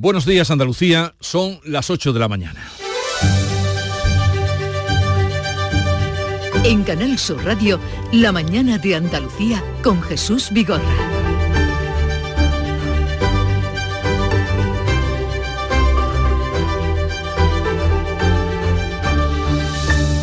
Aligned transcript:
Buenos 0.00 0.24
días 0.24 0.50
Andalucía, 0.50 1.14
son 1.20 1.60
las 1.62 1.90
8 1.90 2.14
de 2.14 2.20
la 2.20 2.26
mañana. 2.26 2.66
En 6.64 6.84
Canal 6.84 7.18
Sur 7.18 7.44
Radio, 7.44 7.78
La 8.10 8.32
mañana 8.32 8.78
de 8.78 8.96
Andalucía 8.96 9.62
con 9.82 10.00
Jesús 10.00 10.48
Vigorra. 10.52 10.80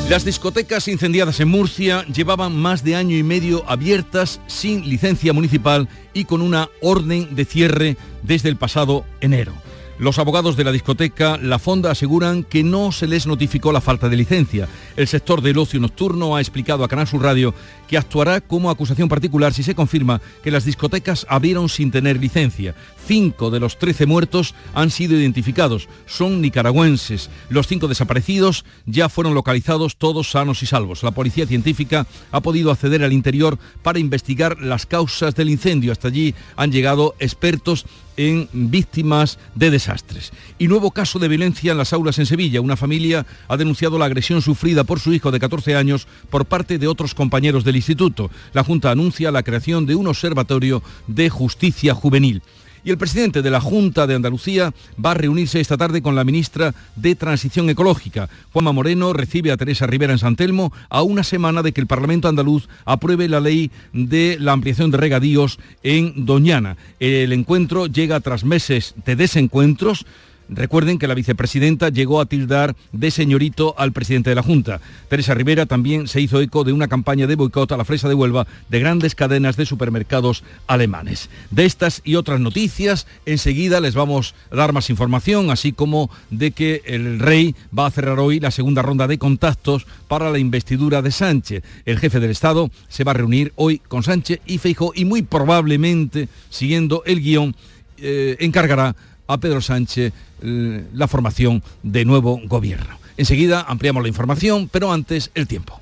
Las 0.09 0.25
discotecas 0.25 0.88
incendiadas 0.88 1.39
en 1.39 1.50
Murcia 1.50 2.04
llevaban 2.05 2.55
más 2.55 2.84
de 2.84 2.96
año 2.96 3.16
y 3.16 3.21
medio 3.21 3.64
abiertas 3.70 4.41
sin 4.48 4.89
licencia 4.89 5.34
municipal 5.34 5.88
y 6.16 6.25
con 6.25 6.41
una 6.41 6.68
orden 6.82 7.36
de 7.36 7.46
cierre 7.46 7.98
desde 8.23 8.50
el 8.50 8.57
pasado 8.57 9.05
enero. 9.21 9.66
Los 10.00 10.20
abogados 10.20 10.55
de 10.55 10.64
la 10.64 10.71
discoteca 10.71 11.39
La 11.41 11.57
Fonda 11.57 11.90
aseguran 11.90 12.44
que 12.44 12.63
no 12.63 12.91
se 12.91 13.08
les 13.08 13.26
notificó 13.26 13.72
la 13.72 13.81
falta 13.81 14.09
de 14.09 14.16
licencia. 14.16 14.67
El 14.95 15.08
sector 15.08 15.41
del 15.41 15.58
ocio 15.58 15.80
nocturno 15.80 16.35
ha 16.35 16.41
explicado 16.41 16.84
a 16.84 16.88
Canal 16.88 17.08
Sur 17.08 17.23
Radio 17.23 17.55
que 17.88 17.98
actuará 17.98 18.41
como 18.41 18.70
acusación 18.70 19.09
particular 19.09 19.54
si 19.54 19.64
se 19.64 19.76
confirma 19.76 20.22
que 20.44 20.52
las 20.52 20.66
discotecas 20.66 21.26
abrieron 21.30 21.70
sin 21.70 21.91
tener 21.91 22.20
licencia. 22.20 22.76
Cinco 23.08 23.50
de 23.52 23.59
los 23.59 23.80
trece 23.80 24.05
muertos 24.05 24.54
han 24.73 24.91
sido 24.91 25.16
identificados. 25.16 25.88
Son 26.05 26.42
nicaragüenses. 26.42 27.30
Los 27.50 27.68
cinco 27.68 27.88
desaparecidos 27.88 28.66
ya 28.86 29.08
fueron 29.08 29.34
localizados 29.34 29.95
todos 29.95 30.31
sanos 30.31 30.62
y 30.64 30.66
salvos. 30.66 31.04
La 31.04 31.12
policía 31.12 31.48
científica 31.48 32.05
ha 32.31 32.42
podido 32.42 32.72
acceder 32.72 33.04
al 33.04 33.14
interior 33.14 33.58
para 33.81 34.00
investigar 34.00 34.59
las 34.59 34.86
causas 34.86 35.36
del 35.36 35.50
incendio. 35.50 35.92
Hasta 35.92 36.09
allí 36.09 36.36
han 36.58 36.72
llegado 36.72 37.16
expertos 37.20 37.86
en 38.17 38.50
víctimas 38.52 39.38
de 39.56 39.72
desastres. 39.72 40.34
Y 40.58 40.67
nuevo 40.67 40.92
caso 40.92 41.20
de 41.20 41.28
violencia 41.28 41.72
en 41.72 41.78
las 41.78 41.94
aulas 41.94 42.20
en 42.20 42.26
Sevilla. 42.26 42.62
Una 42.62 42.76
familia 42.76 43.26
ha 43.48 43.58
denunciado 43.58 43.98
la 43.98 44.06
agresión 44.06 44.42
sufrida 44.42 44.83
por 44.83 45.00
su 45.00 45.14
hijo 45.14 45.31
de 45.31 45.39
14 45.39 45.76
años 45.76 46.08
por 46.30 46.45
parte 46.45 46.80
de 46.80 46.88
otros 46.88 47.14
compañeros 47.14 47.64
del 47.64 47.77
instituto. 47.78 48.30
La 48.53 48.64
Junta 48.64 48.92
anuncia 48.92 49.31
la 49.31 49.44
creación 49.44 49.86
de 49.86 49.95
un 49.95 50.08
observatorio 50.08 50.83
de 51.08 51.30
justicia 51.30 51.94
juvenil. 51.94 52.42
Y 52.88 52.89
el 52.89 52.97
presidente 52.97 53.42
de 53.42 53.52
la 53.52 53.59
Junta 53.59 54.08
de 54.08 54.16
Andalucía 54.16 54.73
va 55.03 55.11
a 55.11 55.16
reunirse 55.16 55.59
esta 55.59 55.75
tarde 55.75 56.02
con 56.02 56.16
la 56.16 56.23
ministra 56.23 56.73
de 56.95 57.16
Transición 57.16 57.70
Ecológica. 57.70 58.30
Juanma 58.53 58.72
Moreno 58.72 59.11
recibe 59.11 59.52
a 59.52 59.58
Teresa 59.58 59.88
Rivera 59.88 60.14
en 60.14 60.20
San 60.20 60.38
Telmo 60.38 60.72
a 60.89 61.02
una 61.02 61.23
semana 61.23 61.64
de 61.64 61.73
que 61.73 61.81
el 61.81 61.88
Parlamento 61.88 62.30
andaluz 62.30 62.70
apruebe 62.86 63.28
la 63.28 63.42
ley 63.42 63.72
de 63.92 64.38
la 64.39 64.53
ampliación 64.53 64.89
de 64.89 64.98
regadíos 64.98 65.59
en 65.83 66.25
Doñana. 66.25 66.78
El 67.02 67.33
encuentro 67.33 67.88
llega 67.88 68.22
tras 68.22 68.45
meses 68.45 68.95
de 69.05 69.17
desencuentros 69.17 70.05
Recuerden 70.50 70.98
que 70.98 71.08
la 71.08 71.14
vicepresidenta 71.14 71.90
llegó 71.90 72.22
a 72.22 72.26
tildar 72.26 72.76
de 72.94 73.12
señorito 73.12 73.76
al 73.78 73.92
presidente 73.92 74.30
de 74.30 74.36
la 74.36 74.44
Junta. 74.44 74.80
Teresa 75.09 75.34
Rivera 75.34 75.66
también 75.66 76.08
se 76.08 76.22
hizo 76.22 76.39
eco 76.39 76.64
de 76.64 76.73
una 76.73 76.88
campaña 76.88 77.28
de 77.28 77.36
boicot 77.36 77.72
a 77.72 77.78
la 77.78 77.86
fresa 77.86 78.08
de 78.08 78.14
Huelva 78.14 78.48
de 78.70 78.80
grandes 78.80 79.14
cadenas 79.14 79.58
de 79.58 79.66
supermercados 79.66 80.44
alemanes. 80.67 81.30
De 81.52 81.66
estas 81.66 82.02
y 82.06 82.16
otras 82.16 82.39
noticias, 82.39 83.08
enseguida 83.26 83.81
les 83.81 83.95
vamos 83.95 84.36
a 84.52 84.56
dar 84.56 84.72
más 84.72 84.89
información, 84.89 85.52
así 85.52 85.73
como 85.73 86.09
de 86.30 86.52
que 86.52 86.82
el 86.86 87.20
rey 87.20 87.56
va 87.78 87.88
a 87.88 87.92
cerrar 87.92 88.20
hoy 88.20 88.39
la 88.39 88.52
segunda 88.52 88.82
ronda 88.82 89.08
de 89.08 89.17
contactos 89.17 89.86
para 90.08 90.32
la 90.32 90.39
investidura 90.39 91.02
de 91.02 91.11
Sánchez. 91.11 91.64
El 91.86 92.00
jefe 92.00 92.20
del 92.20 92.32
Estado 92.32 92.72
se 92.88 93.04
va 93.04 93.11
a 93.11 93.16
reunir 93.16 93.52
hoy 93.56 93.80
con 93.80 94.04
Sánchez 94.04 94.39
y 94.45 94.59
Feijóo 94.59 94.94
y 94.95 95.06
muy 95.06 95.23
probablemente, 95.23 96.30
siguiendo 96.50 97.04
el 97.06 97.22
guion, 97.22 97.56
eh, 97.98 98.38
encargará 98.39 98.95
a 99.28 99.38
Pedro 99.38 99.61
Sánchez 99.61 100.14
eh, 100.42 100.86
la 100.94 101.08
formación 101.08 101.64
de 101.83 102.06
nuevo 102.06 102.39
gobierno. 102.45 102.97
Enseguida 103.17 103.66
ampliamos 103.67 104.03
la 104.03 104.09
información, 104.09 104.70
pero 104.72 104.92
antes 104.92 105.31
el 105.33 105.47
tiempo. 105.47 105.81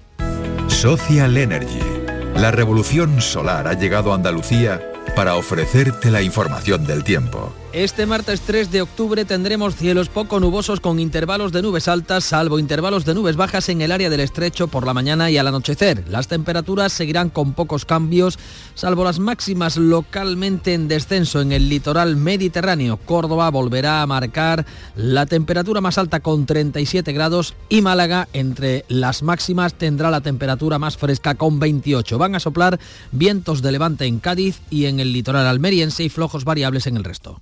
Social 0.67 1.37
Energy. 1.37 1.79
La 2.35 2.51
revolución 2.51 3.21
solar 3.21 3.67
ha 3.67 3.73
llegado 3.73 4.11
a 4.11 4.15
Andalucía 4.15 4.81
para 5.15 5.35
ofrecerte 5.35 6.11
la 6.11 6.21
información 6.21 6.85
del 6.85 7.03
tiempo. 7.03 7.53
Este 7.75 8.05
martes 8.05 8.39
3 8.39 8.71
de 8.71 8.81
octubre 8.81 9.25
tendremos 9.25 9.75
cielos 9.75 10.07
poco 10.07 10.39
nubosos 10.39 10.79
con 10.79 10.97
intervalos 10.97 11.51
de 11.51 11.61
nubes 11.61 11.89
altas, 11.89 12.23
salvo 12.23 12.57
intervalos 12.57 13.03
de 13.03 13.13
nubes 13.13 13.35
bajas 13.35 13.67
en 13.67 13.81
el 13.81 13.91
área 13.91 14.09
del 14.09 14.21
estrecho 14.21 14.69
por 14.69 14.85
la 14.85 14.93
mañana 14.93 15.29
y 15.29 15.37
al 15.37 15.47
anochecer. 15.47 16.05
Las 16.07 16.29
temperaturas 16.29 16.93
seguirán 16.93 17.29
con 17.29 17.51
pocos 17.51 17.83
cambios, 17.83 18.39
salvo 18.75 19.03
las 19.03 19.19
máximas 19.19 19.75
localmente 19.75 20.73
en 20.73 20.87
descenso 20.87 21.41
en 21.41 21.51
el 21.51 21.67
litoral 21.67 22.15
mediterráneo. 22.15 22.95
Córdoba 22.95 23.51
volverá 23.51 24.01
a 24.01 24.07
marcar 24.07 24.65
la 24.95 25.25
temperatura 25.25 25.81
más 25.81 25.97
alta 25.97 26.21
con 26.21 26.45
37 26.45 27.11
grados 27.11 27.55
y 27.67 27.81
Málaga 27.81 28.29
entre 28.31 28.85
las 28.87 29.21
máximas 29.21 29.73
tendrá 29.73 30.09
la 30.11 30.21
temperatura 30.21 30.79
más 30.79 30.95
fresca 30.95 31.35
con 31.35 31.59
28. 31.59 32.17
Van 32.17 32.35
a 32.35 32.39
soplar 32.39 32.79
vientos 33.11 33.61
de 33.61 33.73
levante 33.73 34.05
en 34.05 34.19
Cádiz 34.19 34.61
y 34.69 34.85
en 34.85 35.01
el 35.01 35.11
litoral 35.11 35.45
almeriense 35.45 36.05
y 36.05 36.09
flojos 36.09 36.45
variables 36.45 36.87
en 36.87 36.95
el 36.95 37.03
resto. 37.03 37.41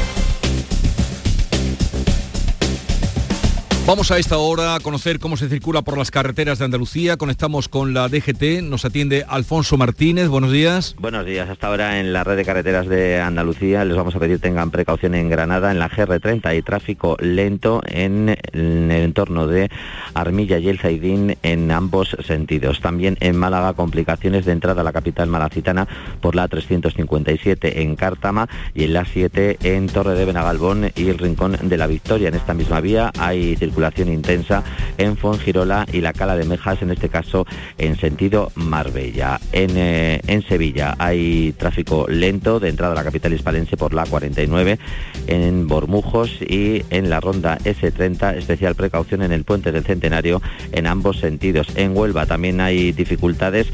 Vamos 3.91 4.09
a 4.09 4.17
esta 4.17 4.37
hora 4.37 4.75
a 4.75 4.79
conocer 4.79 5.19
cómo 5.19 5.35
se 5.35 5.49
circula 5.49 5.81
por 5.81 5.97
las 5.97 6.11
carreteras 6.11 6.59
de 6.59 6.63
Andalucía. 6.63 7.17
Conectamos 7.17 7.67
con 7.67 7.93
la 7.93 8.07
DGT. 8.07 8.63
Nos 8.63 8.85
atiende 8.85 9.25
Alfonso 9.27 9.75
Martínez. 9.75 10.29
Buenos 10.29 10.53
días. 10.53 10.95
Buenos 10.97 11.25
días. 11.25 11.49
Hasta 11.49 11.67
ahora 11.67 11.99
en 11.99 12.13
la 12.13 12.23
red 12.23 12.37
de 12.37 12.45
carreteras 12.45 12.87
de 12.87 13.19
Andalucía 13.19 13.83
les 13.83 13.97
vamos 13.97 14.15
a 14.15 14.19
pedir 14.19 14.39
tengan 14.39 14.71
precaución 14.71 15.13
en 15.13 15.27
Granada, 15.27 15.71
en 15.71 15.79
la 15.79 15.89
GR30 15.89 16.57
y 16.57 16.61
tráfico 16.61 17.17
lento 17.19 17.81
en 17.85 18.29
el 18.29 18.91
entorno 18.91 19.45
de 19.45 19.69
Armilla 20.13 20.57
y 20.57 20.69
El 20.69 20.79
Zaidín 20.79 21.35
en 21.43 21.69
ambos 21.69 22.15
sentidos. 22.25 22.79
También 22.79 23.17
en 23.19 23.35
Málaga 23.35 23.73
complicaciones 23.73 24.45
de 24.45 24.53
entrada 24.53 24.79
a 24.79 24.85
la 24.85 24.93
capital 24.93 25.27
malacitana 25.27 25.85
por 26.21 26.35
la 26.35 26.47
357 26.47 27.81
en 27.81 27.97
Cártama 27.97 28.47
y 28.73 28.85
en 28.85 28.93
la 28.93 29.03
7 29.03 29.57
en 29.63 29.87
Torre 29.87 30.15
de 30.15 30.23
Benagalbón 30.23 30.91
y 30.95 31.09
el 31.09 31.17
Rincón 31.17 31.57
de 31.61 31.77
la 31.77 31.87
Victoria. 31.87 32.29
En 32.29 32.35
esta 32.35 32.53
misma 32.53 32.79
vía 32.79 33.11
hay 33.19 33.57
circulación 33.57 33.80
intensa 34.07 34.63
en 34.97 35.17
Fongirola 35.17 35.85
y 35.91 36.01
la 36.01 36.13
Cala 36.13 36.35
de 36.35 36.45
Mejas, 36.45 36.81
en 36.81 36.91
este 36.91 37.09
caso 37.09 37.45
en 37.77 37.97
sentido 37.97 38.51
Marbella. 38.55 39.39
En, 39.51 39.71
eh, 39.75 40.21
en 40.27 40.41
Sevilla 40.43 40.95
hay 40.97 41.53
tráfico 41.57 42.07
lento 42.07 42.59
de 42.59 42.69
entrada 42.69 42.93
a 42.93 42.95
la 42.95 43.03
capital 43.03 43.33
hispalense 43.33 43.77
por 43.77 43.93
la 43.93 44.05
49, 44.05 44.79
en 45.27 45.67
Bormujos 45.67 46.41
y 46.41 46.83
en 46.89 47.09
la 47.09 47.19
ronda 47.19 47.57
S30, 47.59 48.37
especial 48.37 48.75
precaución 48.75 49.21
en 49.21 49.31
el 49.31 49.43
puente 49.43 49.71
del 49.71 49.83
Centenario 49.83 50.41
en 50.71 50.87
ambos 50.87 51.19
sentidos. 51.19 51.67
En 51.75 51.95
Huelva 51.95 52.25
también 52.25 52.61
hay 52.61 52.91
dificultades 52.91 53.67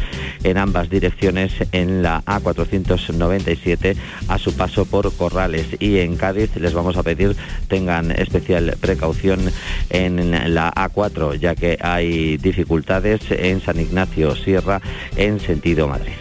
en 0.44 0.58
ambas 0.58 0.90
direcciones 0.90 1.54
en 1.72 2.04
la 2.04 2.24
A497 2.26 3.96
a 4.28 4.38
su 4.38 4.54
paso 4.56 4.86
por 4.86 5.12
Corrales 5.14 5.68
y 5.80 6.00
en 6.00 6.16
Cádiz 6.16 6.56
les 6.58 6.74
vamos 6.74 6.98
a 6.98 7.04
pedir 7.04 7.36
tengan 7.68 8.12
especial 8.12 8.76
precaución 8.80 9.40
en 9.90 10.32
la 10.54 10.74
A4, 10.74 11.40
ya 11.40 11.56
que 11.56 11.78
hay 11.82 12.38
dificultades 12.38 13.22
en 13.30 13.62
San 13.62 13.80
Ignacio 13.80 14.36
Sierra 14.36 14.82
en 15.16 15.40
sentido 15.40 15.88
Madrid. 15.88 16.14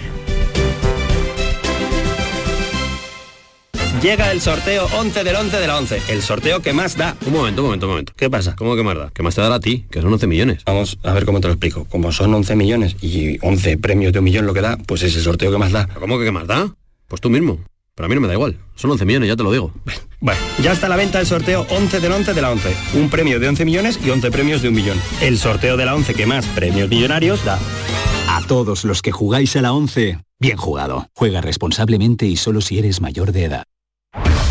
Llega 4.03 4.31
el 4.31 4.41
sorteo 4.43 4.87
11 4.99 5.25
del 5.25 5.35
11 5.35 5.57
de 5.59 5.67
la 5.67 5.79
11, 5.79 6.03
el 6.11 6.23
sorteo 6.23 6.61
que 6.61 6.73
más 6.75 6.97
da. 6.97 7.17
Un 7.27 7.33
momento, 7.33 7.63
un 7.63 7.69
momento, 7.69 7.87
un 7.87 7.93
momento. 7.93 8.13
¿Qué 8.15 8.29
pasa? 8.29 8.55
¿Cómo 8.55 8.77
que 8.77 8.83
más 8.83 8.97
da? 8.97 9.11
¿Qué 9.13 9.23
más 9.23 9.35
te 9.35 9.41
dará 9.41 9.55
a 9.55 9.61
ti? 9.61 9.87
Que 9.91 10.03
son 10.03 10.13
11 10.13 10.27
millones. 10.27 10.63
Vamos 10.67 10.99
a 11.03 11.13
ver 11.13 11.25
cómo 11.25 11.41
te 11.41 11.49
lo 11.49 11.55
explico. 11.55 11.87
Como 11.87 12.13
son 12.13 12.33
11 12.35 12.57
millones 12.57 12.97
y 13.01 13.39
11 13.45 13.79
premios 13.79 14.13
de 14.13 14.19
un 14.19 14.27
millón 14.27 14.47
lo 14.47 14.53
que 14.53 14.61
da, 14.61 14.77
pues 14.77 15.03
es 15.03 15.17
el 15.17 15.23
sorteo 15.23 15.51
que 15.51 15.59
más 15.59 15.73
da. 15.73 15.89
¿Cómo 15.99 16.19
que 16.19 16.27
qué 16.27 16.31
más 16.31 16.47
da? 16.47 16.75
Pues 17.09 17.21
tú 17.21 17.31
mismo. 17.31 17.59
Pero 17.97 18.07
a 18.07 18.09
mí 18.11 18.15
no 18.15 18.21
me 18.21 18.29
da 18.29 18.35
igual. 18.35 18.59
Son 18.75 18.91
11 18.91 19.07
millones, 19.07 19.29
ya 19.29 19.37
te 19.37 19.43
lo 19.43 19.51
digo. 19.51 19.73
Bueno, 20.21 20.41
ya 20.63 20.73
está 20.73 20.87
a 20.87 20.89
la 20.91 20.97
venta 20.97 21.19
el 21.19 21.27
sorteo 21.27 21.67
11 21.71 22.01
del 22.01 22.13
11 22.13 22.35
de 22.35 22.43
la 22.43 22.51
11. 22.51 22.77
Un 22.95 23.09
premio 23.09 23.41
de 23.41 23.49
11 23.49 23.65
millones 23.65 23.99
y 24.05 24.11
11 24.11 24.31
premios 24.31 24.61
de 24.63 24.69
un 24.69 24.75
millón. 24.75 24.99
El 25.21 25.39
sorteo 25.39 25.77
de 25.77 25.87
la 25.87 25.95
11 25.95 26.15
que 26.15 26.27
más 26.27 26.47
premios 26.49 26.91
millonarios 26.91 27.45
da. 27.45 27.59
A 28.29 28.43
todos 28.47 28.85
los 28.85 29.01
que 29.01 29.13
jugáis 29.13 29.57
a 29.57 29.63
la 29.63 29.73
11, 29.73 30.19
bien 30.39 30.57
jugado. 30.57 31.09
Juega 31.15 31.41
responsablemente 31.41 32.27
y 32.27 32.37
solo 32.37 32.61
si 32.61 32.79
eres 32.79 33.01
mayor 33.01 33.33
de 33.33 33.45
edad. 33.45 33.65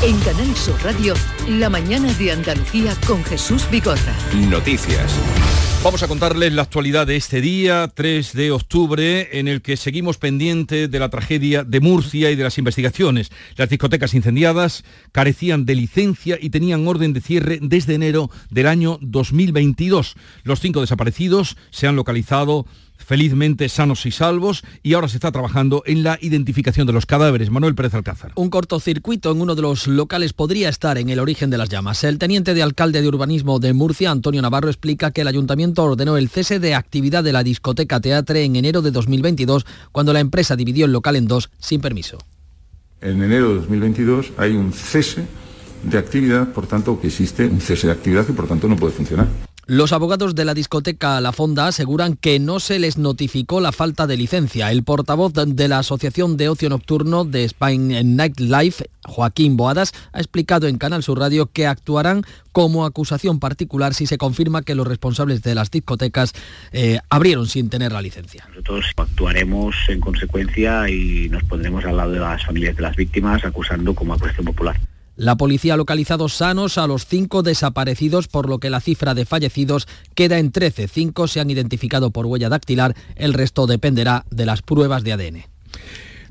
En 0.04 0.20
Canal 0.20 0.56
Sur 0.56 0.76
Radio, 0.84 1.14
la 1.48 1.70
mañana 1.70 2.12
de 2.14 2.32
Andalucía 2.32 2.96
con 3.08 3.24
Jesús 3.24 3.68
Bigorra. 3.70 4.14
Noticias. 4.34 5.14
Vamos 5.86 6.02
a 6.02 6.08
contarles 6.08 6.52
la 6.52 6.64
actualidad 6.64 7.06
de 7.06 7.16
este 7.16 7.42
día, 7.42 7.92
3 7.94 8.34
de 8.34 8.50
octubre, 8.50 9.38
en 9.38 9.48
el 9.48 9.62
que 9.62 9.78
seguimos 9.78 10.18
pendientes 10.18 10.90
de 10.90 11.00
la 11.00 11.10
tragedia 11.10 11.64
de 11.64 11.80
Murcia 11.80 12.32
y 12.32 12.36
de 12.36 12.44
las 12.44 12.58
investigaciones. 12.58 13.32
Las 13.56 13.70
discotecas 13.70 14.16
incendiadas 14.16 14.84
carecían 15.12 15.68
de 15.68 15.76
licencia 15.76 16.40
y 16.42 16.50
tenían 16.50 16.88
orden 16.88 17.14
de 17.14 17.22
cierre 17.22 17.60
desde 17.62 17.94
enero 17.94 18.32
del 18.50 18.66
año 18.66 18.98
2022. 19.02 20.16
Los 20.42 20.60
cinco 20.60 20.82
desaparecidos 20.82 21.56
se 21.70 21.86
han 21.86 21.96
localizado 21.96 22.66
felizmente 23.06 23.70
sanos 23.70 24.06
y 24.06 24.12
salvos 24.12 24.64
y 24.82 24.94
ahora 24.94 25.08
se 25.08 25.18
está 25.18 25.32
trabajando 25.32 25.84
en 25.86 26.04
la 26.04 26.18
identificación 26.22 26.88
de 26.88 26.94
los 26.94 27.06
cadáveres. 27.06 27.50
Manuel 27.50 27.76
Pérez 27.76 27.94
Alcázar. 27.94 28.32
Un 28.36 28.50
cortocircuito 28.50 29.32
en 29.32 29.42
uno 29.42 29.56
de 29.56 29.62
los 29.62 29.88
locales 29.88 30.34
podría 30.34 30.70
estar 30.70 30.98
en 30.98 31.10
el 31.10 31.20
origen 31.20 31.50
de 31.50 31.58
las 31.58 31.70
llamas. 31.70 32.04
El 32.04 32.18
teniente 32.18 32.54
de 32.54 32.64
alcalde 32.64 33.02
de 33.02 33.08
urbanismo 33.08 33.60
de 33.60 33.74
Murcia, 33.74 34.12
Antonio 34.12 34.42
Navarro, 34.42 34.70
explica 34.70 35.12
que 35.12 35.22
el 35.22 35.28
ayuntamiento 35.28 35.84
ordenó 35.84 36.18
el 36.18 36.30
cese 36.30 36.60
de 36.60 36.74
actividad 36.74 37.24
de 37.24 37.34
la 37.34 37.44
discoteca 37.44 38.00
Teatre 38.00 38.44
en 38.44 38.56
enero 38.56 38.82
de 38.82 38.92
2022, 38.92 39.66
cuando 39.92 40.12
la 40.12 40.20
empresa 40.20 40.56
dividió 40.56 40.86
el 40.86 40.92
local 40.92 41.16
en 41.16 41.28
dos 41.28 41.52
sin 41.60 41.82
permiso. 41.82 42.18
En 43.02 43.22
enero 43.22 43.50
de 43.50 43.56
2022 43.56 44.32
hay 44.38 44.54
un 44.54 44.74
cese 44.74 45.26
de 45.84 45.98
actividad, 45.98 46.52
por 46.54 46.66
tanto, 46.66 47.00
que 47.00 47.08
existe 47.08 47.46
un 47.46 47.62
cese 47.62 47.88
de 47.88 47.94
actividad 47.94 48.26
y 48.28 48.32
por 48.32 48.48
tanto 48.48 48.68
no 48.68 48.76
puede 48.76 48.94
funcionar. 48.94 49.28
Los 49.68 49.94
abogados 49.94 50.36
de 50.36 50.46
la 50.46 50.54
discoteca 50.54 51.20
La 51.22 51.32
Fonda 51.32 51.66
aseguran 51.66 52.18
que 52.18 52.38
no 52.40 52.60
se 52.60 52.78
les 52.78 53.00
notificó 53.00 53.60
la 53.62 53.72
falta 53.72 54.06
de 54.06 54.16
licencia. 54.16 54.70
El 54.70 54.84
portavoz 54.84 55.34
de 55.34 55.68
la 55.68 55.80
Asociación 55.80 56.38
de 56.38 56.50
Ocio 56.50 56.70
Nocturno 56.70 57.26
de 57.26 57.46
Spain 57.46 58.16
Nightlife, 58.16 58.86
Joaquín 59.06 59.58
Boadas, 59.58 59.92
ha 60.14 60.20
explicado 60.20 60.68
en 60.68 60.78
Canal 60.78 61.02
Sur 61.02 61.18
Radio 61.18 61.48
que 61.48 61.66
actuarán 61.66 62.22
como 62.52 62.86
acusación 62.86 63.40
particular 63.40 63.96
si 63.96 64.06
se 64.06 64.20
confirma 64.20 64.62
que 64.62 64.76
los 64.76 64.86
responsables 64.86 65.42
de 65.42 65.56
las 65.56 65.72
discotecas 65.72 66.34
eh, 66.72 67.00
abrieron 67.10 67.48
sin 67.48 67.72
tener 67.72 67.92
la 67.92 68.04
licencia. 68.04 68.46
Nosotros 68.50 68.86
actuaremos 68.96 69.76
en 69.88 70.00
consecuencia 70.00 70.88
y 70.92 71.28
nos 71.30 71.44
pondremos 71.44 71.84
al 71.86 71.98
lado 71.98 72.12
de 72.12 72.20
las 72.20 72.46
familias 72.46 72.76
de 72.76 72.84
las 72.84 72.96
víctimas 72.96 73.44
acusando 73.44 73.96
como 73.96 74.14
acusación 74.14 74.46
popular. 74.46 74.80
La 75.16 75.38
policía 75.38 75.76
ha 75.76 75.78
localizado 75.78 76.28
sanos 76.28 76.78
a 76.78 76.88
los 76.88 77.06
cinco 77.06 77.42
desaparecidos, 77.42 78.28
por 78.28 78.50
lo 78.50 78.60
que 78.60 78.70
la 78.70 78.82
cifra 78.82 79.14
de 79.14 79.26
fallecidos 79.26 79.88
queda 80.14 80.40
en 80.40 80.52
13. 80.52 80.88
Cinco 80.88 81.28
se 81.28 81.40
han 81.40 81.50
identificado 81.50 82.12
por 82.12 82.26
huella 82.26 82.50
dactilar, 82.50 82.96
el 83.16 83.34
resto 83.34 83.66
dependerá 83.66 84.26
de 84.30 84.46
las 84.46 84.62
pruebas 84.62 85.04
de 85.04 85.14
ADN. 85.14 85.46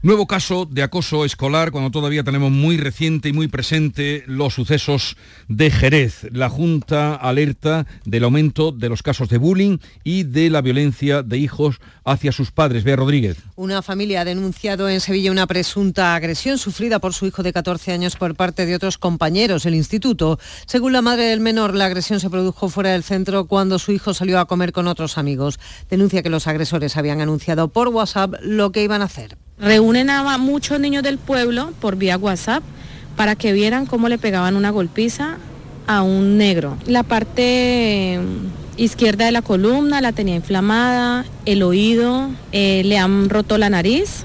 Nuevo 0.04 0.26
caso 0.26 0.68
de 0.70 0.82
acoso 0.82 1.24
escolar 1.24 1.70
cuando 1.70 1.90
todavía 1.90 2.22
tenemos 2.22 2.50
muy 2.52 2.76
reciente 2.76 3.30
y 3.30 3.32
muy 3.32 3.48
presente 3.48 4.22
los 4.26 4.52
sucesos 4.52 5.16
de 5.48 5.70
Jerez. 5.70 6.26
La 6.30 6.50
Junta 6.50 7.14
alerta 7.14 7.86
del 8.04 8.24
aumento 8.24 8.70
de 8.70 8.90
los 8.90 9.02
casos 9.02 9.30
de 9.30 9.38
bullying 9.38 9.78
y 10.04 10.24
de 10.24 10.50
la 10.50 10.60
violencia 10.60 11.22
de 11.22 11.38
hijos 11.38 11.80
hacia 12.04 12.32
sus 12.32 12.50
padres. 12.50 12.84
Bea 12.84 12.96
Rodríguez. 12.96 13.38
Una 13.56 13.80
familia 13.80 14.20
ha 14.20 14.24
denunciado 14.26 14.90
en 14.90 15.00
Sevilla 15.00 15.30
una 15.30 15.46
presunta 15.46 16.14
agresión 16.14 16.58
sufrida 16.58 16.98
por 16.98 17.14
su 17.14 17.24
hijo 17.24 17.42
de 17.42 17.54
14 17.54 17.92
años 17.92 18.16
por 18.16 18.34
parte 18.34 18.66
de 18.66 18.74
otros 18.74 18.98
compañeros 18.98 19.62
del 19.62 19.74
instituto. 19.74 20.38
Según 20.66 20.92
la 20.92 21.00
madre 21.00 21.24
del 21.24 21.40
menor, 21.40 21.74
la 21.74 21.86
agresión 21.86 22.20
se 22.20 22.28
produjo 22.28 22.68
fuera 22.68 22.90
del 22.90 23.04
centro 23.04 23.46
cuando 23.46 23.78
su 23.78 23.90
hijo 23.90 24.12
salió 24.12 24.38
a 24.38 24.44
comer 24.44 24.72
con 24.72 24.86
otros 24.86 25.16
amigos. 25.16 25.58
Denuncia 25.88 26.22
que 26.22 26.28
los 26.28 26.46
agresores 26.46 26.98
habían 26.98 27.22
anunciado 27.22 27.68
por 27.68 27.88
WhatsApp 27.88 28.34
lo 28.42 28.70
que 28.70 28.82
iban 28.82 29.00
a 29.00 29.06
hacer. 29.06 29.38
Reúnen 29.58 30.10
a 30.10 30.36
muchos 30.38 30.80
niños 30.80 31.02
del 31.02 31.18
pueblo 31.18 31.72
por 31.80 31.96
vía 31.96 32.16
WhatsApp 32.16 32.62
para 33.16 33.36
que 33.36 33.52
vieran 33.52 33.86
cómo 33.86 34.08
le 34.08 34.18
pegaban 34.18 34.56
una 34.56 34.70
golpiza 34.70 35.36
a 35.86 36.02
un 36.02 36.36
negro. 36.38 36.76
La 36.86 37.02
parte 37.02 38.18
izquierda 38.76 39.26
de 39.26 39.32
la 39.32 39.42
columna 39.42 40.00
la 40.00 40.12
tenía 40.12 40.34
inflamada, 40.34 41.24
el 41.44 41.62
oído, 41.62 42.30
eh, 42.52 42.82
le 42.84 42.98
han 42.98 43.28
roto 43.30 43.56
la 43.58 43.70
nariz. 43.70 44.24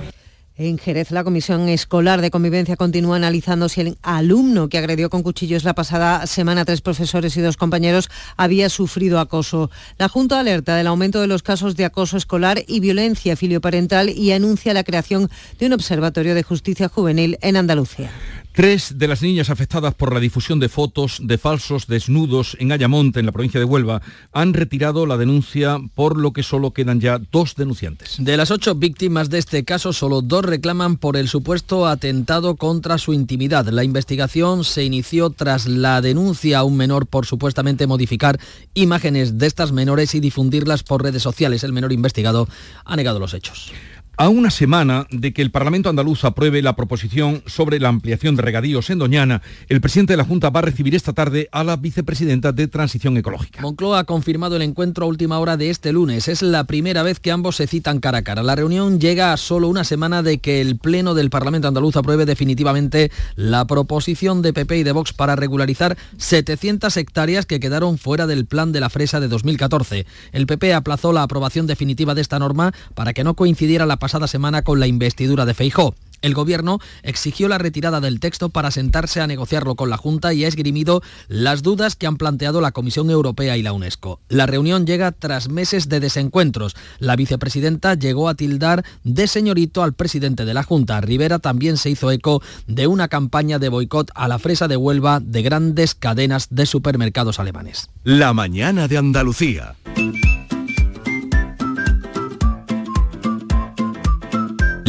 En 0.60 0.78
Jerez, 0.78 1.12
la 1.12 1.24
Comisión 1.24 1.70
Escolar 1.70 2.20
de 2.20 2.32
Convivencia 2.32 2.76
continúa 2.76 3.16
analizando 3.16 3.70
si 3.70 3.80
el 3.80 3.98
alumno 4.02 4.68
que 4.68 4.78
agredió 4.78 5.10
con 5.10 5.24
cuchillos 5.24 5.64
la 5.64 5.74
pasada 5.74 6.28
semana 6.28 6.62
a 6.62 6.66
tres 6.66 6.82
profesores 6.82 7.38
y 7.38 7.42
dos 7.42 7.56
compañeros 7.56 8.10
había 8.36 8.68
sufrido 8.68 9.22
acoso. 9.22 9.72
La 9.98 10.10
Junta 10.10 10.38
alerta 10.38 10.76
del 10.76 10.88
aumento 10.88 11.22
de 11.22 11.28
los 11.28 11.44
casos 11.44 11.78
de 11.78 11.86
acoso 11.86 12.18
escolar 12.18 12.62
y 12.68 12.82
violencia 12.82 13.38
filioparental 13.38 14.10
y 14.10 14.34
anuncia 14.34 14.74
la 14.74 14.84
creación 14.84 15.30
de 15.60 15.68
un 15.68 15.72
observatorio 15.72 16.36
de 16.36 16.44
justicia 16.44 16.90
juvenil 16.90 17.38
en 17.42 17.56
Andalucía. 17.56 18.12
Tres 18.52 18.98
de 18.98 19.08
las 19.08 19.22
niñas 19.22 19.50
afectadas 19.50 19.94
por 19.94 20.12
la 20.12 20.20
difusión 20.20 20.60
de 20.60 20.68
fotos 20.68 21.20
de 21.24 21.38
falsos 21.38 21.88
desnudos 21.88 22.58
en 22.60 22.74
Ayamonte, 22.74 23.22
en 23.22 23.28
la 23.28 23.32
provincia 23.32 23.60
de 23.60 23.66
Huelva, 23.66 24.02
han 24.34 24.54
retirado 24.54 25.06
la 25.06 25.16
denuncia, 25.16 25.78
por 25.96 26.18
lo 26.18 26.34
que 26.34 26.44
solo 26.44 26.74
quedan 26.74 27.00
ya 27.00 27.20
dos 27.32 27.56
denunciantes. 27.56 28.18
De 28.20 28.36
las 28.36 28.52
ocho 28.52 28.76
víctimas 28.76 29.30
de 29.30 29.38
este 29.38 29.64
caso, 29.64 29.94
solo 29.94 30.22
dos 30.22 30.44
reclaman 30.50 30.98
por 30.98 31.16
el 31.16 31.28
supuesto 31.28 31.88
atentado 31.88 32.56
contra 32.56 32.98
su 32.98 33.14
intimidad. 33.14 33.68
La 33.68 33.84
investigación 33.84 34.64
se 34.64 34.84
inició 34.84 35.30
tras 35.30 35.68
la 35.68 36.02
denuncia 36.02 36.60
a 36.60 36.64
un 36.64 36.76
menor 36.76 37.08
por 37.08 37.26
supuestamente 37.26 37.88
modificar 37.88 38.40
imágenes 38.74 39.38
de 39.38 39.48
estas 39.48 39.72
menores 39.72 40.16
y 40.16 40.20
difundirlas 40.20 40.84
por 40.84 41.04
redes 41.04 41.24
sociales. 41.24 41.64
El 41.64 41.74
menor 41.74 41.94
investigado 41.94 42.48
ha 42.84 42.96
negado 42.96 43.20
los 43.20 43.34
hechos. 43.34 43.72
A 44.22 44.28
una 44.28 44.52
semana 44.52 45.08
de 45.12 45.32
que 45.32 45.42
el 45.42 45.50
Parlamento 45.50 45.88
andaluz 45.88 46.26
apruebe 46.26 46.62
la 46.62 46.76
proposición 46.76 47.42
sobre 47.46 47.80
la 47.80 47.88
ampliación 47.88 48.36
de 48.36 48.42
regadíos 48.42 48.90
en 48.90 49.00
Doñana, 49.00 49.42
el 49.70 49.80
presidente 49.80 50.12
de 50.12 50.18
la 50.18 50.26
Junta 50.26 50.50
va 50.50 50.60
a 50.60 50.64
recibir 50.64 50.94
esta 50.94 51.14
tarde 51.14 51.48
a 51.54 51.64
la 51.64 51.78
vicepresidenta 51.78 52.52
de 52.52 52.68
Transición 52.68 53.16
Ecológica. 53.16 53.62
Moncloa 53.62 54.00
ha 54.00 54.04
confirmado 54.04 54.58
el 54.58 54.64
encuentro 54.64 55.06
a 55.06 55.08
última 55.08 55.40
hora 55.40 55.56
de 55.56 55.70
este 55.70 55.94
lunes. 55.94 56.28
Es 56.28 56.42
la 56.42 56.66
primera 56.66 57.02
vez 57.02 57.22
que 57.22 57.32
ambos 57.32 57.56
se 57.56 57.68
citan 57.68 58.02
cara 58.02 58.18
a 58.18 58.22
cara. 58.24 58.44
La 58.44 58.58
reunión 58.58 59.00
llega 59.00 59.32
a 59.32 59.38
solo 59.38 59.70
una 59.70 59.86
semana 59.86 60.22
de 60.22 60.40
que 60.40 60.60
el 60.60 60.78
Pleno 60.78 61.14
del 61.14 61.30
Parlamento 61.30 61.70
andaluz 61.70 61.96
apruebe 61.96 62.26
definitivamente 62.26 63.14
la 63.38 63.64
proposición 63.68 64.42
de 64.42 64.52
PP 64.52 64.80
y 64.80 64.84
de 64.84 64.92
Vox 64.92 65.14
para 65.14 65.38
regularizar 65.38 65.98
700 66.18 66.98
hectáreas 66.98 67.46
que 67.46 67.62
quedaron 67.62 67.98
fuera 67.98 68.28
del 68.28 68.46
plan 68.46 68.74
de 68.74 68.82
la 68.82 68.90
fresa 68.90 69.22
de 69.22 69.30
2014. 69.30 70.06
El 70.34 70.46
PP 70.46 70.74
aplazó 70.74 71.14
la 71.14 71.24
aprobación 71.24 71.68
definitiva 71.68 72.16
de 72.16 72.22
esta 72.22 72.38
norma 72.38 72.74
para 72.96 73.14
que 73.14 73.24
no 73.24 73.36
coincidiera 73.36 73.86
la 73.86 73.96
pasada 74.10 74.26
semana 74.26 74.64
con 74.64 74.80
la 74.80 74.88
investidura 74.88 75.46
de 75.46 75.54
Feijó. 75.54 75.94
El 76.24 76.34
Gobierno 76.34 76.80
exigió 77.04 77.48
la 77.48 77.60
retirada 77.60 78.02
del 78.02 78.20
texto 78.20 78.50
para 78.50 78.72
sentarse 78.72 79.22
a 79.22 79.28
negociarlo 79.28 79.76
con 79.76 79.92
la 79.92 79.98
Junta 79.98 80.34
y 80.34 80.44
ha 80.44 80.48
esgrimido 80.48 81.04
las 81.28 81.62
dudas 81.62 81.96
que 81.96 82.08
han 82.08 82.18
planteado 82.18 82.60
la 82.60 82.72
Comisión 82.72 83.12
Europea 83.12 83.56
y 83.56 83.62
la 83.62 83.72
UNESCO. 83.72 84.20
La 84.28 84.48
reunión 84.48 84.88
llega 84.88 85.12
tras 85.12 85.48
meses 85.48 85.90
de 85.90 86.00
desencuentros. 86.00 86.76
La 86.98 87.16
vicepresidenta 87.16 87.94
llegó 87.94 88.30
a 88.30 88.34
tildar 88.34 88.84
de 89.04 89.28
señorito 89.28 89.84
al 89.84 89.94
presidente 89.94 90.44
de 90.44 90.56
la 90.56 90.64
Junta. 90.64 91.00
Rivera 91.02 91.38
también 91.38 91.78
se 91.78 91.92
hizo 91.92 92.10
eco 92.10 92.42
de 92.66 92.88
una 92.88 93.10
campaña 93.10 93.60
de 93.60 93.70
boicot 93.70 94.10
a 94.16 94.28
la 94.28 94.40
fresa 94.40 94.68
de 94.68 94.76
Huelva 94.76 95.20
de 95.20 95.44
grandes 95.44 95.94
cadenas 95.94 96.48
de 96.50 96.66
supermercados 96.66 97.40
alemanes. 97.40 97.92
La 98.04 98.34
mañana 98.34 98.88
de 98.88 98.98
Andalucía. 98.98 99.76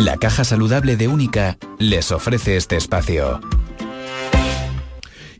La 0.01 0.17
Caja 0.17 0.45
Saludable 0.45 0.97
de 0.97 1.09
Única 1.09 1.59
les 1.79 2.11
ofrece 2.11 2.57
este 2.57 2.75
espacio. 2.75 3.39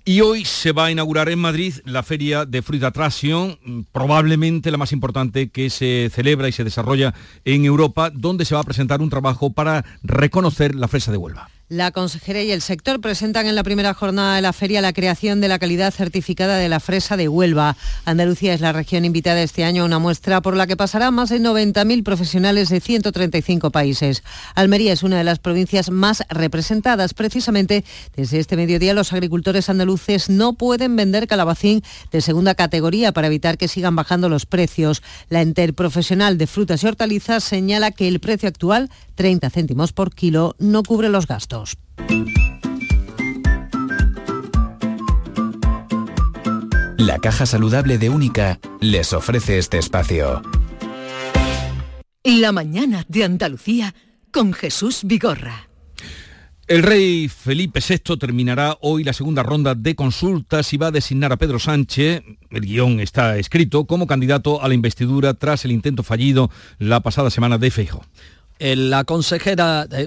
Y 0.05 0.21
hoy 0.21 0.45
se 0.45 0.73
va 0.73 0.85
a 0.85 0.91
inaugurar 0.91 1.31
en 1.31 1.39
Madrid 1.39 1.77
la 1.87 2.03
Feria 2.03 2.45
de 2.45 2.61
Fruit 2.61 2.83
Attraction, 2.85 3.59
probablemente 3.91 4.71
la 4.71 4.77
más 4.77 4.93
importante 4.93 5.49
que 5.49 5.71
se 5.71 6.11
celebra 6.13 6.47
y 6.47 6.53
se 6.53 6.65
desarrolla 6.65 7.15
en 7.47 7.65
Europa, 7.65 8.11
donde 8.11 8.45
se 8.45 8.55
va 8.55 8.61
a 8.61 8.65
presentar 8.65 9.01
un 9.01 9.09
trabajo 9.09 9.51
para 9.51 9.83
reconocer 10.03 10.75
la 10.75 10.89
fresa 10.89 11.11
de 11.11 11.17
Huelva. 11.17 11.49
La 11.71 11.93
consejera 11.93 12.43
y 12.43 12.51
el 12.51 12.63
sector 12.63 13.01
presentan 13.01 13.47
en 13.47 13.55
la 13.55 13.63
primera 13.63 13.95
jornada 13.95 14.35
de 14.35 14.43
la 14.43 14.53
feria 14.53 14.81
la 14.81 14.93
creación 14.93 15.41
de 15.41 15.47
la 15.47 15.61
calidad 15.61 15.95
certificada 15.95 16.57
de 16.57 16.69
la 16.69 16.81
fresa 16.81 17.17
de 17.17 17.29
Huelva. 17.29 17.77
Andalucía 18.05 18.55
es 18.55 18.61
la 18.61 18.73
región 18.73 19.05
invitada 19.05 19.41
este 19.41 19.63
año 19.63 19.85
a 19.85 19.87
una 19.87 20.01
muestra 20.01 20.43
por 20.43 20.57
la 20.57 20.67
que 20.67 20.77
pasarán 20.77 21.15
más 21.15 21.29
de 21.29 21.39
90.000 21.39 22.03
profesionales 22.03 22.71
de 22.71 22.81
135 22.81 23.71
países. 23.71 24.25
Almería 24.57 24.93
es 24.93 25.05
una 25.05 25.19
de 25.19 25.23
las 25.23 25.39
provincias 25.39 25.93
más 25.93 26.25
representadas. 26.29 27.15
Precisamente 27.15 27.85
desde 28.17 28.41
este 28.41 28.57
mediodía 28.57 28.93
los 28.93 29.13
agricultores 29.13 29.71
andaluces 29.71 30.29
no 30.29 30.55
pueden 30.55 30.97
vender 30.97 31.29
calabacín 31.29 31.85
de 32.11 32.21
segunda 32.21 32.57
categoría 32.57 33.13
para 33.13 33.29
evitar 33.29 33.59
que 33.59 33.69
sigan 33.69 33.95
bajando 33.95 34.29
los 34.29 34.45
precios. 34.45 35.05
La 35.29 35.41
interprofesional 35.41 36.37
de 36.37 36.49
frutas 36.49 36.83
y 36.83 36.89
hortalizas 36.89 37.45
señala 37.45 37.93
que 37.93 38.09
el 38.09 38.19
precio 38.19 38.49
actual 38.49 38.91
30 39.15 39.51
céntimos 39.51 39.93
por 39.93 40.15
kilo 40.15 40.57
no 40.59 40.83
cubre 40.83 41.11
los 41.11 41.27
gastos. 41.27 41.60
La 46.97 47.19
Caja 47.19 47.47
Saludable 47.47 47.99
de 47.99 48.09
Única 48.09 48.61
les 48.81 49.13
ofrece 49.13 49.59
este 49.59 49.79
espacio. 49.79 50.43
La 52.25 52.53
mañana 52.53 53.05
de 53.09 53.25
Andalucía 53.25 53.95
con 54.31 54.53
Jesús 54.53 55.01
Vigorra. 55.05 55.71
El 56.71 56.85
rey 56.85 57.27
Felipe 57.29 57.81
VI 57.81 58.17
terminará 58.17 58.79
hoy 58.81 59.03
la 59.03 59.13
segunda 59.13 59.43
ronda 59.43 59.75
de 59.75 59.97
consultas 59.97 60.73
y 60.73 60.77
va 60.77 60.87
a 60.87 60.93
designar 60.93 61.33
a 61.33 61.37
Pedro 61.37 61.59
Sánchez, 61.59 62.23
el 62.51 62.61
guion 62.61 63.01
está 63.01 63.39
escrito, 63.39 63.87
como 63.87 64.07
candidato 64.07 64.63
a 64.63 64.69
la 64.69 64.75
investidura 64.75 65.35
tras 65.35 65.65
el 65.65 65.73
intento 65.73 66.05
fallido 66.05 66.49
la 66.79 67.01
pasada 67.01 67.31
semana 67.31 67.59
de 67.59 67.73
Feijóo. 67.73 68.05
La 68.61 69.05
consejera, 69.05 69.87
eh, 69.91 70.07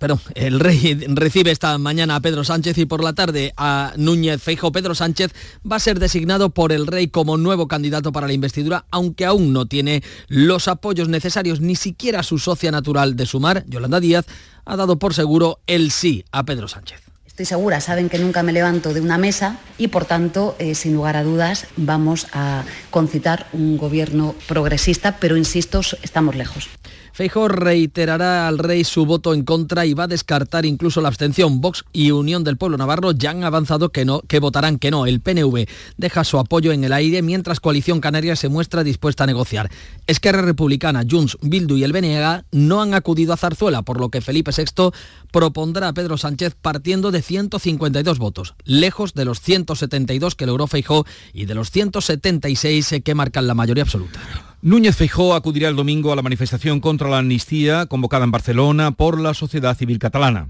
perdón, 0.00 0.20
el 0.34 0.58
rey 0.58 0.98
recibe 1.10 1.52
esta 1.52 1.78
mañana 1.78 2.16
a 2.16 2.20
Pedro 2.20 2.42
Sánchez 2.42 2.76
y 2.78 2.86
por 2.86 3.04
la 3.04 3.12
tarde 3.12 3.54
a 3.56 3.92
Núñez 3.96 4.42
Feijo. 4.42 4.72
Pedro 4.72 4.96
Sánchez 4.96 5.30
va 5.70 5.76
a 5.76 5.80
ser 5.80 6.00
designado 6.00 6.50
por 6.50 6.72
el 6.72 6.88
rey 6.88 7.06
como 7.06 7.36
nuevo 7.36 7.68
candidato 7.68 8.10
para 8.10 8.26
la 8.26 8.32
investidura, 8.32 8.84
aunque 8.90 9.24
aún 9.24 9.52
no 9.52 9.66
tiene 9.66 10.02
los 10.26 10.66
apoyos 10.66 11.08
necesarios, 11.08 11.60
ni 11.60 11.76
siquiera 11.76 12.24
su 12.24 12.40
socia 12.40 12.72
natural 12.72 13.14
de 13.14 13.26
Sumar, 13.26 13.64
Yolanda 13.68 14.00
Díaz, 14.00 14.26
ha 14.64 14.74
dado 14.74 14.98
por 14.98 15.14
seguro 15.14 15.60
el 15.68 15.92
sí 15.92 16.24
a 16.32 16.42
Pedro 16.42 16.66
Sánchez. 16.66 17.00
Estoy 17.26 17.46
segura, 17.46 17.80
saben 17.80 18.08
que 18.08 18.18
nunca 18.18 18.42
me 18.42 18.52
levanto 18.52 18.92
de 18.92 19.00
una 19.00 19.18
mesa 19.18 19.58
y 19.78 19.88
por 19.88 20.04
tanto, 20.04 20.56
eh, 20.58 20.74
sin 20.74 20.94
lugar 20.94 21.16
a 21.16 21.22
dudas, 21.22 21.68
vamos 21.76 22.26
a 22.32 22.64
concitar 22.90 23.46
un 23.52 23.76
gobierno 23.76 24.34
progresista, 24.48 25.16
pero 25.20 25.36
insisto, 25.36 25.80
estamos 26.02 26.34
lejos. 26.34 26.68
Feijóo 27.14 27.46
reiterará 27.46 28.48
al 28.48 28.58
rey 28.58 28.82
su 28.82 29.06
voto 29.06 29.34
en 29.34 29.44
contra 29.44 29.86
y 29.86 29.94
va 29.94 30.04
a 30.04 30.08
descartar 30.08 30.66
incluso 30.66 31.00
la 31.00 31.06
abstención. 31.06 31.60
Vox 31.60 31.84
y 31.92 32.10
Unión 32.10 32.42
del 32.42 32.56
Pueblo 32.56 32.76
Navarro 32.76 33.12
ya 33.12 33.30
han 33.30 33.44
avanzado 33.44 33.92
que 33.92 34.04
no, 34.04 34.22
que 34.22 34.40
votarán 34.40 34.80
que 34.80 34.90
no. 34.90 35.06
El 35.06 35.20
PNV 35.20 35.68
deja 35.96 36.24
su 36.24 36.40
apoyo 36.40 36.72
en 36.72 36.82
el 36.82 36.92
aire 36.92 37.22
mientras 37.22 37.60
Coalición 37.60 38.00
Canaria 38.00 38.34
se 38.34 38.48
muestra 38.48 38.82
dispuesta 38.82 39.22
a 39.22 39.26
negociar. 39.28 39.70
Esquerra 40.08 40.42
Republicana, 40.42 41.04
Junts, 41.08 41.38
Bildu 41.40 41.76
y 41.76 41.84
el 41.84 41.92
BNG 41.92 42.46
no 42.50 42.82
han 42.82 42.94
acudido 42.94 43.32
a 43.32 43.36
Zarzuela, 43.36 43.82
por 43.82 44.00
lo 44.00 44.08
que 44.08 44.20
Felipe 44.20 44.50
VI 44.50 44.90
propondrá 45.30 45.86
a 45.86 45.92
Pedro 45.92 46.18
Sánchez 46.18 46.56
partiendo 46.60 47.12
de 47.12 47.22
152 47.22 48.18
votos, 48.18 48.56
lejos 48.64 49.14
de 49.14 49.24
los 49.24 49.40
172 49.40 50.34
que 50.34 50.46
logró 50.46 50.66
Feijóo 50.66 51.06
y 51.32 51.44
de 51.44 51.54
los 51.54 51.70
176 51.70 52.96
que 53.04 53.14
marcan 53.14 53.46
la 53.46 53.54
mayoría 53.54 53.84
absoluta. 53.84 54.20
Núñez 54.64 54.96
Feijó 54.96 55.34
acudirá 55.34 55.68
el 55.68 55.76
domingo 55.76 56.10
a 56.10 56.16
la 56.16 56.22
manifestación 56.22 56.80
contra 56.80 57.10
la 57.10 57.18
amnistía 57.18 57.84
convocada 57.84 58.24
en 58.24 58.30
Barcelona 58.30 58.92
por 58.92 59.20
la 59.20 59.34
sociedad 59.34 59.76
civil 59.76 59.98
catalana. 59.98 60.48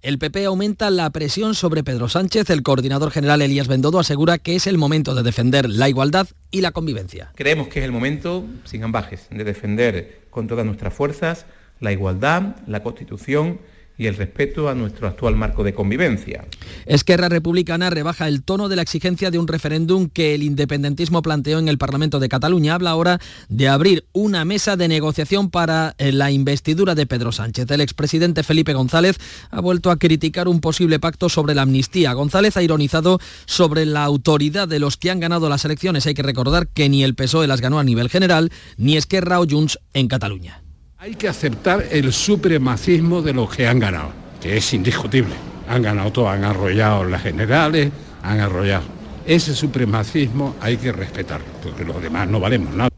El 0.00 0.18
PP 0.18 0.46
aumenta 0.46 0.88
la 0.88 1.10
presión 1.10 1.54
sobre 1.54 1.84
Pedro 1.84 2.08
Sánchez. 2.08 2.48
El 2.48 2.62
coordinador 2.62 3.10
general 3.10 3.42
Elías 3.42 3.68
Bendodo 3.68 3.98
asegura 3.98 4.38
que 4.38 4.56
es 4.56 4.66
el 4.66 4.78
momento 4.78 5.14
de 5.14 5.22
defender 5.22 5.68
la 5.68 5.90
igualdad 5.90 6.26
y 6.50 6.62
la 6.62 6.70
convivencia. 6.70 7.32
Creemos 7.34 7.68
que 7.68 7.80
es 7.80 7.84
el 7.84 7.92
momento, 7.92 8.46
sin 8.64 8.82
ambajes, 8.82 9.26
de 9.30 9.44
defender 9.44 10.22
con 10.30 10.48
todas 10.48 10.64
nuestras 10.64 10.94
fuerzas 10.94 11.44
la 11.80 11.92
igualdad, 11.92 12.56
la 12.66 12.82
Constitución 12.82 13.60
y 14.00 14.06
el 14.06 14.16
respeto 14.16 14.70
a 14.70 14.74
nuestro 14.74 15.06
actual 15.06 15.36
marco 15.36 15.62
de 15.62 15.74
convivencia. 15.74 16.46
Esquerra 16.86 17.28
Republicana 17.28 17.90
rebaja 17.90 18.28
el 18.28 18.42
tono 18.42 18.70
de 18.70 18.76
la 18.76 18.80
exigencia 18.80 19.30
de 19.30 19.38
un 19.38 19.46
referéndum 19.46 20.08
que 20.08 20.34
el 20.34 20.42
independentismo 20.42 21.20
planteó 21.20 21.58
en 21.58 21.68
el 21.68 21.76
Parlamento 21.76 22.18
de 22.18 22.30
Cataluña. 22.30 22.76
Habla 22.76 22.92
ahora 22.92 23.20
de 23.50 23.68
abrir 23.68 24.06
una 24.12 24.46
mesa 24.46 24.78
de 24.78 24.88
negociación 24.88 25.50
para 25.50 25.94
eh, 25.98 26.12
la 26.12 26.30
investidura 26.30 26.94
de 26.94 27.04
Pedro 27.04 27.30
Sánchez. 27.30 27.70
El 27.70 27.82
expresidente 27.82 28.42
Felipe 28.42 28.72
González 28.72 29.18
ha 29.50 29.60
vuelto 29.60 29.90
a 29.90 29.98
criticar 29.98 30.48
un 30.48 30.62
posible 30.62 30.98
pacto 30.98 31.28
sobre 31.28 31.54
la 31.54 31.62
amnistía. 31.62 32.14
González 32.14 32.56
ha 32.56 32.62
ironizado 32.62 33.20
sobre 33.44 33.84
la 33.84 34.04
autoridad 34.04 34.66
de 34.66 34.78
los 34.78 34.96
que 34.96 35.10
han 35.10 35.20
ganado 35.20 35.50
las 35.50 35.66
elecciones. 35.66 36.06
Hay 36.06 36.14
que 36.14 36.22
recordar 36.22 36.68
que 36.68 36.88
ni 36.88 37.04
el 37.04 37.14
PSOE 37.14 37.46
las 37.46 37.60
ganó 37.60 37.78
a 37.78 37.84
nivel 37.84 38.08
general, 38.08 38.50
ni 38.78 38.96
Esquerra 38.96 39.40
o 39.40 39.46
Junts 39.46 39.78
en 39.92 40.08
Cataluña. 40.08 40.59
Hay 41.02 41.14
que 41.14 41.28
aceptar 41.28 41.86
el 41.90 42.12
supremacismo 42.12 43.22
de 43.22 43.32
los 43.32 43.48
que 43.48 43.66
han 43.66 43.78
ganado, 43.78 44.12
que 44.38 44.58
es 44.58 44.74
indiscutible. 44.74 45.34
Han 45.66 45.80
ganado 45.80 46.12
todo, 46.12 46.28
han 46.28 46.44
arrollado 46.44 47.04
las 47.04 47.22
generales, 47.22 47.90
han 48.22 48.38
arrollado. 48.38 48.84
Ese 49.24 49.54
supremacismo 49.54 50.56
hay 50.60 50.76
que 50.76 50.92
respetarlo, 50.92 51.46
porque 51.62 51.86
los 51.86 52.02
demás 52.02 52.28
no 52.28 52.38
valemos 52.38 52.74
nada. 52.74 52.90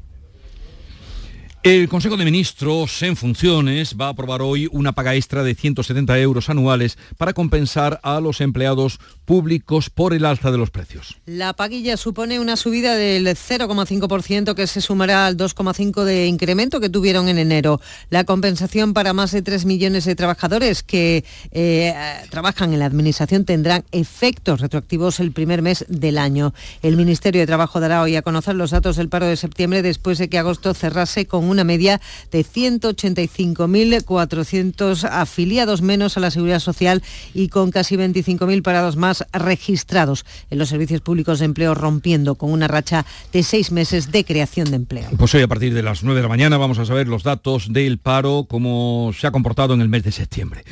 El 1.62 1.88
Consejo 1.88 2.16
de 2.16 2.24
Ministros 2.24 3.04
en 3.04 3.14
funciones 3.14 3.94
va 3.96 4.06
a 4.06 4.08
aprobar 4.08 4.42
hoy 4.42 4.68
una 4.72 4.90
paga 4.90 5.14
extra 5.14 5.44
de 5.44 5.54
170 5.54 6.18
euros 6.18 6.50
anuales 6.50 6.98
para 7.16 7.34
compensar 7.34 8.00
a 8.02 8.20
los 8.20 8.40
empleados 8.40 8.98
públicos 9.24 9.90
por 9.90 10.14
el 10.14 10.24
alza 10.24 10.50
de 10.50 10.58
los 10.58 10.70
precios. 10.70 11.18
La 11.26 11.52
paguilla 11.52 11.96
supone 11.96 12.40
una 12.40 12.56
subida 12.56 12.96
del 12.96 13.26
0,5% 13.26 14.54
que 14.54 14.66
se 14.66 14.80
sumará 14.80 15.26
al 15.26 15.36
2,5% 15.36 16.04
de 16.04 16.26
incremento 16.26 16.80
que 16.80 16.88
tuvieron 16.88 17.28
en 17.28 17.38
enero. 17.38 17.80
La 18.10 18.24
compensación 18.24 18.94
para 18.94 19.12
más 19.12 19.32
de 19.32 19.42
3 19.42 19.64
millones 19.64 20.04
de 20.04 20.14
trabajadores 20.14 20.82
que 20.82 21.24
eh, 21.50 21.94
trabajan 22.30 22.72
en 22.72 22.80
la 22.80 22.86
Administración 22.86 23.44
tendrán 23.44 23.84
efectos 23.92 24.60
retroactivos 24.60 25.20
el 25.20 25.32
primer 25.32 25.62
mes 25.62 25.84
del 25.88 26.18
año. 26.18 26.52
El 26.82 26.96
Ministerio 26.96 27.40
de 27.40 27.46
Trabajo 27.46 27.80
dará 27.80 28.02
hoy 28.02 28.16
a 28.16 28.22
conocer 28.22 28.54
los 28.54 28.70
datos 28.70 28.96
del 28.96 29.08
paro 29.08 29.26
de 29.26 29.36
septiembre 29.36 29.82
después 29.82 30.18
de 30.18 30.28
que 30.28 30.38
agosto 30.38 30.74
cerrase 30.74 31.26
con 31.26 31.44
una 31.44 31.64
media 31.64 32.00
de 32.30 32.44
185.400 32.44 35.08
afiliados 35.10 35.82
menos 35.82 36.16
a 36.16 36.20
la 36.20 36.30
Seguridad 36.30 36.60
Social 36.60 37.02
y 37.34 37.48
con 37.48 37.70
casi 37.70 37.96
25.000 37.96 38.62
parados 38.62 38.96
más 38.96 39.21
registrados 39.32 40.24
en 40.50 40.58
los 40.58 40.68
servicios 40.68 41.00
públicos 41.00 41.38
de 41.38 41.46
empleo, 41.46 41.74
rompiendo 41.74 42.34
con 42.34 42.52
una 42.52 42.68
racha 42.68 43.04
de 43.32 43.42
seis 43.42 43.72
meses 43.72 44.12
de 44.12 44.24
creación 44.24 44.70
de 44.70 44.76
empleo. 44.76 45.08
Pues 45.18 45.34
hoy 45.34 45.42
a 45.42 45.48
partir 45.48 45.74
de 45.74 45.82
las 45.82 46.02
9 46.02 46.18
de 46.18 46.22
la 46.22 46.28
mañana 46.28 46.56
vamos 46.56 46.78
a 46.78 46.84
saber 46.84 47.08
los 47.08 47.22
datos 47.22 47.72
del 47.72 47.98
paro, 47.98 48.46
cómo 48.48 49.12
se 49.18 49.26
ha 49.26 49.30
comportado 49.30 49.74
en 49.74 49.80
el 49.80 49.88
mes 49.88 50.04
de 50.04 50.12
septiembre. 50.12 50.64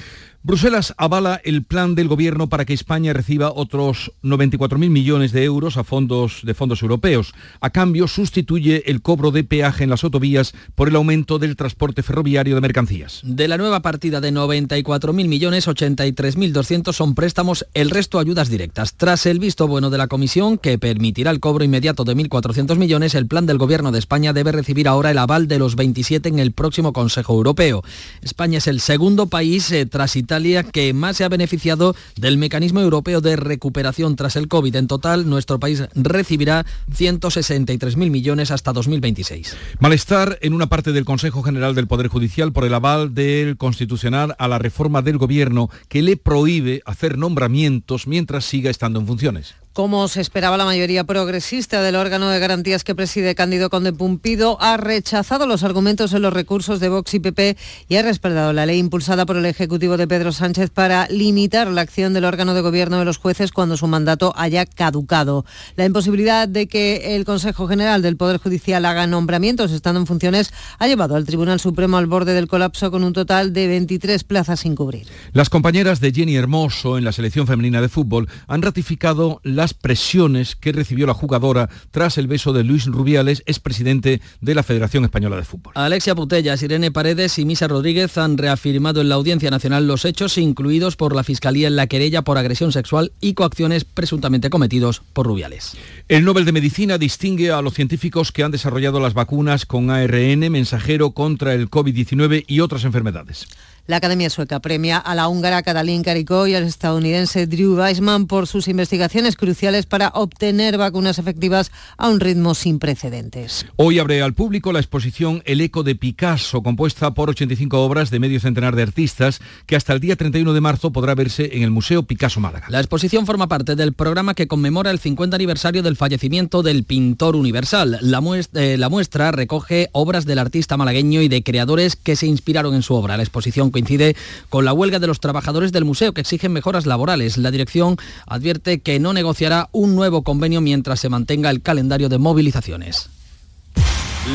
Bruselas 0.42 0.94
avala 0.96 1.38
el 1.44 1.64
plan 1.64 1.94
del 1.94 2.08
gobierno 2.08 2.48
para 2.48 2.64
que 2.64 2.72
España 2.72 3.12
reciba 3.12 3.52
otros 3.54 4.12
94.000 4.22 4.88
millones 4.88 5.32
de 5.32 5.44
euros 5.44 5.76
a 5.76 5.84
fondos 5.84 6.40
de 6.44 6.54
fondos 6.54 6.80
europeos. 6.80 7.34
A 7.60 7.68
cambio, 7.68 8.08
sustituye 8.08 8.90
el 8.90 9.02
cobro 9.02 9.32
de 9.32 9.44
peaje 9.44 9.84
en 9.84 9.90
las 9.90 10.02
autovías 10.02 10.54
por 10.74 10.88
el 10.88 10.96
aumento 10.96 11.38
del 11.38 11.56
transporte 11.56 12.02
ferroviario 12.02 12.54
de 12.54 12.62
mercancías. 12.62 13.20
De 13.22 13.48
la 13.48 13.58
nueva 13.58 13.80
partida 13.80 14.22
de 14.22 14.32
94.000 14.32 15.12
millones, 15.12 15.68
83.200 15.68 16.94
son 16.94 17.14
préstamos, 17.14 17.66
el 17.74 17.90
resto 17.90 18.18
ayudas 18.18 18.48
directas. 18.48 18.94
Tras 18.94 19.26
el 19.26 19.40
visto 19.40 19.68
bueno 19.68 19.90
de 19.90 19.98
la 19.98 20.08
Comisión, 20.08 20.56
que 20.56 20.78
permitirá 20.78 21.32
el 21.32 21.40
cobro 21.40 21.64
inmediato 21.64 22.04
de 22.04 22.16
1.400 22.16 22.76
millones, 22.76 23.14
el 23.14 23.26
plan 23.26 23.44
del 23.44 23.58
gobierno 23.58 23.92
de 23.92 23.98
España 23.98 24.32
debe 24.32 24.52
recibir 24.52 24.88
ahora 24.88 25.10
el 25.10 25.18
aval 25.18 25.48
de 25.48 25.58
los 25.58 25.76
27 25.76 26.30
en 26.30 26.38
el 26.38 26.52
próximo 26.52 26.94
Consejo 26.94 27.34
Europeo. 27.34 27.82
España 28.22 28.56
es 28.56 28.68
el 28.68 28.80
segundo 28.80 29.26
país 29.26 29.70
eh, 29.70 29.84
tras 29.84 30.16
Italia 30.30 30.62
que 30.62 30.94
más 30.94 31.16
se 31.16 31.24
ha 31.24 31.28
beneficiado 31.28 31.96
del 32.14 32.38
mecanismo 32.38 32.80
europeo 32.80 33.20
de 33.20 33.34
recuperación 33.34 34.14
tras 34.14 34.36
el 34.36 34.46
COVID. 34.46 34.76
En 34.76 34.86
total, 34.86 35.28
nuestro 35.28 35.58
país 35.58 35.82
recibirá 35.96 36.64
163.000 36.96 37.96
millones 37.96 38.52
hasta 38.52 38.72
2026. 38.72 39.56
Malestar 39.80 40.38
en 40.40 40.54
una 40.54 40.68
parte 40.68 40.92
del 40.92 41.04
Consejo 41.04 41.42
General 41.42 41.74
del 41.74 41.88
Poder 41.88 42.06
Judicial 42.06 42.52
por 42.52 42.64
el 42.64 42.74
aval 42.74 43.12
del 43.12 43.56
Constitucional 43.56 44.36
a 44.38 44.46
la 44.46 44.60
reforma 44.60 45.02
del 45.02 45.18
Gobierno 45.18 45.68
que 45.88 46.00
le 46.00 46.16
prohíbe 46.16 46.80
hacer 46.84 47.18
nombramientos 47.18 48.06
mientras 48.06 48.44
siga 48.44 48.70
estando 48.70 49.00
en 49.00 49.08
funciones. 49.08 49.56
Como 49.72 50.08
se 50.08 50.20
esperaba, 50.20 50.56
la 50.56 50.64
mayoría 50.64 51.04
progresista 51.04 51.80
del 51.80 51.94
órgano 51.94 52.28
de 52.28 52.40
garantías 52.40 52.82
que 52.82 52.96
preside 52.96 53.36
Cándido 53.36 53.70
Conde 53.70 53.92
Pumpido 53.92 54.60
ha 54.60 54.76
rechazado 54.76 55.46
los 55.46 55.62
argumentos 55.62 56.12
en 56.12 56.22
los 56.22 56.32
recursos 56.32 56.80
de 56.80 56.88
Vox 56.88 57.14
y 57.14 57.20
PP 57.20 57.56
y 57.88 57.94
ha 57.94 58.02
respaldado 58.02 58.52
la 58.52 58.66
ley 58.66 58.80
impulsada 58.80 59.26
por 59.26 59.36
el 59.36 59.46
Ejecutivo 59.46 59.96
de 59.96 60.08
Pedro 60.08 60.32
Sánchez 60.32 60.70
para 60.70 61.06
limitar 61.06 61.68
la 61.68 61.82
acción 61.82 62.14
del 62.14 62.24
órgano 62.24 62.52
de 62.54 62.62
gobierno 62.62 62.98
de 62.98 63.04
los 63.04 63.18
jueces 63.18 63.52
cuando 63.52 63.76
su 63.76 63.86
mandato 63.86 64.32
haya 64.36 64.66
caducado. 64.66 65.44
La 65.76 65.84
imposibilidad 65.84 66.48
de 66.48 66.66
que 66.66 67.14
el 67.14 67.24
Consejo 67.24 67.68
General 67.68 68.02
del 68.02 68.16
Poder 68.16 68.38
Judicial 68.38 68.84
haga 68.84 69.06
nombramientos 69.06 69.70
estando 69.70 70.00
en 70.00 70.08
funciones 70.08 70.52
ha 70.80 70.88
llevado 70.88 71.14
al 71.14 71.26
Tribunal 71.26 71.60
Supremo 71.60 71.96
al 71.96 72.08
borde 72.08 72.34
del 72.34 72.48
colapso 72.48 72.90
con 72.90 73.04
un 73.04 73.12
total 73.12 73.52
de 73.52 73.68
23 73.68 74.24
plazas 74.24 74.58
sin 74.58 74.74
cubrir. 74.74 75.06
Las 75.32 75.48
compañeras 75.48 76.00
de 76.00 76.10
Jenny 76.10 76.34
Hermoso 76.34 76.98
en 76.98 77.04
la 77.04 77.12
selección 77.12 77.46
femenina 77.46 77.80
de 77.80 77.88
fútbol 77.88 78.28
han 78.48 78.62
ratificado 78.62 79.40
las 79.70 79.74
presiones 79.74 80.56
que 80.56 80.72
recibió 80.72 81.06
la 81.06 81.14
jugadora 81.14 81.70
tras 81.92 82.18
el 82.18 82.26
beso 82.26 82.52
de 82.52 82.64
Luis 82.64 82.86
Rubiales, 82.86 83.44
expresidente 83.46 84.20
de 84.40 84.54
la 84.56 84.64
Federación 84.64 85.04
Española 85.04 85.36
de 85.36 85.44
Fútbol. 85.44 85.74
Alexia 85.76 86.16
Putellas, 86.16 86.60
Irene 86.62 86.90
Paredes 86.90 87.38
y 87.38 87.44
Misa 87.44 87.68
Rodríguez 87.68 88.18
han 88.18 88.36
reafirmado 88.36 89.00
en 89.00 89.08
la 89.08 89.14
Audiencia 89.14 89.48
Nacional 89.48 89.86
los 89.86 90.04
hechos 90.04 90.38
incluidos 90.38 90.96
por 90.96 91.14
la 91.14 91.22
Fiscalía 91.22 91.68
en 91.68 91.76
la 91.76 91.86
querella 91.86 92.22
por 92.22 92.36
agresión 92.36 92.72
sexual 92.72 93.12
y 93.20 93.34
coacciones 93.34 93.84
presuntamente 93.84 94.50
cometidos 94.50 95.02
por 95.12 95.26
Rubiales. 95.26 95.76
El 96.08 96.24
Nobel 96.24 96.44
de 96.44 96.52
Medicina 96.52 96.98
distingue 96.98 97.52
a 97.52 97.62
los 97.62 97.74
científicos 97.74 98.32
que 98.32 98.42
han 98.42 98.50
desarrollado 98.50 98.98
las 98.98 99.14
vacunas 99.14 99.66
con 99.66 99.90
ARN 99.90 100.50
mensajero 100.50 101.12
contra 101.12 101.54
el 101.54 101.70
COVID-19 101.70 102.44
y 102.48 102.58
otras 102.58 102.84
enfermedades. 102.84 103.46
La 103.90 103.96
Academia 103.96 104.30
Sueca 104.30 104.60
premia 104.60 104.98
a 104.98 105.16
la 105.16 105.26
húngara 105.26 105.64
Katalin 105.64 106.04
Karikó 106.04 106.46
y 106.46 106.54
al 106.54 106.62
estadounidense 106.62 107.48
Drew 107.48 107.76
Weissman 107.76 108.28
por 108.28 108.46
sus 108.46 108.68
investigaciones 108.68 109.34
cruciales 109.34 109.84
para 109.86 110.10
obtener 110.14 110.78
vacunas 110.78 111.18
efectivas 111.18 111.72
a 111.98 112.08
un 112.08 112.20
ritmo 112.20 112.54
sin 112.54 112.78
precedentes. 112.78 113.66
Hoy 113.74 113.98
abre 113.98 114.22
al 114.22 114.32
público 114.32 114.70
la 114.70 114.78
exposición 114.78 115.42
El 115.44 115.60
eco 115.60 115.82
de 115.82 115.96
Picasso, 115.96 116.62
compuesta 116.62 117.14
por 117.14 117.30
85 117.30 117.80
obras 117.80 118.10
de 118.10 118.20
medio 118.20 118.38
centenar 118.38 118.76
de 118.76 118.82
artistas, 118.82 119.40
que 119.66 119.74
hasta 119.74 119.92
el 119.92 119.98
día 119.98 120.14
31 120.14 120.52
de 120.52 120.60
marzo 120.60 120.92
podrá 120.92 121.16
verse 121.16 121.50
en 121.56 121.64
el 121.64 121.72
Museo 121.72 122.04
Picasso 122.04 122.38
Málaga. 122.38 122.68
La 122.70 122.78
exposición 122.78 123.26
forma 123.26 123.48
parte 123.48 123.74
del 123.74 123.92
programa 123.92 124.34
que 124.34 124.46
conmemora 124.46 124.92
el 124.92 125.00
50 125.00 125.34
aniversario 125.34 125.82
del 125.82 125.96
fallecimiento 125.96 126.62
del 126.62 126.84
pintor 126.84 127.34
universal. 127.34 127.98
La 128.02 128.20
muestra, 128.20 128.62
eh, 128.62 128.78
la 128.78 128.88
muestra 128.88 129.32
recoge 129.32 129.88
obras 129.90 130.26
del 130.26 130.38
artista 130.38 130.76
malagueño 130.76 131.22
y 131.22 131.28
de 131.28 131.42
creadores 131.42 131.96
que 131.96 132.14
se 132.14 132.28
inspiraron 132.28 132.76
en 132.76 132.82
su 132.82 132.94
obra. 132.94 133.16
La 133.16 133.24
exposición 133.24 133.72
coincide 133.80 134.16
con 134.48 134.64
la 134.64 134.72
huelga 134.72 134.98
de 134.98 135.06
los 135.06 135.20
trabajadores 135.20 135.70
del 135.72 135.84
museo 135.84 136.12
que 136.12 136.20
exigen 136.20 136.52
mejoras 136.52 136.86
laborales. 136.86 137.38
La 137.38 137.50
dirección 137.50 137.96
advierte 138.26 138.80
que 138.80 139.00
no 139.00 139.12
negociará 139.12 139.68
un 139.72 139.96
nuevo 139.96 140.22
convenio 140.22 140.60
mientras 140.60 141.00
se 141.00 141.08
mantenga 141.08 141.50
el 141.50 141.62
calendario 141.62 142.08
de 142.08 142.18
movilizaciones. 142.18 143.10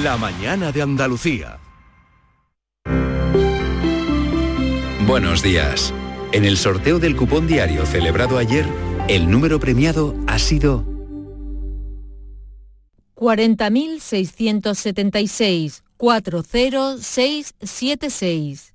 La 0.03 0.17
mañana 0.17 0.71
de 0.71 0.81
Andalucía. 0.81 1.59
Buenos 5.07 5.43
días. 5.43 5.93
En 6.31 6.45
el 6.45 6.57
sorteo 6.57 6.97
del 6.97 7.15
cupón 7.15 7.45
diario 7.45 7.85
celebrado 7.85 8.39
ayer, 8.39 8.65
el 9.07 9.29
número 9.29 9.59
premiado 9.59 10.15
ha 10.25 10.39
sido 10.39 10.83
40.676 13.15 15.83
40676. 15.97 18.74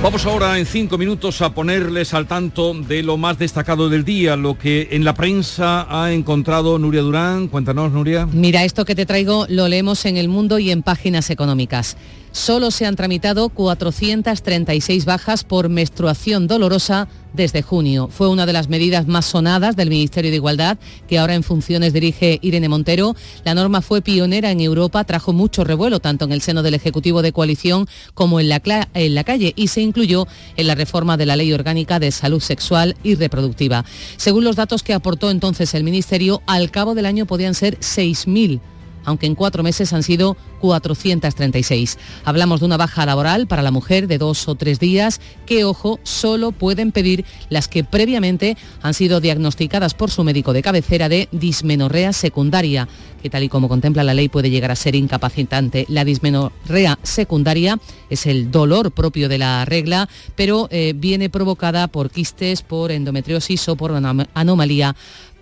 Vamos 0.00 0.24
ahora 0.26 0.56
en 0.60 0.64
cinco 0.64 0.96
minutos 0.96 1.42
a 1.42 1.52
ponerles 1.52 2.14
al 2.14 2.28
tanto 2.28 2.72
de 2.72 3.02
lo 3.02 3.16
más 3.16 3.36
destacado 3.36 3.88
del 3.88 4.04
día, 4.04 4.36
lo 4.36 4.56
que 4.56 4.88
en 4.92 5.04
la 5.04 5.12
prensa 5.12 5.86
ha 5.90 6.12
encontrado 6.12 6.78
Nuria 6.78 7.02
Durán. 7.02 7.48
Cuéntanos, 7.48 7.90
Nuria. 7.90 8.26
Mira, 8.26 8.64
esto 8.64 8.84
que 8.84 8.94
te 8.94 9.06
traigo 9.06 9.46
lo 9.48 9.66
leemos 9.66 10.04
en 10.06 10.16
El 10.16 10.28
Mundo 10.28 10.60
y 10.60 10.70
en 10.70 10.82
páginas 10.82 11.30
económicas. 11.30 11.96
Solo 12.30 12.70
se 12.70 12.86
han 12.86 12.94
tramitado 12.94 13.48
436 13.48 15.04
bajas 15.04 15.42
por 15.42 15.68
menstruación 15.68 16.46
dolorosa 16.46 17.08
desde 17.38 17.62
junio. 17.62 18.08
Fue 18.12 18.28
una 18.28 18.44
de 18.44 18.52
las 18.52 18.68
medidas 18.68 19.06
más 19.06 19.24
sonadas 19.24 19.76
del 19.76 19.88
Ministerio 19.88 20.30
de 20.30 20.36
Igualdad, 20.36 20.76
que 21.08 21.18
ahora 21.18 21.36
en 21.36 21.44
funciones 21.44 21.92
dirige 21.92 22.40
Irene 22.42 22.68
Montero. 22.68 23.14
La 23.44 23.54
norma 23.54 23.80
fue 23.80 24.02
pionera 24.02 24.50
en 24.50 24.60
Europa, 24.60 25.04
trajo 25.04 25.32
mucho 25.32 25.62
revuelo 25.62 26.00
tanto 26.00 26.24
en 26.24 26.32
el 26.32 26.42
seno 26.42 26.62
del 26.62 26.74
Ejecutivo 26.74 27.22
de 27.22 27.32
Coalición 27.32 27.86
como 28.12 28.40
en 28.40 28.48
la, 28.48 28.60
calle 28.60 29.52
y 29.56 29.68
se 29.68 29.80
incluyó 29.80 30.26
en 30.56 30.66
la 30.66 30.74
reforma 30.74 31.16
de 31.16 31.26
la 31.26 31.36
Ley 31.36 31.52
Orgánica 31.52 32.00
de 32.00 32.10
Salud 32.10 32.40
Sexual 32.40 32.96
y 33.04 33.14
Reproductiva. 33.14 33.84
Según 34.16 34.42
los 34.42 34.56
datos 34.56 34.82
que 34.82 34.92
aportó 34.92 35.30
entonces 35.30 35.72
el 35.74 35.84
Ministerio, 35.84 36.42
al 36.46 36.72
cabo 36.72 36.96
del 36.96 37.06
año 37.06 37.24
podían 37.24 37.54
ser 37.54 37.78
6.000 37.78 38.60
aunque 39.08 39.26
en 39.26 39.34
cuatro 39.34 39.62
meses 39.62 39.94
han 39.94 40.02
sido 40.02 40.36
436. 40.60 41.98
Hablamos 42.24 42.60
de 42.60 42.66
una 42.66 42.76
baja 42.76 43.06
laboral 43.06 43.46
para 43.46 43.62
la 43.62 43.70
mujer 43.70 44.06
de 44.06 44.18
dos 44.18 44.48
o 44.48 44.54
tres 44.54 44.78
días 44.78 45.20
que, 45.46 45.64
ojo, 45.64 45.98
solo 46.02 46.52
pueden 46.52 46.92
pedir 46.92 47.24
las 47.48 47.68
que 47.68 47.84
previamente 47.84 48.56
han 48.82 48.92
sido 48.92 49.20
diagnosticadas 49.20 49.94
por 49.94 50.10
su 50.10 50.24
médico 50.24 50.52
de 50.52 50.62
cabecera 50.62 51.08
de 51.08 51.28
dismenorrea 51.32 52.12
secundaria, 52.12 52.86
que 53.22 53.30
tal 53.30 53.42
y 53.44 53.48
como 53.48 53.68
contempla 53.68 54.04
la 54.04 54.12
ley 54.12 54.28
puede 54.28 54.50
llegar 54.50 54.70
a 54.70 54.76
ser 54.76 54.94
incapacitante. 54.94 55.86
La 55.88 56.04
dismenorrea 56.04 56.98
secundaria 57.02 57.80
es 58.10 58.26
el 58.26 58.50
dolor 58.50 58.92
propio 58.92 59.30
de 59.30 59.38
la 59.38 59.64
regla, 59.64 60.06
pero 60.36 60.68
eh, 60.70 60.92
viene 60.94 61.30
provocada 61.30 61.88
por 61.88 62.10
quistes, 62.10 62.60
por 62.60 62.92
endometriosis 62.92 63.70
o 63.70 63.76
por 63.76 63.92
una 63.92 64.26
anomalía 64.34 64.94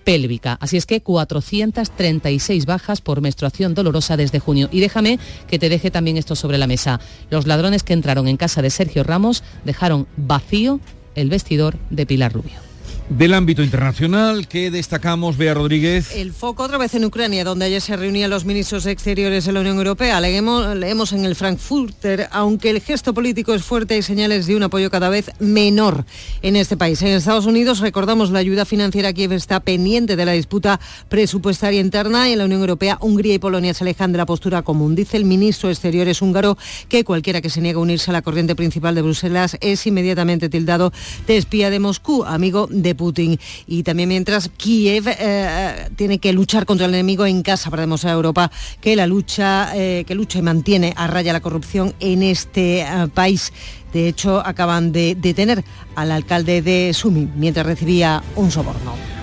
pélvica. 0.07 0.57
Así 0.61 0.77
es 0.77 0.87
que 0.87 1.03
436 1.03 2.65
bajas 2.65 3.01
por 3.01 3.21
menstruación 3.21 3.75
dolorosa 3.75 4.17
desde 4.17 4.39
junio. 4.39 4.69
Y 4.71 4.79
déjame 4.79 5.19
que 5.49 5.59
te 5.59 5.69
deje 5.69 5.91
también 5.91 6.17
esto 6.17 6.37
sobre 6.37 6.59
la 6.59 6.69
mesa. 6.69 7.01
Los 7.29 7.49
ladrones 7.49 7.83
que 7.83 7.93
entraron 7.93 8.29
en 8.29 8.37
casa 8.37 8.63
de 8.63 8.71
Sergio 8.71 9.03
Ramos 9.03 9.43
dejaron 9.65 10.07
vacío 10.17 10.79
el 11.17 11.29
vestidor 11.29 11.77
de 11.91 12.07
Pilar 12.07 12.33
Rubio. 12.33 12.66
Del 13.09 13.35
ámbito 13.35 13.63
internacional, 13.63 14.49
¿qué 14.49 14.73
destacamos, 14.73 15.37
Bea 15.37 15.55
Rodríguez? 15.55 16.13
El 16.17 16.33
foco 16.33 16.65
otra 16.65 16.77
vez 16.77 16.93
en 16.95 17.05
Ucrania, 17.05 17.45
donde 17.45 17.67
ayer 17.67 17.81
se 17.81 17.97
reunían 17.97 18.31
los 18.31 18.45
ministros 18.45 18.85
exteriores 18.85 19.45
de 19.45 19.53
la 19.53 19.61
Unión 19.61 19.77
Europea. 19.77 20.21
Leemos, 20.21 21.13
en 21.13 21.25
el 21.25 21.37
Frankfurter, 21.37 22.29
aunque 22.33 22.69
el 22.69 22.81
gesto 22.81 23.15
político 23.15 23.55
es 23.55 23.63
fuerte, 23.63 23.95
hay 23.95 24.03
señales 24.03 24.49
de 24.49 24.57
un 24.57 24.65
apoyo 24.65 24.91
cada 24.91 25.09
vez 25.09 25.31
menor 25.39 26.05
en 26.43 26.57
este 26.57 26.77
país. 26.77 27.01
En 27.01 27.09
Estados 27.09 27.47
Unidos, 27.47 27.79
recordamos, 27.79 28.31
la 28.31 28.41
ayuda 28.41 28.65
financiera 28.65 29.11
a 29.11 29.13
Kiev 29.13 29.33
está 29.33 29.61
pendiente 29.61 30.17
de 30.17 30.27
la 30.27 30.33
disputa 30.33 30.81
presupuestaria 31.09 31.81
interna 31.81 32.29
y 32.29 32.33
en 32.33 32.39
la 32.39 32.45
Unión 32.47 32.61
Europea, 32.61 32.99
Hungría 33.01 33.35
y 33.35 33.39
Polonia 33.39 33.73
se 33.73 33.85
alejan 33.85 34.11
de 34.11 34.19
la 34.19 34.27
postura 34.27 34.63
común. 34.63 34.97
Dice 34.97 35.17
el 35.17 35.25
ministro 35.25 35.69
de 35.69 35.75
Exteriores 35.75 36.23
húngaro 36.23 36.59
que 36.89 37.05
cualquiera 37.05 37.41
que 37.41 37.51
se 37.51 37.61
niegue 37.61 37.77
a 37.77 37.83
unirse 37.83 38.11
a 38.11 38.15
la 38.15 38.23
corriente 38.23 38.57
principal 38.57 38.97
de 38.97 39.03
Bruselas 39.03 39.57
es 39.61 39.87
inmediatamente 39.87 40.49
tildado 40.49 40.93
de 41.29 41.37
espía 41.37 41.71
de 41.71 41.79
Moscú, 41.79 42.25
amigo 42.25 42.67
de 42.69 42.96
Putin. 42.97 43.39
Y 43.67 43.83
también 43.83 44.09
mientras 44.09 44.49
Kiev 44.57 45.05
eh, 45.09 45.89
tiene 45.97 46.19
que 46.19 46.33
luchar 46.33 46.67
contra 46.67 46.87
el 46.87 46.95
enemigo 46.95 47.27
en 47.27 47.43
casa 47.43 47.71
para 47.71 47.83
demostrar 47.83 48.13
a 48.13 48.17
Europa 48.17 48.51
que 48.81 48.97
la 48.97 49.07
lucha, 49.07 49.71
eh, 49.75 50.05
que 50.07 50.15
lucha 50.15 50.39
y 50.39 50.43
mantiene 50.43 50.93
a 50.97 51.07
raya 51.07 51.33
la 51.33 51.41
corrupción 51.41 51.95
en 52.01 52.23
este 52.23 52.81
eh, 52.81 52.87
país. 53.13 53.53
De 53.93 54.09
hecho, 54.09 54.45
acaban 54.45 54.93
de 54.93 55.15
detener 55.15 55.65
al 55.95 56.11
alcalde 56.11 56.61
de 56.61 56.93
Sumi 56.93 57.29
mientras 57.35 57.65
recibía 57.65 58.23
un 58.35 58.51
soborno 58.51 59.16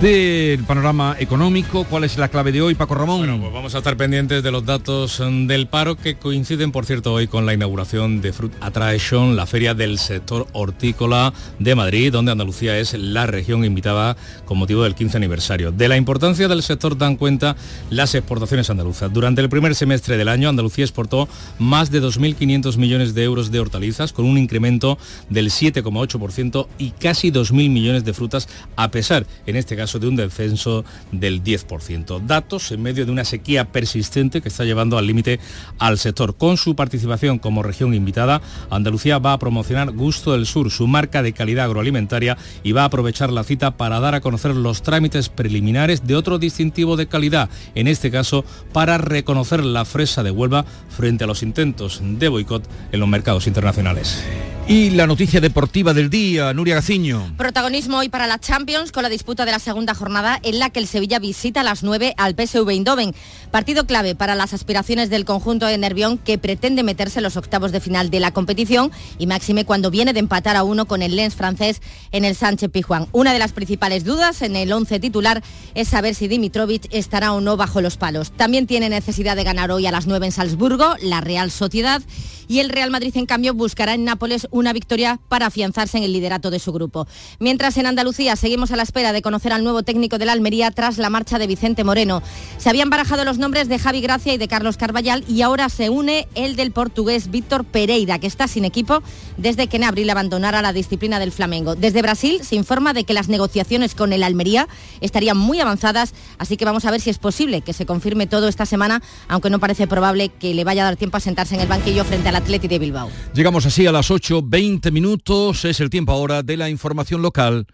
del 0.00 0.62
panorama 0.64 1.16
económico. 1.18 1.84
¿Cuál 1.84 2.04
es 2.04 2.16
la 2.16 2.28
clave 2.28 2.52
de 2.52 2.62
hoy, 2.62 2.74
Paco 2.74 2.94
Ramón? 2.94 3.18
Bueno, 3.18 3.40
pues 3.40 3.52
vamos 3.52 3.74
a 3.74 3.78
estar 3.78 3.96
pendientes 3.96 4.42
de 4.42 4.50
los 4.50 4.64
datos 4.64 5.20
mm, 5.20 5.46
del 5.46 5.66
paro 5.66 5.96
que 5.96 6.16
coinciden, 6.16 6.70
por 6.70 6.86
cierto, 6.86 7.12
hoy 7.12 7.26
con 7.26 7.44
la 7.44 7.54
inauguración 7.54 8.20
de 8.20 8.32
Fruit 8.32 8.52
Attraction, 8.60 9.34
la 9.34 9.46
feria 9.46 9.74
del 9.74 9.98
sector 9.98 10.46
hortícola 10.52 11.32
de 11.58 11.74
Madrid, 11.74 12.12
donde 12.12 12.30
Andalucía 12.30 12.78
es 12.78 12.94
la 12.94 13.26
región 13.26 13.64
invitada 13.64 14.16
con 14.44 14.58
motivo 14.58 14.84
del 14.84 14.94
15 14.94 15.16
aniversario. 15.16 15.72
De 15.72 15.88
la 15.88 15.96
importancia 15.96 16.46
del 16.46 16.62
sector 16.62 16.96
dan 16.96 17.16
cuenta 17.16 17.56
las 17.90 18.14
exportaciones 18.14 18.70
andaluzas. 18.70 19.12
Durante 19.12 19.40
el 19.40 19.48
primer 19.48 19.74
semestre 19.74 20.16
del 20.16 20.28
año, 20.28 20.48
Andalucía 20.48 20.84
exportó 20.84 21.28
más 21.58 21.90
de 21.90 22.00
2.500 22.00 22.76
millones 22.76 23.14
de 23.14 23.24
euros 23.24 23.50
de 23.50 23.58
hortalizas, 23.58 24.12
con 24.12 24.26
un 24.26 24.38
incremento 24.38 24.98
del 25.28 25.50
7,8% 25.50 26.68
y 26.78 26.90
casi 26.90 27.32
2.000 27.32 27.70
millones 27.70 28.04
de 28.04 28.14
frutas, 28.14 28.48
a 28.76 28.90
pesar, 28.90 29.26
en 29.46 29.56
este 29.56 29.79
caso, 29.80 29.98
de 29.98 30.08
un 30.08 30.16
descenso 30.16 30.84
del 31.12 31.42
10%. 31.42 32.20
Datos 32.26 32.70
en 32.72 32.82
medio 32.82 33.06
de 33.06 33.12
una 33.12 33.24
sequía 33.24 33.72
persistente 33.72 34.40
que 34.40 34.48
está 34.48 34.64
llevando 34.64 34.98
al 34.98 35.06
límite 35.06 35.40
al 35.78 35.98
sector. 35.98 36.36
Con 36.36 36.56
su 36.56 36.76
participación 36.76 37.38
como 37.38 37.62
región 37.62 37.94
invitada, 37.94 38.40
Andalucía 38.70 39.18
va 39.18 39.32
a 39.32 39.38
promocionar 39.38 39.92
Gusto 39.92 40.32
del 40.32 40.46
Sur, 40.46 40.70
su 40.70 40.86
marca 40.86 41.22
de 41.22 41.32
calidad 41.32 41.66
agroalimentaria, 41.66 42.36
y 42.62 42.72
va 42.72 42.82
a 42.82 42.86
aprovechar 42.86 43.32
la 43.32 43.44
cita 43.44 43.76
para 43.76 44.00
dar 44.00 44.14
a 44.14 44.20
conocer 44.20 44.54
los 44.54 44.82
trámites 44.82 45.28
preliminares 45.28 46.06
de 46.06 46.16
otro 46.16 46.38
distintivo 46.38 46.96
de 46.96 47.08
calidad, 47.08 47.48
en 47.74 47.88
este 47.88 48.10
caso 48.10 48.44
para 48.72 48.98
reconocer 48.98 49.64
la 49.64 49.84
fresa 49.84 50.22
de 50.22 50.30
Huelva 50.30 50.64
frente 50.88 51.24
a 51.24 51.26
los 51.26 51.42
intentos 51.42 52.00
de 52.02 52.28
boicot 52.28 52.68
en 52.92 53.00
los 53.00 53.08
mercados 53.08 53.46
internacionales. 53.46 54.22
Y 54.68 54.90
la 54.90 55.08
noticia 55.08 55.40
deportiva 55.40 55.94
del 55.94 56.10
día, 56.10 56.54
Nuria 56.54 56.76
Gaciño. 56.76 57.34
Protagonismo 57.36 57.98
hoy 57.98 58.08
para 58.08 58.28
la 58.28 58.38
Champions 58.38 58.92
con 58.92 59.02
la 59.02 59.08
disputa 59.08 59.44
de 59.44 59.50
la 59.50 59.58
segunda 59.70 59.94
jornada 59.94 60.40
en 60.42 60.58
la 60.58 60.70
que 60.70 60.80
el 60.80 60.88
Sevilla 60.88 61.20
visita 61.20 61.60
a 61.60 61.62
las 61.62 61.84
9 61.84 62.14
al 62.16 62.34
PSV 62.34 62.68
Eindhoven. 62.70 63.14
Partido 63.52 63.86
clave 63.86 64.16
para 64.16 64.34
las 64.34 64.52
aspiraciones 64.52 65.10
del 65.10 65.24
conjunto 65.24 65.66
de 65.66 65.78
Nervión 65.78 66.18
que 66.18 66.38
pretende 66.38 66.82
meterse 66.82 67.20
los 67.20 67.36
octavos 67.36 67.70
de 67.70 67.78
final 67.78 68.10
de 68.10 68.18
la 68.18 68.32
competición 68.32 68.90
y 69.16 69.28
máxime 69.28 69.64
cuando 69.64 69.92
viene 69.92 70.12
de 70.12 70.18
empatar 70.18 70.56
a 70.56 70.64
uno 70.64 70.86
con 70.86 71.02
el 71.02 71.14
Lens 71.14 71.36
francés 71.36 71.80
en 72.10 72.24
el 72.24 72.34
Sánchez 72.34 72.68
Pijuán. 72.72 73.06
Una 73.12 73.32
de 73.32 73.38
las 73.38 73.52
principales 73.52 74.02
dudas 74.02 74.42
en 74.42 74.56
el 74.56 74.72
11 74.72 74.98
titular 74.98 75.40
es 75.76 75.86
saber 75.86 76.16
si 76.16 76.26
Dimitrovic 76.26 76.88
estará 76.90 77.32
o 77.32 77.40
no 77.40 77.56
bajo 77.56 77.80
los 77.80 77.96
palos. 77.96 78.32
También 78.32 78.66
tiene 78.66 78.88
necesidad 78.88 79.36
de 79.36 79.44
ganar 79.44 79.70
hoy 79.70 79.86
a 79.86 79.92
las 79.92 80.08
9 80.08 80.26
en 80.26 80.32
Salzburgo, 80.32 80.96
la 81.00 81.20
Real 81.20 81.52
Sociedad 81.52 82.02
y 82.50 82.58
el 82.58 82.68
Real 82.68 82.90
Madrid 82.90 83.16
en 83.16 83.26
cambio 83.26 83.54
buscará 83.54 83.94
en 83.94 84.02
Nápoles 84.02 84.48
una 84.50 84.72
victoria 84.72 85.20
para 85.28 85.46
afianzarse 85.46 85.98
en 85.98 86.02
el 86.02 86.12
liderato 86.12 86.50
de 86.50 86.58
su 86.58 86.72
grupo. 86.72 87.06
Mientras 87.38 87.76
en 87.76 87.86
Andalucía 87.86 88.34
seguimos 88.34 88.72
a 88.72 88.76
la 88.76 88.82
espera 88.82 89.12
de 89.12 89.22
conocer 89.22 89.49
al 89.52 89.64
nuevo 89.64 89.82
técnico 89.82 90.18
de 90.18 90.26
la 90.26 90.32
Almería 90.32 90.70
tras 90.70 90.98
la 90.98 91.10
marcha 91.10 91.38
de 91.38 91.46
Vicente 91.46 91.84
Moreno. 91.84 92.22
Se 92.58 92.68
habían 92.68 92.90
barajado 92.90 93.24
los 93.24 93.38
nombres 93.38 93.68
de 93.68 93.78
Javi 93.78 94.00
Gracia 94.00 94.34
y 94.34 94.38
de 94.38 94.48
Carlos 94.48 94.76
Carballal 94.76 95.24
y 95.28 95.42
ahora 95.42 95.68
se 95.68 95.90
une 95.90 96.28
el 96.34 96.56
del 96.56 96.72
portugués 96.72 97.30
Víctor 97.30 97.64
Pereira, 97.64 98.18
que 98.18 98.26
está 98.26 98.48
sin 98.48 98.64
equipo 98.64 99.02
desde 99.36 99.66
que 99.66 99.76
en 99.76 99.84
abril 99.84 100.10
abandonara 100.10 100.62
la 100.62 100.72
disciplina 100.72 101.18
del 101.18 101.32
Flamengo. 101.32 101.74
Desde 101.74 102.02
Brasil 102.02 102.40
se 102.42 102.56
informa 102.56 102.92
de 102.92 103.04
que 103.04 103.14
las 103.14 103.28
negociaciones 103.28 103.94
con 103.94 104.12
el 104.12 104.22
Almería 104.22 104.68
estarían 105.00 105.36
muy 105.36 105.60
avanzadas, 105.60 106.14
así 106.38 106.56
que 106.56 106.64
vamos 106.64 106.84
a 106.84 106.90
ver 106.90 107.00
si 107.00 107.10
es 107.10 107.18
posible 107.18 107.62
que 107.62 107.72
se 107.72 107.86
confirme 107.86 108.26
todo 108.26 108.48
esta 108.48 108.66
semana, 108.66 109.02
aunque 109.28 109.50
no 109.50 109.58
parece 109.58 109.86
probable 109.86 110.28
que 110.28 110.54
le 110.54 110.64
vaya 110.64 110.82
a 110.82 110.86
dar 110.86 110.96
tiempo 110.96 111.16
a 111.16 111.20
sentarse 111.20 111.54
en 111.54 111.60
el 111.60 111.68
banquillo 111.68 112.04
frente 112.04 112.28
a 112.28 112.32
la 112.32 112.38
Atleti 112.38 112.68
de 112.68 112.78
Bilbao. 112.78 113.10
Llegamos 113.34 113.66
así 113.66 113.86
a 113.86 113.92
las 113.92 114.10
8.20 114.10 114.92
minutos, 114.92 115.64
es 115.64 115.80
el 115.80 115.90
tiempo 115.90 116.12
ahora 116.12 116.42
de 116.42 116.56
la 116.56 116.68
información 116.68 117.22
local. 117.22 117.66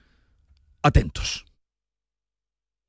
Atentos. 0.82 1.44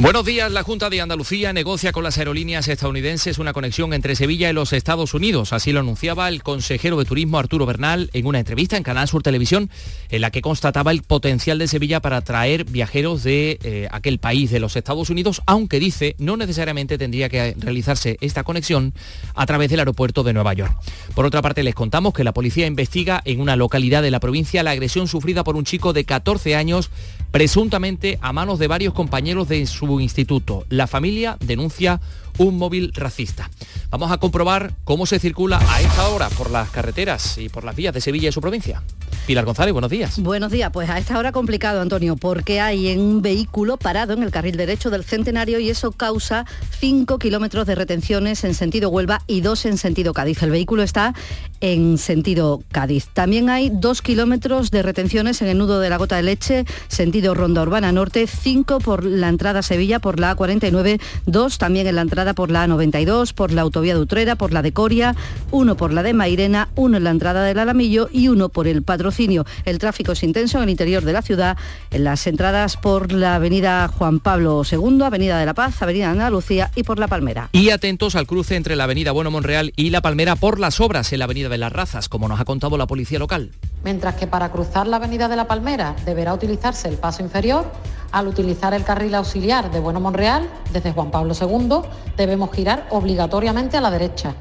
Buenos 0.00 0.24
días. 0.24 0.50
La 0.50 0.62
Junta 0.62 0.88
de 0.88 1.02
Andalucía 1.02 1.52
negocia 1.52 1.92
con 1.92 2.02
las 2.02 2.16
aerolíneas 2.16 2.66
estadounidenses 2.68 3.38
una 3.38 3.52
conexión 3.52 3.92
entre 3.92 4.16
Sevilla 4.16 4.48
y 4.48 4.54
los 4.54 4.72
Estados 4.72 5.12
Unidos. 5.12 5.52
Así 5.52 5.72
lo 5.72 5.80
anunciaba 5.80 6.30
el 6.30 6.42
consejero 6.42 6.98
de 6.98 7.04
Turismo 7.04 7.38
Arturo 7.38 7.66
Bernal 7.66 8.08
en 8.14 8.24
una 8.24 8.38
entrevista 8.38 8.78
en 8.78 8.82
Canal 8.82 9.08
Sur 9.08 9.22
Televisión 9.22 9.68
en 10.08 10.22
la 10.22 10.30
que 10.30 10.40
constataba 10.40 10.90
el 10.90 11.02
potencial 11.02 11.58
de 11.58 11.68
Sevilla 11.68 12.00
para 12.00 12.16
atraer 12.16 12.64
viajeros 12.64 13.22
de 13.24 13.58
eh, 13.62 13.88
aquel 13.90 14.18
país 14.18 14.50
de 14.50 14.58
los 14.58 14.74
Estados 14.74 15.10
Unidos, 15.10 15.42
aunque 15.44 15.78
dice 15.78 16.16
no 16.18 16.38
necesariamente 16.38 16.96
tendría 16.96 17.28
que 17.28 17.54
realizarse 17.58 18.16
esta 18.22 18.42
conexión 18.42 18.94
a 19.34 19.44
través 19.44 19.68
del 19.68 19.80
aeropuerto 19.80 20.22
de 20.22 20.32
Nueva 20.32 20.54
York. 20.54 20.74
Por 21.14 21.26
otra 21.26 21.42
parte, 21.42 21.62
les 21.62 21.74
contamos 21.74 22.14
que 22.14 22.24
la 22.24 22.32
policía 22.32 22.66
investiga 22.66 23.20
en 23.26 23.38
una 23.38 23.54
localidad 23.54 24.00
de 24.00 24.10
la 24.10 24.20
provincia 24.20 24.62
la 24.62 24.70
agresión 24.70 25.08
sufrida 25.08 25.44
por 25.44 25.56
un 25.56 25.64
chico 25.64 25.92
de 25.92 26.06
14 26.06 26.56
años 26.56 26.90
presuntamente 27.30 28.18
a 28.20 28.32
manos 28.32 28.58
de 28.58 28.68
varios 28.68 28.94
compañeros 28.94 29.48
de 29.48 29.66
su 29.66 30.00
instituto. 30.00 30.64
La 30.68 30.86
familia 30.86 31.36
denuncia 31.40 32.00
un 32.40 32.56
móvil 32.56 32.90
racista. 32.94 33.50
Vamos 33.90 34.10
a 34.10 34.18
comprobar 34.18 34.72
cómo 34.84 35.04
se 35.04 35.18
circula 35.18 35.60
a 35.68 35.82
esta 35.82 36.08
hora 36.08 36.30
por 36.30 36.50
las 36.50 36.70
carreteras 36.70 37.36
y 37.36 37.50
por 37.50 37.64
las 37.64 37.76
vías 37.76 37.92
de 37.92 38.00
Sevilla 38.00 38.30
y 38.30 38.32
su 38.32 38.40
provincia. 38.40 38.82
Pilar 39.26 39.44
González, 39.44 39.72
buenos 39.72 39.90
días. 39.90 40.18
Buenos 40.18 40.50
días, 40.50 40.70
pues 40.72 40.88
a 40.88 40.98
esta 40.98 41.18
hora 41.18 41.32
complicado, 41.32 41.82
Antonio, 41.82 42.16
porque 42.16 42.60
hay 42.60 42.96
un 42.96 43.20
vehículo 43.20 43.76
parado 43.76 44.14
en 44.14 44.22
el 44.22 44.30
carril 44.30 44.56
derecho 44.56 44.88
del 44.88 45.04
Centenario 45.04 45.60
y 45.60 45.68
eso 45.68 45.92
causa 45.92 46.46
5 46.78 47.18
kilómetros 47.18 47.66
de 47.66 47.74
retenciones 47.74 48.42
en 48.44 48.54
sentido 48.54 48.88
Huelva 48.88 49.20
y 49.26 49.42
2 49.42 49.66
en 49.66 49.78
sentido 49.78 50.14
Cádiz. 50.14 50.42
El 50.42 50.50
vehículo 50.50 50.82
está 50.82 51.14
en 51.60 51.98
sentido 51.98 52.62
Cádiz. 52.72 53.08
También 53.12 53.50
hay 53.50 53.70
2 53.70 54.02
kilómetros 54.02 54.70
de 54.70 54.82
retenciones 54.82 55.42
en 55.42 55.48
el 55.48 55.58
nudo 55.58 55.78
de 55.78 55.90
la 55.90 55.98
Gota 55.98 56.16
de 56.16 56.22
Leche, 56.22 56.64
sentido 56.88 57.34
Ronda 57.34 57.62
Urbana 57.62 57.92
Norte, 57.92 58.26
5 58.26 58.78
por 58.78 59.04
la 59.04 59.28
entrada 59.28 59.62
Sevilla 59.62 59.98
por 59.98 60.18
la 60.18 60.34
A49, 60.34 61.00
2 61.26 61.58
también 61.58 61.86
en 61.86 61.96
la 61.96 62.02
entrada 62.02 62.29
por 62.34 62.50
la 62.50 62.66
A92, 62.66 63.32
por 63.34 63.52
la 63.52 63.62
autovía 63.62 63.94
de 63.94 64.00
Utrera, 64.00 64.36
por 64.36 64.52
la 64.52 64.62
de 64.62 64.72
Coria, 64.72 65.14
1 65.50 65.76
por 65.76 65.92
la 65.92 66.02
de 66.02 66.14
Mairena, 66.14 66.68
1 66.76 66.96
en 66.96 67.04
la 67.04 67.10
entrada 67.10 67.42
del 67.42 67.58
Alamillo 67.58 68.08
y 68.12 68.28
1 68.28 68.48
por 68.48 68.66
el 68.66 68.82
patrocinio. 68.82 69.44
El 69.64 69.78
tráfico 69.78 70.12
es 70.12 70.22
intenso 70.22 70.58
en 70.58 70.64
el 70.64 70.70
interior 70.70 71.04
de 71.04 71.12
la 71.12 71.22
ciudad, 71.22 71.56
en 71.90 72.04
las 72.04 72.26
entradas 72.26 72.76
por 72.76 73.12
la 73.12 73.36
avenida 73.36 73.88
Juan 73.88 74.20
Pablo 74.20 74.62
II, 74.70 75.02
avenida 75.02 75.38
de 75.38 75.46
la 75.46 75.54
Paz, 75.54 75.82
avenida 75.82 76.10
Andalucía 76.10 76.70
y 76.74 76.82
por 76.82 76.98
la 76.98 77.08
Palmera. 77.08 77.48
Y 77.52 77.70
atentos 77.70 78.14
al 78.14 78.26
cruce 78.26 78.56
entre 78.56 78.76
la 78.76 78.84
avenida 78.84 79.12
Bueno 79.12 79.30
Monreal 79.30 79.72
y 79.76 79.90
la 79.90 80.00
Palmera 80.00 80.36
por 80.36 80.58
las 80.58 80.80
obras 80.80 81.12
en 81.12 81.18
la 81.18 81.24
avenida 81.26 81.48
de 81.48 81.58
las 81.58 81.72
Razas, 81.72 82.08
como 82.08 82.28
nos 82.28 82.40
ha 82.40 82.44
contado 82.44 82.76
la 82.76 82.86
policía 82.86 83.18
local. 83.18 83.50
Mientras 83.84 84.14
que 84.16 84.26
para 84.26 84.50
cruzar 84.50 84.86
la 84.86 84.96
avenida 84.96 85.28
de 85.28 85.36
la 85.36 85.46
Palmera 85.46 85.96
deberá 86.04 86.34
utilizarse 86.34 86.88
el 86.88 86.96
paso 86.96 87.22
inferior, 87.22 87.70
al 88.12 88.28
utilizar 88.28 88.74
el 88.74 88.84
carril 88.84 89.14
auxiliar 89.14 89.70
de 89.70 89.80
Bueno 89.80 90.00
Monreal, 90.00 90.48
desde 90.72 90.92
Juan 90.92 91.10
Pablo 91.10 91.34
II, 91.38 91.88
debemos 92.16 92.50
girar 92.52 92.86
obligatoriamente 92.90 93.76
a 93.76 93.80
la 93.80 93.90
derecha. 93.90 94.34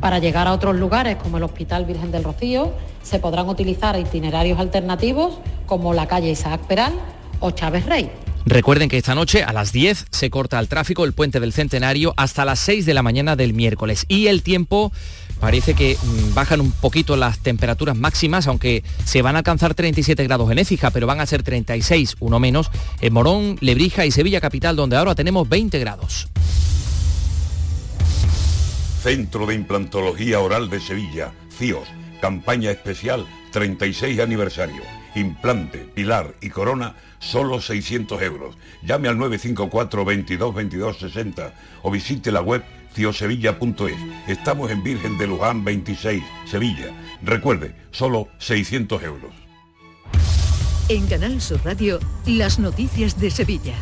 Para 0.00 0.18
llegar 0.18 0.46
a 0.46 0.52
otros 0.52 0.76
lugares 0.76 1.16
como 1.16 1.38
el 1.38 1.42
Hospital 1.42 1.84
Virgen 1.84 2.10
del 2.10 2.24
Rocío, 2.24 2.72
se 3.02 3.18
podrán 3.18 3.48
utilizar 3.48 3.98
itinerarios 3.98 4.58
alternativos 4.58 5.38
como 5.66 5.94
la 5.94 6.06
calle 6.06 6.30
Isaac 6.30 6.60
Peral 6.66 6.92
o 7.40 7.50
Chávez 7.50 7.86
Rey. 7.86 8.10
Recuerden 8.44 8.88
que 8.88 8.96
esta 8.96 9.16
noche 9.16 9.42
a 9.42 9.52
las 9.52 9.72
10 9.72 10.06
se 10.10 10.30
corta 10.30 10.60
el 10.60 10.68
tráfico 10.68 11.04
el 11.04 11.12
puente 11.12 11.40
del 11.40 11.52
Centenario 11.52 12.14
hasta 12.16 12.44
las 12.44 12.60
6 12.60 12.86
de 12.86 12.94
la 12.94 13.02
mañana 13.02 13.34
del 13.34 13.54
miércoles. 13.54 14.04
Y 14.06 14.28
el 14.28 14.44
tiempo 14.44 14.92
parece 15.40 15.74
que 15.74 15.96
mm, 15.96 16.34
bajan 16.34 16.60
un 16.60 16.72
poquito 16.72 17.16
las 17.16 17.38
temperaturas 17.38 17.96
máximas, 17.96 18.46
aunque 18.46 18.82
se 19.04 19.22
van 19.22 19.36
a 19.36 19.38
alcanzar 19.38 19.74
37 19.74 20.24
grados 20.24 20.50
en 20.50 20.58
Écija, 20.58 20.90
pero 20.90 21.06
van 21.06 21.20
a 21.20 21.26
ser 21.26 21.42
36, 21.42 22.16
uno 22.20 22.40
menos, 22.40 22.70
en 23.00 23.12
Morón, 23.12 23.56
Lebrija 23.60 24.06
y 24.06 24.10
Sevilla 24.10 24.40
Capital, 24.40 24.76
donde 24.76 24.96
ahora 24.96 25.14
tenemos 25.14 25.48
20 25.48 25.78
grados. 25.78 26.28
Centro 29.02 29.46
de 29.46 29.54
Implantología 29.54 30.40
Oral 30.40 30.68
de 30.68 30.80
Sevilla, 30.80 31.32
CIOS, 31.56 31.88
campaña 32.20 32.70
especial 32.70 33.26
36 33.52 34.20
aniversario. 34.20 34.82
Implante, 35.14 35.78
pilar 35.78 36.34
y 36.42 36.50
corona, 36.50 36.94
solo 37.18 37.60
600 37.60 38.22
euros. 38.22 38.56
Llame 38.82 39.08
al 39.08 39.18
954 39.18 40.04
22 40.04 40.54
22 40.54 40.98
60 40.98 41.54
o 41.82 41.90
visite 41.90 42.32
la 42.32 42.42
web 42.42 42.62
ciosevilla.es. 42.94 43.96
Estamos 44.26 44.70
en 44.70 44.82
Virgen 44.82 45.18
de 45.18 45.26
Luján 45.26 45.64
26, 45.64 46.22
Sevilla. 46.46 46.92
Recuerde, 47.22 47.74
solo 47.90 48.28
600 48.38 49.02
euros. 49.02 49.32
En 50.88 51.06
Canal 51.06 51.40
Sur 51.40 51.60
Radio, 51.64 51.98
las 52.26 52.58
noticias 52.58 53.20
de 53.20 53.30
Sevilla. 53.30 53.74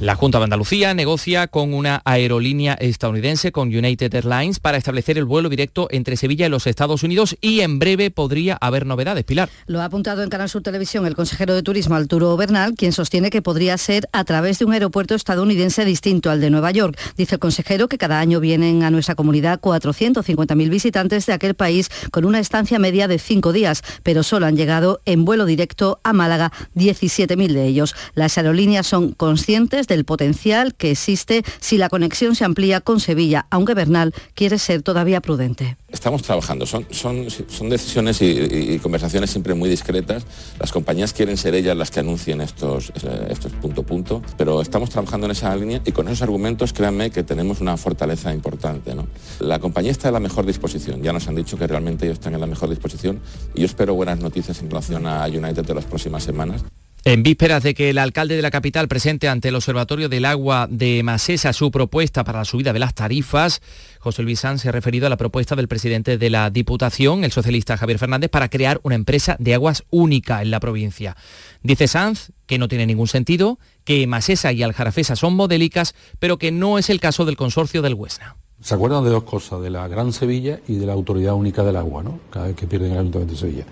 La 0.00 0.14
Junta 0.14 0.38
de 0.38 0.44
Andalucía 0.44 0.94
negocia 0.94 1.48
con 1.48 1.74
una 1.74 2.00
aerolínea 2.06 2.72
estadounidense, 2.72 3.52
con 3.52 3.68
United 3.68 4.14
Airlines, 4.14 4.58
para 4.58 4.78
establecer 4.78 5.18
el 5.18 5.26
vuelo 5.26 5.50
directo 5.50 5.88
entre 5.90 6.16
Sevilla 6.16 6.46
y 6.46 6.48
los 6.48 6.66
Estados 6.66 7.02
Unidos 7.02 7.36
y 7.42 7.60
en 7.60 7.78
breve 7.78 8.10
podría 8.10 8.56
haber 8.62 8.86
novedades. 8.86 9.24
Pilar. 9.24 9.50
Lo 9.66 9.82
ha 9.82 9.84
apuntado 9.84 10.22
en 10.22 10.30
Canal 10.30 10.48
Sur 10.48 10.62
Televisión 10.62 11.04
el 11.04 11.14
consejero 11.14 11.54
de 11.54 11.62
Turismo 11.62 11.96
Arturo 11.96 12.34
Bernal, 12.38 12.76
quien 12.76 12.92
sostiene 12.92 13.28
que 13.28 13.42
podría 13.42 13.76
ser 13.76 14.08
a 14.12 14.24
través 14.24 14.58
de 14.58 14.64
un 14.64 14.72
aeropuerto 14.72 15.14
estadounidense 15.14 15.84
distinto 15.84 16.30
al 16.30 16.40
de 16.40 16.48
Nueva 16.48 16.70
York. 16.70 16.98
Dice 17.18 17.34
el 17.34 17.38
consejero 17.38 17.86
que 17.86 17.98
cada 17.98 18.20
año 18.20 18.40
vienen 18.40 18.84
a 18.84 18.90
nuestra 18.90 19.16
comunidad 19.16 19.60
450.000 19.60 20.70
visitantes 20.70 21.26
de 21.26 21.34
aquel 21.34 21.54
país 21.54 21.90
con 22.10 22.24
una 22.24 22.40
estancia 22.40 22.78
media 22.78 23.06
de 23.06 23.18
cinco 23.18 23.52
días, 23.52 23.82
pero 24.02 24.22
solo 24.22 24.46
han 24.46 24.56
llegado 24.56 25.02
en 25.04 25.26
vuelo 25.26 25.44
directo 25.44 26.00
a 26.04 26.14
Málaga 26.14 26.52
17.000 26.74 27.52
de 27.52 27.66
ellos. 27.66 27.94
Las 28.14 28.38
aerolíneas 28.38 28.86
son 28.86 29.12
conscientes 29.12 29.89
del 29.94 30.04
potencial 30.04 30.74
que 30.74 30.92
existe 30.92 31.42
si 31.60 31.76
la 31.76 31.88
conexión 31.88 32.34
se 32.34 32.44
amplía 32.44 32.80
con 32.80 33.00
Sevilla, 33.00 33.46
aunque 33.50 33.74
Bernal 33.74 34.14
quiere 34.34 34.58
ser 34.58 34.82
todavía 34.82 35.20
prudente. 35.20 35.76
Estamos 35.88 36.22
trabajando, 36.22 36.66
son, 36.66 36.86
son, 36.90 37.26
son 37.30 37.68
decisiones 37.68 38.22
y, 38.22 38.78
conversaciones 38.78 39.30
siempre 39.30 39.54
muy 39.54 39.68
discretas. 39.68 40.24
Las 40.58 40.70
compañías 40.72 41.12
quieren 41.12 41.36
ser 41.36 41.54
ellas 41.54 41.76
las 41.76 41.90
que 41.90 42.00
anuncien 42.00 42.40
estos, 42.40 42.92
estos 43.28 43.52
punto 43.52 43.82
punto, 43.82 44.22
pero 44.36 44.62
estamos 44.62 44.90
trabajando 44.90 45.26
en 45.26 45.32
esa 45.32 45.54
línea 45.56 45.82
y 45.84 45.92
con 45.92 46.06
esos 46.06 46.22
argumentos 46.22 46.72
créanme 46.72 47.10
que 47.10 47.22
tenemos 47.22 47.60
una 47.60 47.76
fortaleza 47.76 48.32
importante. 48.32 48.94
La 49.40 49.58
compañía 49.58 49.90
está 49.90 50.08
en 50.08 50.14
la 50.14 50.20
mejor 50.20 50.46
disposición, 50.46 51.02
ya 51.02 51.12
nos 51.12 51.26
han 51.26 51.34
dicho 51.34 51.58
que 51.58 51.66
realmente 51.66 52.06
ellos 52.06 52.18
están 52.18 52.34
en 52.34 52.40
la 52.40 52.46
mejor 52.46 52.70
disposición 52.70 53.20
y 53.54 53.60
yo 53.60 53.66
espero 53.66 53.94
buenas 53.94 54.20
noticias 54.20 54.60
en 54.60 54.70
relación 54.70 55.06
a 55.06 55.26
United 55.26 55.64
de 55.64 55.74
las 55.74 55.84
próximas 55.84 56.22
semanas. 56.22 56.64
En 57.02 57.22
vísperas 57.22 57.62
de 57.62 57.72
que 57.72 57.88
el 57.88 57.96
alcalde 57.96 58.36
de 58.36 58.42
la 58.42 58.50
capital 58.50 58.86
presente 58.86 59.26
ante 59.26 59.48
el 59.48 59.54
Observatorio 59.54 60.10
del 60.10 60.26
Agua 60.26 60.68
de 60.70 61.02
Masesa 61.02 61.54
su 61.54 61.70
propuesta 61.70 62.24
para 62.24 62.40
la 62.40 62.44
subida 62.44 62.74
de 62.74 62.78
las 62.78 62.92
tarifas, 62.92 63.62
José 64.00 64.22
Luis 64.22 64.40
Sanz 64.40 64.60
se 64.60 64.68
ha 64.68 64.72
referido 64.72 65.06
a 65.06 65.08
la 65.08 65.16
propuesta 65.16 65.56
del 65.56 65.66
presidente 65.66 66.18
de 66.18 66.28
la 66.28 66.50
Diputación, 66.50 67.24
el 67.24 67.32
socialista 67.32 67.78
Javier 67.78 67.98
Fernández, 67.98 68.28
para 68.28 68.50
crear 68.50 68.80
una 68.82 68.96
empresa 68.96 69.36
de 69.38 69.54
aguas 69.54 69.84
única 69.88 70.42
en 70.42 70.50
la 70.50 70.60
provincia. 70.60 71.16
Dice 71.62 71.88
Sanz 71.88 72.32
que 72.46 72.58
no 72.58 72.68
tiene 72.68 72.84
ningún 72.84 73.08
sentido, 73.08 73.58
que 73.84 74.06
Masesa 74.06 74.52
y 74.52 74.62
Aljarafesa 74.62 75.16
son 75.16 75.34
modélicas, 75.36 75.94
pero 76.18 76.36
que 76.36 76.52
no 76.52 76.76
es 76.76 76.90
el 76.90 77.00
caso 77.00 77.24
del 77.24 77.38
consorcio 77.38 77.80
del 77.80 77.94
Huesna. 77.94 78.36
Se 78.60 78.74
acuerdan 78.74 79.04
de 79.04 79.10
dos 79.10 79.22
cosas, 79.22 79.62
de 79.62 79.70
la 79.70 79.88
Gran 79.88 80.12
Sevilla 80.12 80.60
y 80.68 80.74
de 80.74 80.84
la 80.84 80.92
Autoridad 80.92 81.32
Única 81.32 81.64
del 81.64 81.76
Agua, 81.76 82.02
¿no? 82.02 82.20
Cada 82.28 82.48
vez 82.48 82.56
que 82.56 82.66
pierden 82.66 82.92
el 82.92 82.98
Ayuntamiento 82.98 83.34
de 83.34 83.40
Sevilla. 83.40 83.64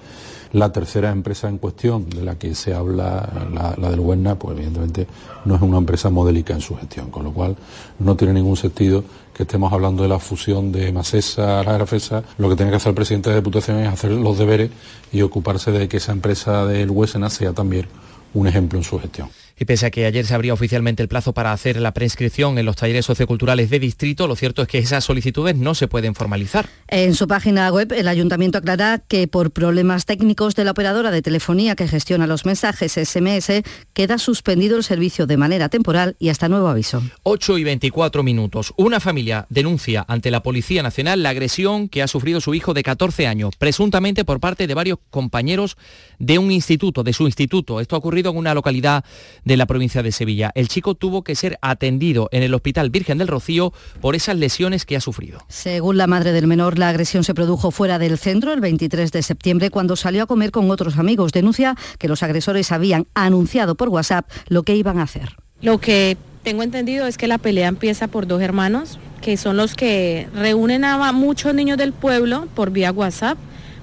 La 0.52 0.72
tercera 0.72 1.10
empresa 1.10 1.48
en 1.48 1.58
cuestión 1.58 2.08
de 2.08 2.22
la 2.22 2.38
que 2.38 2.54
se 2.54 2.74
habla, 2.74 3.28
la, 3.52 3.90
del 3.90 4.00
Huerna, 4.00 4.38
pues 4.38 4.56
evidentemente 4.56 5.06
no 5.44 5.56
es 5.56 5.62
una 5.62 5.78
empresa 5.78 6.10
modélica 6.10 6.54
en 6.54 6.60
su 6.60 6.76
gestión, 6.76 7.10
con 7.10 7.24
lo 7.24 7.32
cual 7.32 7.56
no 7.98 8.16
tiene 8.16 8.34
ningún 8.34 8.56
sentido 8.56 9.04
que 9.34 9.42
estemos 9.42 9.72
hablando 9.72 10.02
de 10.02 10.08
la 10.08 10.18
fusión 10.18 10.72
de 10.72 10.90
Macesa 10.92 11.60
a 11.60 11.64
la 11.64 11.74
Grafesa. 11.74 12.22
Lo 12.38 12.48
que 12.48 12.56
tiene 12.56 12.70
que 12.70 12.76
hacer 12.76 12.90
el 12.90 12.96
presidente 12.96 13.30
de 13.30 13.36
Diputación 13.36 13.78
es 13.78 13.88
hacer 13.88 14.10
los 14.10 14.38
deberes 14.38 14.70
y 15.12 15.22
ocuparse 15.22 15.70
de 15.70 15.88
que 15.88 15.98
esa 15.98 16.12
empresa 16.12 16.64
del 16.66 16.90
Huesena 16.90 17.30
sea 17.30 17.52
también 17.52 17.86
un 18.34 18.46
ejemplo 18.46 18.78
en 18.78 18.84
su 18.84 18.98
gestión. 18.98 19.28
Y 19.58 19.64
pese 19.64 19.86
a 19.86 19.90
que 19.90 20.06
ayer 20.06 20.24
se 20.24 20.34
abría 20.34 20.54
oficialmente 20.54 21.02
el 21.02 21.08
plazo 21.08 21.34
para 21.34 21.52
hacer 21.52 21.80
la 21.80 21.92
prescripción 21.92 22.58
en 22.58 22.66
los 22.66 22.76
talleres 22.76 23.06
socioculturales 23.06 23.70
de 23.70 23.80
distrito, 23.80 24.28
lo 24.28 24.36
cierto 24.36 24.62
es 24.62 24.68
que 24.68 24.78
esas 24.78 25.04
solicitudes 25.04 25.56
no 25.56 25.74
se 25.74 25.88
pueden 25.88 26.14
formalizar. 26.14 26.68
En 26.86 27.14
su 27.14 27.26
página 27.26 27.70
web, 27.70 27.92
el 27.92 28.06
ayuntamiento 28.06 28.58
aclara 28.58 28.98
que 28.98 29.26
por 29.26 29.50
problemas 29.50 30.06
técnicos 30.06 30.54
de 30.54 30.64
la 30.64 30.70
operadora 30.70 31.10
de 31.10 31.22
telefonía 31.22 31.74
que 31.74 31.88
gestiona 31.88 32.26
los 32.26 32.46
mensajes 32.46 32.92
SMS, 32.92 33.62
queda 33.92 34.18
suspendido 34.18 34.76
el 34.76 34.84
servicio 34.84 35.26
de 35.26 35.36
manera 35.36 35.68
temporal 35.68 36.16
y 36.18 36.28
hasta 36.28 36.48
nuevo 36.48 36.68
aviso. 36.68 37.02
8 37.24 37.58
y 37.58 37.64
24 37.64 38.22
minutos. 38.22 38.72
Una 38.76 39.00
familia 39.00 39.46
denuncia 39.50 40.04
ante 40.06 40.30
la 40.30 40.42
Policía 40.42 40.82
Nacional 40.82 41.22
la 41.22 41.30
agresión 41.30 41.88
que 41.88 42.02
ha 42.02 42.08
sufrido 42.08 42.40
su 42.40 42.54
hijo 42.54 42.74
de 42.74 42.82
14 42.82 43.26
años, 43.26 43.54
presuntamente 43.58 44.24
por 44.24 44.38
parte 44.38 44.66
de 44.66 44.74
varios 44.74 44.98
compañeros 45.10 45.76
de 46.18 46.38
un 46.38 46.50
instituto, 46.50 47.02
de 47.02 47.12
su 47.12 47.24
instituto. 47.26 47.80
Esto 47.80 47.96
ha 47.96 47.98
ocurrido 47.98 48.30
en 48.30 48.36
una 48.36 48.54
localidad 48.54 49.04
de 49.48 49.56
la 49.56 49.66
provincia 49.66 50.02
de 50.04 50.12
Sevilla. 50.12 50.52
El 50.54 50.68
chico 50.68 50.94
tuvo 50.94 51.24
que 51.24 51.34
ser 51.34 51.58
atendido 51.62 52.28
en 52.30 52.44
el 52.44 52.54
Hospital 52.54 52.90
Virgen 52.90 53.18
del 53.18 53.26
Rocío 53.26 53.72
por 54.00 54.14
esas 54.14 54.36
lesiones 54.36 54.84
que 54.84 54.94
ha 54.94 55.00
sufrido. 55.00 55.40
Según 55.48 55.96
la 55.96 56.06
madre 56.06 56.32
del 56.32 56.46
menor, 56.46 56.78
la 56.78 56.90
agresión 56.90 57.24
se 57.24 57.34
produjo 57.34 57.70
fuera 57.70 57.98
del 57.98 58.18
centro 58.18 58.52
el 58.52 58.60
23 58.60 59.10
de 59.10 59.22
septiembre 59.22 59.70
cuando 59.70 59.96
salió 59.96 60.22
a 60.22 60.26
comer 60.26 60.52
con 60.52 60.70
otros 60.70 60.98
amigos. 60.98 61.32
Denuncia 61.32 61.74
que 61.98 62.08
los 62.08 62.22
agresores 62.22 62.70
habían 62.70 63.06
anunciado 63.14 63.74
por 63.74 63.88
WhatsApp 63.88 64.30
lo 64.48 64.62
que 64.62 64.76
iban 64.76 64.98
a 64.98 65.04
hacer. 65.04 65.36
Lo 65.62 65.78
que 65.78 66.16
tengo 66.42 66.62
entendido 66.62 67.06
es 67.06 67.16
que 67.16 67.26
la 67.26 67.38
pelea 67.38 67.68
empieza 67.68 68.06
por 68.06 68.26
dos 68.26 68.42
hermanos, 68.42 68.98
que 69.22 69.36
son 69.38 69.56
los 69.56 69.74
que 69.74 70.28
reúnen 70.34 70.84
a 70.84 71.10
muchos 71.12 71.54
niños 71.54 71.78
del 71.78 71.92
pueblo 71.92 72.46
por 72.54 72.70
vía 72.70 72.92
WhatsApp 72.92 73.38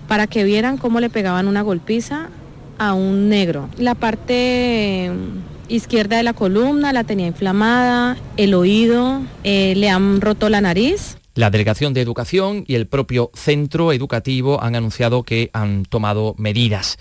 para 0.08 0.28
que 0.28 0.43
vieran 0.43 0.78
cómo 0.78 0.99
le 0.99 1.10
pegaban 1.10 1.47
una 1.47 1.63
golpiza 1.63 2.30
a 2.78 2.93
un 2.93 3.30
negro. 3.30 3.69
La 3.78 3.95
parte 3.95 5.12
izquierda 5.67 6.17
de 6.17 6.23
la 6.23 6.34
columna 6.34 6.93
la 6.93 7.04
tenía 7.04 7.28
inflamada, 7.28 8.17
el 8.38 8.54
oído, 8.54 9.21
eh, 9.43 9.73
le 9.75 9.89
han 9.89 10.21
roto 10.21 10.49
la 10.49 10.62
nariz. 10.62 11.17
La 11.34 11.49
Delegación 11.49 11.93
de 11.93 12.01
Educación 12.01 12.63
y 12.67 12.75
el 12.75 12.88
propio 12.88 13.32
centro 13.34 13.91
educativo 13.91 14.63
han 14.63 14.75
anunciado 14.75 15.23
que 15.23 15.49
han 15.54 15.84
tomado 15.84 16.34
medidas. 16.38 16.97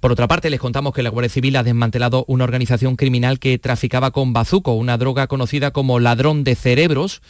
Por 0.00 0.12
otra 0.12 0.28
parte, 0.28 0.50
les 0.50 0.60
contamos 0.60 0.94
que 0.94 1.02
la 1.02 1.10
Guardia 1.10 1.30
Civil 1.30 1.56
ha 1.56 1.62
desmantelado 1.62 2.24
una 2.28 2.44
organización 2.44 2.96
criminal 2.96 3.38
que 3.38 3.58
traficaba 3.58 4.10
con 4.10 4.32
bazuco, 4.32 4.72
una 4.72 4.98
droga 4.98 5.26
conocida 5.26 5.70
como 5.72 6.00
ladrón 6.00 6.44
de 6.44 6.54
cerebros 6.54 7.22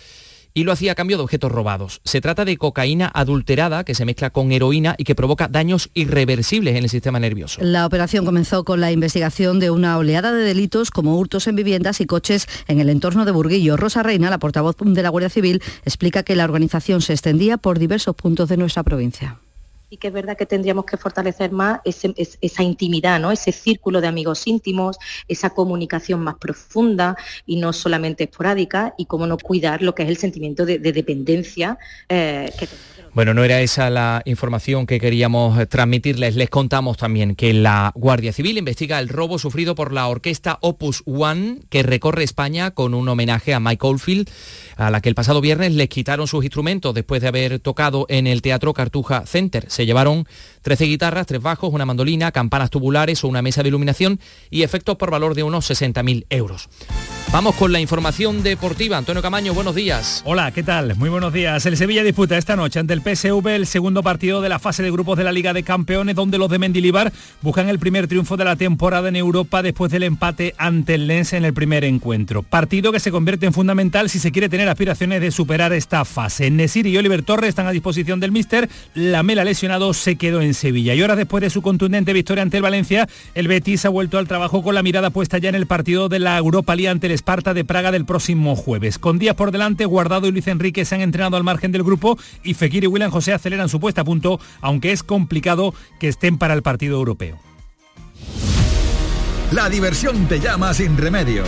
y 0.57 0.65
lo 0.65 0.73
hacía 0.73 0.93
a 0.93 0.95
cambio 0.95 1.19
de 1.19 1.23
objetos 1.23 1.53
robados. 1.53 2.01
Se 2.03 2.23
trata 2.23 2.47
de 2.47 2.57
cocaína 2.57 3.11
adulterada 3.13 3.85
que 3.85 3.95
se 3.95 4.07
mezcla 4.07 4.31
con 4.31 4.53
heroína 4.53 4.95
y 4.97 5.05
que 5.05 5.15
provoca 5.15 5.49
daños 5.49 5.91
irreversibles 5.93 6.77
en 6.77 6.85
el 6.85 6.89
sistema 6.89 7.21
nervioso. 7.21 7.61
La 7.63 7.85
operación 7.85 8.25
comenzó 8.25 8.65
con 8.65 8.81
la 8.81 8.91
investigación 8.91 9.61
de 9.61 9.71
una 9.71 9.99
oleada 9.99 10.33
de 10.33 10.43
delitos 10.43 10.91
como 10.91 11.19
hurtos 11.19 11.47
en 11.47 11.57
viviendas 11.57 12.01
y 12.01 12.07
coches 12.07 12.49
en 12.69 12.81
el 12.81 12.89
entorno 12.89 13.27
de 13.27 13.33
Burguillo. 13.33 13.77
Rosa 13.77 14.03
Reina, 14.03 14.31
la 14.31 14.39
portavoz 14.39 14.77
de 14.81 15.03
la 15.03 15.11
Guardia 15.11 15.29
Civil, 15.29 15.63
explica 15.85 16.23
que 16.23 16.35
la 16.37 16.45
organización 16.45 17.03
se 17.03 17.13
extendía 17.13 17.59
por 17.59 17.79
diversos 17.79 18.17
puntos 18.17 18.49
de 18.49 18.57
nuestra 18.57 18.83
provincia 18.83 19.39
y 19.91 19.99
que 19.99 20.09
es 20.09 20.13
verdad 20.13 20.37
que 20.37 20.47
tendríamos 20.47 20.85
que 20.85 20.97
fortalecer 20.97 21.53
más 21.53 21.81
esa 21.85 22.63
intimidad, 22.63 23.21
¿no? 23.21 23.31
ese 23.31 23.53
círculo 23.53 24.01
de 24.01 24.09
amigos 24.09 24.47
íntimos, 24.47 24.99
esa 25.29 25.51
comunicación 25.51 26.21
más 26.21 26.37
profunda 26.37 27.17
y 27.47 27.57
no 27.57 27.73
solamente 27.73 28.25
esporádica, 28.25 28.95
y 28.99 29.07
cómo 29.07 29.27
no 29.27 29.39
cuidar 29.39 29.83
lo 29.83 29.95
que 29.95 30.03
es 30.03 30.09
el 30.09 30.17
sentimiento 30.17 30.65
de, 30.67 30.79
dependencia 30.79 31.79
eh, 32.09 32.51
que 32.59 32.69
bueno, 33.17 33.33
no 33.33 33.45
era 33.45 33.63
esa 33.63 33.89
la 33.89 34.21
información 34.27 34.85
que 34.85 35.01
queríamos 35.01 35.59
eh, 35.59 35.65
transmitirles. 35.65 36.37
Les 36.37 36.51
contamos 36.51 36.99
también 36.99 37.35
que 37.35 37.55
la 37.55 37.91
Guardia 37.95 38.31
Civil 38.31 38.59
investiga 38.59 38.99
el 38.99 39.09
robo 39.09 39.39
sufrido 39.39 39.75
por 39.75 39.95
la 39.95 40.07
orquesta 40.09 40.59
Opus 40.61 41.03
One, 41.07 41.61
que 41.71 41.83
recorre 41.83 42.25
España 42.25 42.73
con 42.73 42.93
un 42.93 43.09
homenaje 43.09 43.55
a 43.55 43.59
Mike 43.59 43.87
Oldfield, 43.87 44.29
a 44.77 44.91
la 44.91 45.01
que 45.01 45.09
el 45.09 45.15
pasado 45.15 45.41
viernes 45.41 45.73
les 45.73 45.89
quitaron 45.89 46.27
sus 46.27 46.45
instrumentos 46.45 46.93
después 46.93 47.23
de 47.23 47.29
haber 47.29 47.59
tocado 47.59 48.05
en 48.11 48.27
el 48.27 48.43
Teatro 48.43 48.75
Cartuja 48.75 49.25
Center. 49.25 49.65
Se 49.71 49.87
llevaron 49.87 50.29
13 50.67 50.87
guitarras, 50.87 51.29
tres 51.29 51.41
bajos, 51.41 51.73
una 51.73 51.87
mandolina, 51.87 52.33
campanas 52.33 52.71
tubulares 52.71 53.23
o 53.23 53.29
una 53.29 53.41
mesa 53.41 53.63
de 53.63 53.69
iluminación 53.69 54.19
y 54.51 54.65
efectos 54.65 54.97
por 54.97 55.13
valor 55.13 55.37
de 55.37 55.45
unos 55.45 55.71
60.000 55.71 56.27
euros. 56.29 56.69
Vamos 57.33 57.57
con 57.57 57.71
la 57.71 57.81
información 57.81 58.43
deportiva. 58.43 58.97
Antonio 58.97 59.21
Camaño, 59.21 59.53
buenos 59.53 59.75
días. 59.75 60.23
Hola, 60.25 60.51
¿qué 60.53 60.63
tal? 60.63 60.97
Muy 60.97 61.09
buenos 61.09 61.33
días. 61.33 61.67
El 61.67 61.77
Sevilla 61.77 62.03
disputa 62.03 62.39
esta 62.39 62.57
noche 62.57 62.81
ante 62.81 62.95
el 62.95 63.03
PSV 63.03 63.47
el 63.49 63.67
segundo 63.67 64.03
partido 64.03 64.41
de 64.41 64.49
la 64.49 64.59
fase 64.59 64.83
de 64.83 64.91
grupos 64.91 65.19
de 65.19 65.25
la 65.25 65.33
Liga 65.33 65.53
de 65.53 65.63
Campeones, 65.63 66.17
donde 66.17 66.39
los 66.39 66.49
de 66.51 66.59
Mendilibar 66.59 67.13
buscan 67.43 67.69
el 67.69 67.79
primer 67.79 68.09
triunfo 68.09 68.37
de 68.37 68.45
la 68.45 68.57
temporada 68.57 69.09
en 69.09 69.17
Europa 69.17 69.63
después 69.63 69.93
del 69.93 70.05
empate 70.05 70.55
ante 70.57 70.95
el 70.95 71.09
Lens 71.09 71.33
en 71.33 71.45
el 71.45 71.53
primer 71.53 71.85
encuentro. 71.85 72.43
Partido 72.43 72.91
que 72.91 73.01
se 73.01 73.13
convierte 73.13 73.47
en 73.47 73.53
fundamental 73.53 74.09
si 74.09 74.19
se 74.19 74.33
quiere 74.33 74.49
tener 74.49 74.69
aspiraciones 74.69 75.21
de 75.21 75.31
superar 75.31 75.73
esta 75.73 76.05
fase. 76.05 76.51
Nesir 76.51 76.87
y 76.87 76.97
Oliver 76.97 77.23
Torres 77.23 77.51
están 77.51 77.67
a 77.67 77.73
disposición 77.73 78.19
del 78.19 78.33
míster. 78.33 78.69
La 78.95 79.23
Mela 79.23 79.45
lesionado 79.45 79.93
se 79.95 80.17
quedó 80.17 80.41
en 80.41 80.55
Sevilla. 80.57 80.95
Y 80.95 81.03
horas 81.03 81.17
después 81.17 81.41
de 81.41 81.51
su 81.51 81.63
contundente 81.63 82.13
victoria 82.13 82.43
ante 82.43 82.57
el 82.57 82.63
Valencia, 82.63 83.09
el 83.35 83.47
Betis 83.47 83.85
ha 83.85 83.91
vuelto 83.91 84.19
al 84.19 84.27
trabajo 84.27 84.63
con 84.63 84.75
la 84.75 84.83
mirada 84.83 85.11
puesta 85.11 85.39
ya 85.39 85.49
en 85.49 85.55
el 85.55 85.67
partido 85.67 86.09
de 86.09 86.19
la 86.19 86.37
Europa 86.37 86.75
League 86.75 86.89
ante 86.89 87.07
el 87.07 87.13
Esparta 87.13 87.55
de 87.55 87.65
Praga 87.65 87.93
del 87.93 88.05
próximo 88.05 88.57
jueves. 88.57 88.99
Con 88.99 89.19
días 89.19 89.37
por 89.37 89.53
delante, 89.53 89.85
Guardado 89.85 90.27
y 90.27 90.33
Luis 90.33 90.49
Enrique 90.49 90.85
se 90.85 90.95
han 90.95 91.01
entrenado 91.01 91.37
al 91.37 91.45
margen 91.45 91.73
del 91.73 91.85
grupo 91.85 92.19
y 92.43 92.55
Fekir 92.55 92.85
y 92.85 92.87
William 92.89 93.11
José 93.11 93.33
aceleran 93.33 93.69
su 93.69 93.79
puesta 93.79 94.01
a 94.01 94.05
punto, 94.05 94.41
aunque 94.61 94.93
es 94.93 95.03
complicado 95.03 95.75
que 96.01 96.09
estén 96.09 96.39
para 96.39 96.55
el 96.55 96.63
partido 96.63 96.97
europeo. 96.97 97.39
La 99.53 99.69
diversión 99.69 100.27
te 100.27 100.41
llama 100.41 100.75
sin 100.75 100.97
remedio. 100.97 101.45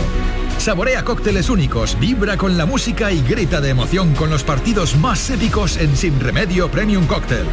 Saborea 0.57 1.03
cócteles 1.03 1.49
únicos, 1.49 1.97
vibra 1.99 2.37
con 2.37 2.57
la 2.57 2.65
música 2.65 3.11
y 3.11 3.21
grita 3.21 3.61
de 3.61 3.69
emoción 3.69 4.13
con 4.13 4.29
los 4.29 4.43
partidos 4.43 4.95
más 4.97 5.29
épicos 5.29 5.77
en 5.77 5.95
Sin 5.95 6.19
Remedio 6.19 6.69
Premium 6.69 7.07
Cóctel. 7.07 7.45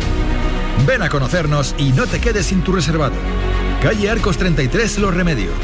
Ven 0.85 1.03
a 1.03 1.09
conocernos 1.09 1.75
y 1.79 1.93
no 1.93 2.07
te 2.07 2.21
quedes 2.21 2.47
sin 2.47 2.63
tu 2.63 2.73
reservado. 2.73 3.15
Calle 3.83 4.11
Arcos 4.11 4.37
33 4.37 4.99
Los 4.99 5.15
Remedios. 5.15 5.55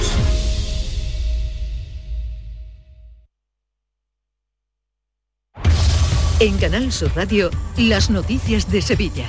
En 6.40 6.58
Canal 6.58 6.90
Sur 6.90 7.12
Radio, 7.14 7.50
las 7.76 8.10
noticias 8.10 8.68
de 8.68 8.82
Sevilla. 8.82 9.26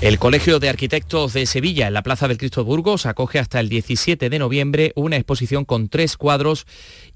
El 0.00 0.18
Colegio 0.18 0.60
de 0.60 0.70
Arquitectos 0.70 1.34
de 1.34 1.44
Sevilla, 1.44 1.86
en 1.86 1.92
la 1.92 2.02
Plaza 2.02 2.26
del 2.26 2.38
Cristo 2.38 2.64
Burgos, 2.64 3.04
acoge 3.04 3.38
hasta 3.38 3.60
el 3.60 3.68
17 3.68 4.30
de 4.30 4.38
noviembre 4.38 4.92
una 4.96 5.16
exposición 5.16 5.66
con 5.66 5.90
tres 5.90 6.16
cuadros 6.16 6.66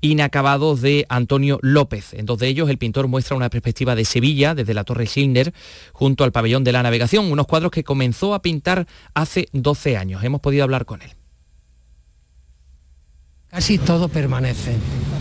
inacabados 0.02 0.82
de 0.82 1.06
Antonio 1.08 1.58
López. 1.62 2.12
En 2.12 2.26
dos 2.26 2.40
de 2.40 2.48
ellos, 2.48 2.68
el 2.68 2.76
pintor 2.76 3.08
muestra 3.08 3.38
una 3.38 3.48
perspectiva 3.48 3.94
de 3.94 4.04
Sevilla 4.04 4.54
desde 4.54 4.74
la 4.74 4.84
Torre 4.84 5.06
Schindler 5.06 5.54
junto 5.94 6.24
al 6.24 6.32
pabellón 6.32 6.62
de 6.62 6.72
la 6.72 6.82
navegación, 6.82 7.32
unos 7.32 7.46
cuadros 7.46 7.72
que 7.72 7.84
comenzó 7.84 8.34
a 8.34 8.42
pintar 8.42 8.86
hace 9.14 9.48
12 9.52 9.96
años. 9.96 10.22
Hemos 10.22 10.42
podido 10.42 10.64
hablar 10.64 10.84
con 10.84 11.00
él. 11.00 11.10
Casi 13.48 13.78
todo 13.78 14.08
permanece. 14.08 14.74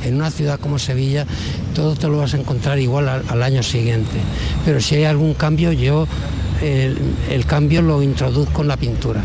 En 0.04 0.16
una 0.16 0.32
ciudad 0.32 0.60
como 0.60 0.80
Sevilla, 0.80 1.26
todo 1.74 1.96
te 1.96 2.08
lo 2.10 2.18
vas 2.18 2.34
a 2.34 2.38
encontrar 2.38 2.78
igual 2.80 3.08
al, 3.08 3.44
año 3.44 3.64
siguiente. 3.64 4.20
Pero 4.66 4.82
si 4.82 4.96
hay 4.96 5.04
algún 5.06 5.34
cambio, 5.34 5.72
yo 5.72 6.08
el, 6.62 7.46
cambio 7.46 7.82
lo 7.82 8.02
introduzco 8.02 8.62
en 8.62 8.68
la 8.68 8.78
pintura. 8.78 9.22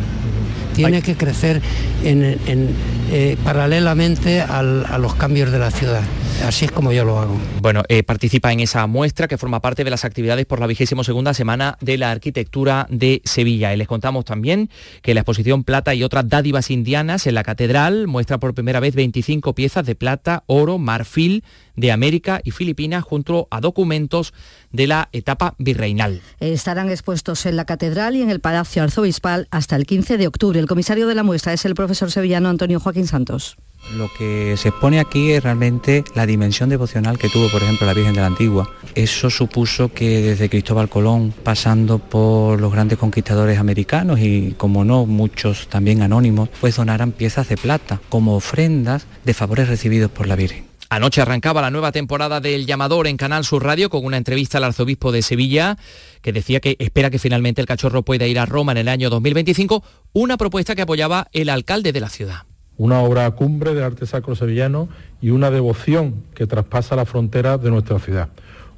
Tiene 0.74 1.02
que 1.02 1.16
crecer 1.16 1.60
eh, 2.04 3.36
paralelamente 3.42 4.40
a 4.40 4.62
los 4.62 5.14
cambios 5.14 5.50
de 5.50 5.58
la 5.58 5.70
ciudad. 5.70 6.02
Así 6.44 6.64
es 6.64 6.72
como 6.72 6.92
yo 6.92 7.04
lo 7.04 7.18
hago. 7.18 7.36
Bueno, 7.60 7.82
eh, 7.88 8.02
participa 8.02 8.52
en 8.52 8.60
esa 8.60 8.86
muestra 8.86 9.28
que 9.28 9.36
forma 9.36 9.60
parte 9.60 9.84
de 9.84 9.90
las 9.90 10.04
actividades 10.04 10.46
por 10.46 10.60
la 10.60 10.66
vigésimo 10.66 11.04
segunda 11.04 11.34
semana 11.34 11.76
de 11.80 11.98
la 11.98 12.10
arquitectura 12.10 12.86
de 12.90 13.20
Sevilla. 13.24 13.74
Y 13.74 13.76
les 13.76 13.88
contamos 13.88 14.24
también 14.24 14.70
que 15.02 15.14
la 15.14 15.20
exposición 15.20 15.64
Plata 15.64 15.94
y 15.94 16.04
otras 16.04 16.28
dádivas 16.28 16.70
indianas 16.70 17.26
en 17.26 17.34
la 17.34 17.42
catedral 17.42 18.06
muestra 18.06 18.38
por 18.38 18.54
primera 18.54 18.80
vez 18.80 18.94
25 18.94 19.54
piezas 19.54 19.84
de 19.84 19.94
plata, 19.94 20.44
oro, 20.46 20.78
marfil 20.78 21.44
de 21.76 21.92
América 21.92 22.40
y 22.44 22.50
Filipinas 22.50 23.04
junto 23.04 23.46
a 23.50 23.60
documentos 23.60 24.32
de 24.72 24.86
la 24.86 25.08
etapa 25.12 25.54
virreinal. 25.58 26.20
Estarán 26.40 26.90
expuestos 26.90 27.46
en 27.46 27.56
la 27.56 27.64
catedral 27.64 28.16
y 28.16 28.22
en 28.22 28.30
el 28.30 28.40
Palacio 28.40 28.82
Arzobispal 28.82 29.48
hasta 29.50 29.76
el 29.76 29.86
15 29.86 30.18
de 30.18 30.26
octubre. 30.26 30.58
El 30.58 30.66
comisario 30.66 31.06
de 31.06 31.14
la 31.14 31.22
muestra 31.22 31.52
es 31.52 31.64
el 31.64 31.74
profesor 31.74 32.10
sevillano 32.10 32.48
Antonio 32.48 32.80
Joaquín 32.80 33.06
Santos. 33.06 33.56
Lo 33.96 34.11
que 34.12 34.57
se 34.57 34.68
expone 34.68 35.01
aquí 35.01 35.33
es 35.33 35.42
realmente 35.42 36.05
la 36.14 36.27
dimensión 36.27 36.68
devocional 36.68 37.18
que 37.18 37.29
tuvo, 37.29 37.48
por 37.48 37.62
ejemplo, 37.62 37.87
la 37.87 37.94
Virgen 37.94 38.14
de 38.14 38.20
la 38.20 38.27
Antigua. 38.27 38.70
Eso 38.94 39.31
supuso 39.31 39.92
que 39.92 40.20
desde 40.20 40.48
Cristóbal 40.48 40.88
Colón, 40.88 41.33
pasando 41.42 41.98
por 41.98 42.61
los 42.61 42.72
grandes 42.72 42.98
conquistadores 42.98 43.59
americanos 43.59 44.20
y, 44.20 44.55
como 44.57 44.85
no, 44.85 45.07
muchos 45.07 45.68
también 45.68 46.03
anónimos, 46.03 46.48
pues 46.61 46.77
donaran 46.77 47.12
piezas 47.12 47.48
de 47.48 47.57
plata 47.57 48.01
como 48.09 48.37
ofrendas 48.37 49.07
de 49.24 49.35
favores 49.35 49.68
recibidos 49.68 50.11
por 50.11 50.27
la 50.27 50.37
Virgen. 50.37 50.68
Anoche 50.90 51.20
arrancaba 51.20 51.61
la 51.61 51.70
nueva 51.70 51.92
temporada 51.92 52.40
del 52.40 52.64
llamador 52.64 53.09
en 53.09 53.18
Canal 53.18 53.44
Sur 53.44 53.62
Radio 53.62 53.90
con 53.90 54.07
una 54.07 54.16
entrevista 54.16 54.57
al 54.57 54.64
arzobispo 54.64 55.12
de 55.12 55.20
Sevilla 55.20 55.77
que 56.22 56.33
decía 56.33 56.61
que 56.61 56.77
espera 56.79 57.11
que 57.11 57.18
finalmente 57.18 57.61
el 57.61 57.66
cachorro 57.66 58.03
pueda 58.03 58.27
ir 58.27 58.38
a 58.38 58.46
Roma 58.46 58.72
en 58.72 58.79
el 58.79 58.88
año 58.88 59.11
2025, 59.11 59.85
una 60.14 60.38
propuesta 60.38 60.74
que 60.74 60.83
apoyaba 60.83 61.29
el 61.33 61.51
alcalde 61.51 61.92
de 61.92 62.01
la 62.01 62.09
ciudad. 62.09 62.47
Una 62.78 63.00
obra 63.00 63.30
cumbre 63.32 63.74
del 63.74 63.84
arte 63.84 64.06
sacro 64.06 64.34
sevillano 64.34 64.88
y 65.20 65.30
una 65.30 65.50
devoción 65.50 66.14
que 66.34 66.46
traspasa 66.46 66.96
la 66.96 67.04
frontera 67.04 67.58
de 67.58 67.70
nuestra 67.70 67.98
ciudad. 67.98 68.28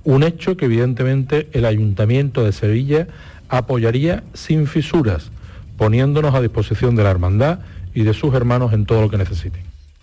Un 0.05 0.23
hecho 0.23 0.57
que 0.57 0.65
evidentemente 0.65 1.49
el 1.53 1.67
ayuntamiento 1.67 2.43
de 2.43 2.53
Sevilla 2.53 3.07
apoyaría 3.49 4.25
sin 4.33 4.67
fisuras, 4.67 5.31
poniéndonos 5.77 6.35
a 6.35 6.41
disposición 6.41 6.97
de 6.97 7.05
la 7.05 7.11
hermandad 7.11 7.61
y 7.95 8.03
de 8.03 8.15
sus 8.15 8.35
hermanos 8.35 8.73
en 8.73 8.87
todo 8.87 9.03
lo 9.03 9.11
que 9.11 9.19
necesiten. 9.19 9.63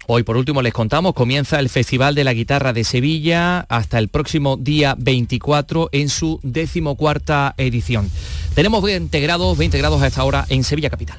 Hoy 0.09 0.23
por 0.23 0.37
último 0.37 0.61
les 0.61 0.71
contamos, 0.71 1.13
comienza 1.13 1.59
el 1.59 1.67
Festival 1.67 2.15
de 2.15 2.23
la 2.23 2.33
Guitarra 2.33 2.71
de 2.71 2.85
Sevilla 2.85 3.65
hasta 3.67 3.99
el 3.99 4.07
próximo 4.07 4.55
día 4.55 4.95
24 4.97 5.89
en 5.91 6.07
su 6.07 6.39
decimocuarta 6.43 7.55
edición. 7.57 8.09
Tenemos 8.55 8.81
20 8.83 9.19
grados, 9.19 9.57
20 9.57 9.77
grados 9.77 10.01
a 10.01 10.07
esta 10.07 10.23
hora 10.23 10.45
en 10.47 10.63
Sevilla 10.63 10.89
Capital. 10.89 11.17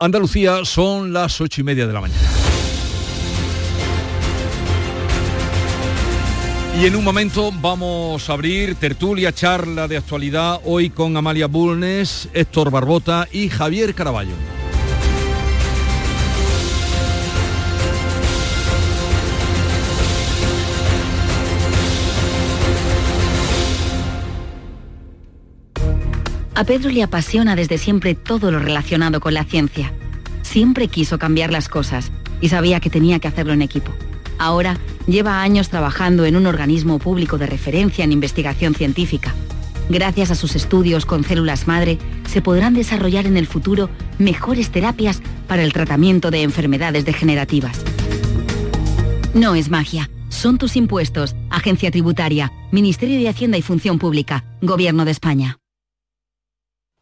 Andalucía 0.00 0.64
son 0.64 1.12
las 1.12 1.40
ocho 1.40 1.60
y 1.60 1.64
media 1.64 1.84
de 1.84 1.92
la 1.92 2.00
mañana. 2.00 2.20
Y 6.80 6.86
en 6.86 6.94
un 6.94 7.02
momento 7.02 7.50
vamos 7.60 8.30
a 8.30 8.32
abrir 8.34 8.76
tertulia, 8.76 9.32
charla 9.32 9.88
de 9.88 9.96
actualidad 9.96 10.60
hoy 10.64 10.90
con 10.90 11.16
Amalia 11.16 11.48
Bulnes, 11.48 12.28
Héctor 12.32 12.70
Barbota 12.70 13.26
y 13.32 13.48
Javier 13.48 13.92
Caraballo. 13.92 14.57
A 26.58 26.64
Pedro 26.64 26.90
le 26.90 27.04
apasiona 27.04 27.54
desde 27.54 27.78
siempre 27.78 28.16
todo 28.16 28.50
lo 28.50 28.58
relacionado 28.58 29.20
con 29.20 29.32
la 29.32 29.44
ciencia. 29.44 29.92
Siempre 30.42 30.88
quiso 30.88 31.16
cambiar 31.16 31.52
las 31.52 31.68
cosas 31.68 32.10
y 32.40 32.48
sabía 32.48 32.80
que 32.80 32.90
tenía 32.90 33.20
que 33.20 33.28
hacerlo 33.28 33.52
en 33.52 33.62
equipo. 33.62 33.92
Ahora 34.40 34.76
lleva 35.06 35.40
años 35.40 35.68
trabajando 35.68 36.24
en 36.24 36.34
un 36.34 36.46
organismo 36.46 36.98
público 36.98 37.38
de 37.38 37.46
referencia 37.46 38.02
en 38.02 38.10
investigación 38.10 38.74
científica. 38.74 39.36
Gracias 39.88 40.32
a 40.32 40.34
sus 40.34 40.56
estudios 40.56 41.06
con 41.06 41.22
células 41.22 41.68
madre, 41.68 41.96
se 42.26 42.42
podrán 42.42 42.74
desarrollar 42.74 43.26
en 43.26 43.36
el 43.36 43.46
futuro 43.46 43.88
mejores 44.18 44.70
terapias 44.70 45.22
para 45.46 45.62
el 45.62 45.72
tratamiento 45.72 46.32
de 46.32 46.42
enfermedades 46.42 47.04
degenerativas. 47.04 47.82
No 49.32 49.54
es 49.54 49.70
magia, 49.70 50.10
son 50.28 50.58
tus 50.58 50.74
impuestos, 50.74 51.36
Agencia 51.50 51.92
Tributaria, 51.92 52.52
Ministerio 52.72 53.16
de 53.16 53.28
Hacienda 53.28 53.58
y 53.58 53.62
Función 53.62 54.00
Pública, 54.00 54.42
Gobierno 54.60 55.04
de 55.04 55.12
España. 55.12 55.60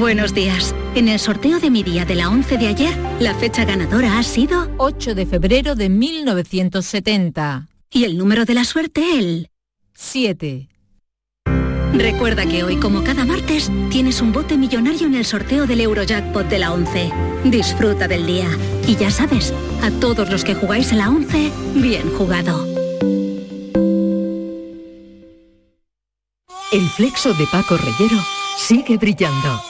Buenos 0.00 0.32
días. 0.32 0.74
En 0.94 1.08
el 1.08 1.20
sorteo 1.20 1.60
de 1.60 1.68
mi 1.68 1.82
día 1.82 2.06
de 2.06 2.14
la 2.14 2.30
11 2.30 2.56
de 2.56 2.68
ayer, 2.68 2.96
la 3.18 3.34
fecha 3.34 3.66
ganadora 3.66 4.18
ha 4.18 4.22
sido 4.22 4.70
8 4.78 5.14
de 5.14 5.26
febrero 5.26 5.74
de 5.74 5.90
1970. 5.90 7.68
Y 7.90 8.04
el 8.04 8.16
número 8.16 8.46
de 8.46 8.54
la 8.54 8.64
suerte, 8.64 9.18
el 9.18 9.50
7. 9.92 10.70
Recuerda 11.92 12.46
que 12.46 12.64
hoy, 12.64 12.76
como 12.76 13.04
cada 13.04 13.26
martes, 13.26 13.70
tienes 13.90 14.22
un 14.22 14.32
bote 14.32 14.56
millonario 14.56 15.06
en 15.06 15.16
el 15.16 15.26
sorteo 15.26 15.66
del 15.66 15.82
Eurojackpot 15.82 16.48
de 16.48 16.58
la 16.58 16.72
11. 16.72 17.12
Disfruta 17.44 18.08
del 18.08 18.24
día. 18.24 18.48
Y 18.86 18.96
ya 18.96 19.10
sabes, 19.10 19.52
a 19.82 19.90
todos 20.00 20.30
los 20.30 20.44
que 20.44 20.54
jugáis 20.54 20.94
a 20.94 20.96
la 20.96 21.10
11, 21.10 21.52
bien 21.74 22.10
jugado. 22.16 22.66
El 26.72 26.88
flexo 26.88 27.34
de 27.34 27.46
Paco 27.52 27.76
Reyero 27.76 28.16
sigue 28.56 28.96
brillando. 28.96 29.69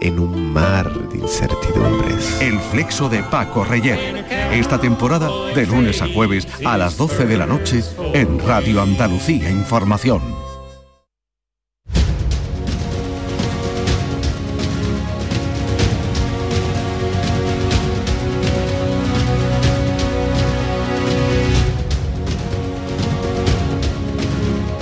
en 0.00 0.18
un 0.18 0.52
mar 0.52 0.92
de 1.08 1.18
incertidumbres. 1.18 2.40
El 2.40 2.58
flexo 2.58 3.08
de 3.08 3.22
Paco 3.22 3.64
Reyer. 3.64 4.24
Esta 4.52 4.80
temporada 4.80 5.28
de 5.54 5.66
lunes 5.66 6.02
a 6.02 6.08
jueves 6.08 6.46
a 6.64 6.78
las 6.78 6.96
12 6.96 7.26
de 7.26 7.36
la 7.36 7.46
noche 7.46 7.82
en 8.14 8.38
Radio 8.40 8.82
Andalucía 8.82 9.50
Información. 9.50 10.22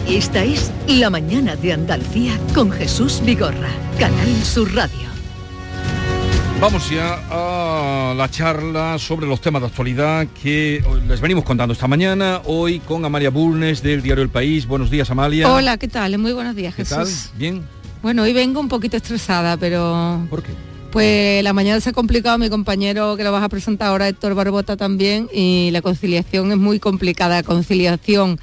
Esta 0.09 0.45
es 0.45 0.73
La 0.89 1.11
Mañana 1.11 1.57
de 1.57 1.73
Andalucía 1.73 2.39
con 2.55 2.71
Jesús 2.71 3.21
Vigorra, 3.25 3.71
Canal 3.99 4.45
Sur 4.45 4.73
Radio. 4.73 5.09
Vamos 6.61 6.89
ya 6.89 7.21
a 7.29 8.15
la 8.15 8.31
charla 8.31 8.97
sobre 8.99 9.27
los 9.27 9.41
temas 9.41 9.63
de 9.63 9.67
actualidad 9.69 10.29
que 10.41 10.85
les 11.09 11.21
venimos 11.21 11.43
contando 11.43 11.73
esta 11.73 11.89
mañana, 11.89 12.41
hoy 12.45 12.79
con 12.79 13.05
Amalia 13.05 13.31
Bulnes 13.31 13.83
del 13.83 14.01
diario 14.01 14.23
El 14.23 14.31
País. 14.31 14.67
Buenos 14.69 14.89
días, 14.89 15.11
Amalia. 15.11 15.53
Hola, 15.53 15.77
¿qué 15.77 15.89
tal? 15.89 16.17
Muy 16.19 16.33
buenos 16.33 16.55
días, 16.55 16.75
¿Qué 16.77 16.85
Jesús. 16.85 17.29
tal? 17.31 17.39
¿Bien? 17.39 17.63
Bueno, 18.01 18.23
hoy 18.23 18.33
vengo 18.33 18.61
un 18.61 18.69
poquito 18.69 18.97
estresada, 18.97 19.57
pero... 19.57 20.25
¿Por 20.31 20.45
qué? 20.45 20.53
Pues 20.93 21.43
la 21.43 21.53
mañana 21.53 21.81
se 21.81 21.91
ha 21.91 21.93
complicado 21.93 22.39
mi 22.39 22.49
compañero 22.49 23.17
que 23.17 23.25
lo 23.25 23.33
vas 23.33 23.43
a 23.43 23.49
presentar 23.49 23.89
ahora, 23.89 24.09
Héctor 24.09 24.35
Barbota 24.35 24.77
también, 24.77 25.29
y 25.35 25.71
la 25.73 25.83
conciliación 25.83 26.53
es 26.53 26.59
muy 26.59 26.79
complicada, 26.79 27.43
conciliación 27.43 28.39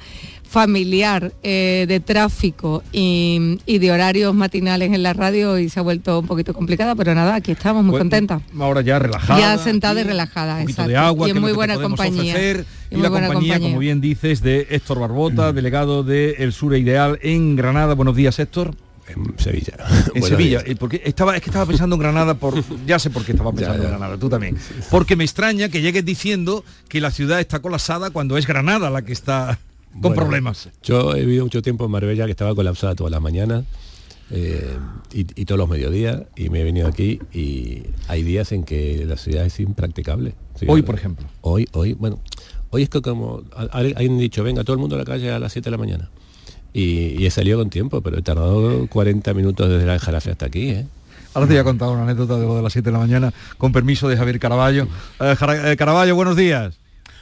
familiar, 0.54 1.32
eh, 1.42 1.84
de 1.88 1.98
tráfico 1.98 2.84
y, 2.92 3.58
y 3.66 3.78
de 3.78 3.90
horarios 3.90 4.32
matinales 4.36 4.92
en 4.92 5.02
la 5.02 5.12
radio 5.12 5.58
y 5.58 5.68
se 5.68 5.80
ha 5.80 5.82
vuelto 5.82 6.20
un 6.20 6.28
poquito 6.28 6.54
complicada, 6.54 6.94
pero 6.94 7.12
nada, 7.12 7.34
aquí 7.34 7.50
estamos 7.50 7.82
muy 7.82 7.90
Pues, 7.90 8.02
contentas. 8.02 8.40
Ahora 8.56 8.80
ya 8.80 9.00
relajada. 9.00 9.40
Ya 9.40 9.58
sentada 9.58 10.00
y 10.00 10.04
relajada, 10.04 10.54
Un 10.54 10.60
poquito 10.60 10.70
exacto. 10.82 10.90
de 10.90 10.96
agua, 10.96 11.26
y 11.26 11.32
en 11.32 11.40
muy 11.40 11.50
buena 11.52 11.74
compañía. 11.76 12.32
ofrecer. 12.34 12.64
Y 12.92 12.96
la 12.98 13.10
compañía, 13.10 13.32
compañía. 13.34 13.58
como 13.60 13.78
bien 13.80 14.00
dices, 14.00 14.42
de 14.42 14.68
Héctor 14.70 15.00
Barbota, 15.00 15.52
delegado 15.52 16.04
de 16.04 16.36
El 16.38 16.52
Sur 16.52 16.76
Ideal 16.76 17.18
en 17.22 17.56
Granada. 17.56 17.94
Buenos 17.94 18.14
días, 18.14 18.38
Héctor. 18.38 18.76
En 19.08 19.36
Sevilla. 19.38 19.72
En 19.78 20.04
Buenos 20.20 20.28
Sevilla, 20.28 20.62
días. 20.62 20.78
porque 20.78 21.02
estaba, 21.04 21.34
es 21.36 21.42
que 21.42 21.50
estaba 21.50 21.66
pensando 21.66 21.96
en 21.96 22.00
Granada 22.00 22.34
por. 22.34 22.54
Ya 22.86 23.00
sé 23.00 23.10
por 23.10 23.24
qué 23.24 23.32
estaba 23.32 23.50
pensando 23.52 23.82
ya. 23.82 23.88
en 23.88 23.90
Granada, 23.90 24.16
tú 24.18 24.28
también. 24.28 24.56
Porque 24.88 25.16
me 25.16 25.24
extraña 25.24 25.68
que 25.68 25.82
llegues 25.82 26.04
diciendo 26.04 26.64
que 26.88 27.00
la 27.00 27.10
ciudad 27.10 27.40
está 27.40 27.58
colapsada 27.58 28.10
cuando 28.10 28.38
es 28.38 28.46
Granada 28.46 28.88
la 28.90 29.02
que 29.02 29.12
está 29.12 29.58
con 29.94 30.02
Bueno, 30.02 30.16
problemas. 30.16 30.68
Yo 30.82 31.14
he 31.16 31.20
vivido 31.20 31.44
mucho 31.44 31.62
tiempo 31.62 31.84
en 31.86 31.90
Marbella 31.90 32.26
que 32.26 32.32
estaba 32.32 32.54
colapsada 32.54 32.94
todas 32.94 33.10
las 33.10 33.22
mañanas 33.22 33.64
eh, 34.30 34.76
y, 35.12 35.20
y 35.40 35.44
todos 35.44 35.58
los 35.58 35.68
mediodías 35.68 36.22
y 36.36 36.50
me 36.50 36.60
he 36.60 36.64
venido 36.64 36.86
aquí 36.86 37.20
y 37.32 37.82
hay 38.08 38.22
días 38.22 38.52
en 38.52 38.64
que 38.64 39.04
la 39.06 39.16
ciudad 39.16 39.44
es 39.46 39.58
impracticable. 39.60 40.34
Sí, 40.58 40.66
Hoy, 40.68 40.80
¿verdad? 40.80 40.86
por 40.86 40.94
ejemplo. 40.94 41.26
Hoy, 41.40 41.68
hoy, 41.72 41.94
bueno, 41.94 42.20
Hoy 42.74 42.82
es 42.82 42.88
que 42.88 43.00
como 43.02 43.44
han 43.70 44.18
dicho, 44.18 44.42
venga, 44.42 44.64
todo 44.64 44.74
el 44.74 44.80
mundo 44.80 44.96
a 44.96 44.98
la 44.98 45.04
calle 45.04 45.30
a 45.30 45.38
las 45.38 45.52
7 45.52 45.66
de 45.66 45.70
la 45.70 45.78
mañana. 45.78 46.10
Y, 46.72 47.24
he 47.24 47.30
salido 47.30 47.56
con 47.56 47.70
tiempo, 47.70 48.00
pero 48.00 48.18
he 48.18 48.22
tardado 48.22 48.88
40 48.88 49.32
minutos 49.32 49.68
desde 49.68 49.86
la 49.86 49.96
Jarafe 50.00 50.32
hasta 50.32 50.46
aquí. 50.46 50.70
¿eh? 50.70 50.86
Ahora 51.34 51.46
te 51.46 51.52
voy 51.52 51.60
a 51.60 51.62
contar 51.62 51.90
una 51.90 52.02
anécdota 52.02 52.36
de 52.36 52.44
lo 52.44 52.56
de 52.56 52.62
las 52.62 52.72
7 52.72 52.86
de 52.86 52.92
la 52.92 52.98
mañana, 52.98 53.32
con 53.58 53.70
permiso 53.70 54.08
de 54.08 54.16
Javier 54.16 54.40
Caraballo. 54.40 54.88
Eh, 55.20 55.36
eh, 55.66 55.76
Caraballo, 55.78 56.16
buenos 56.16 56.34
días. 56.34 56.76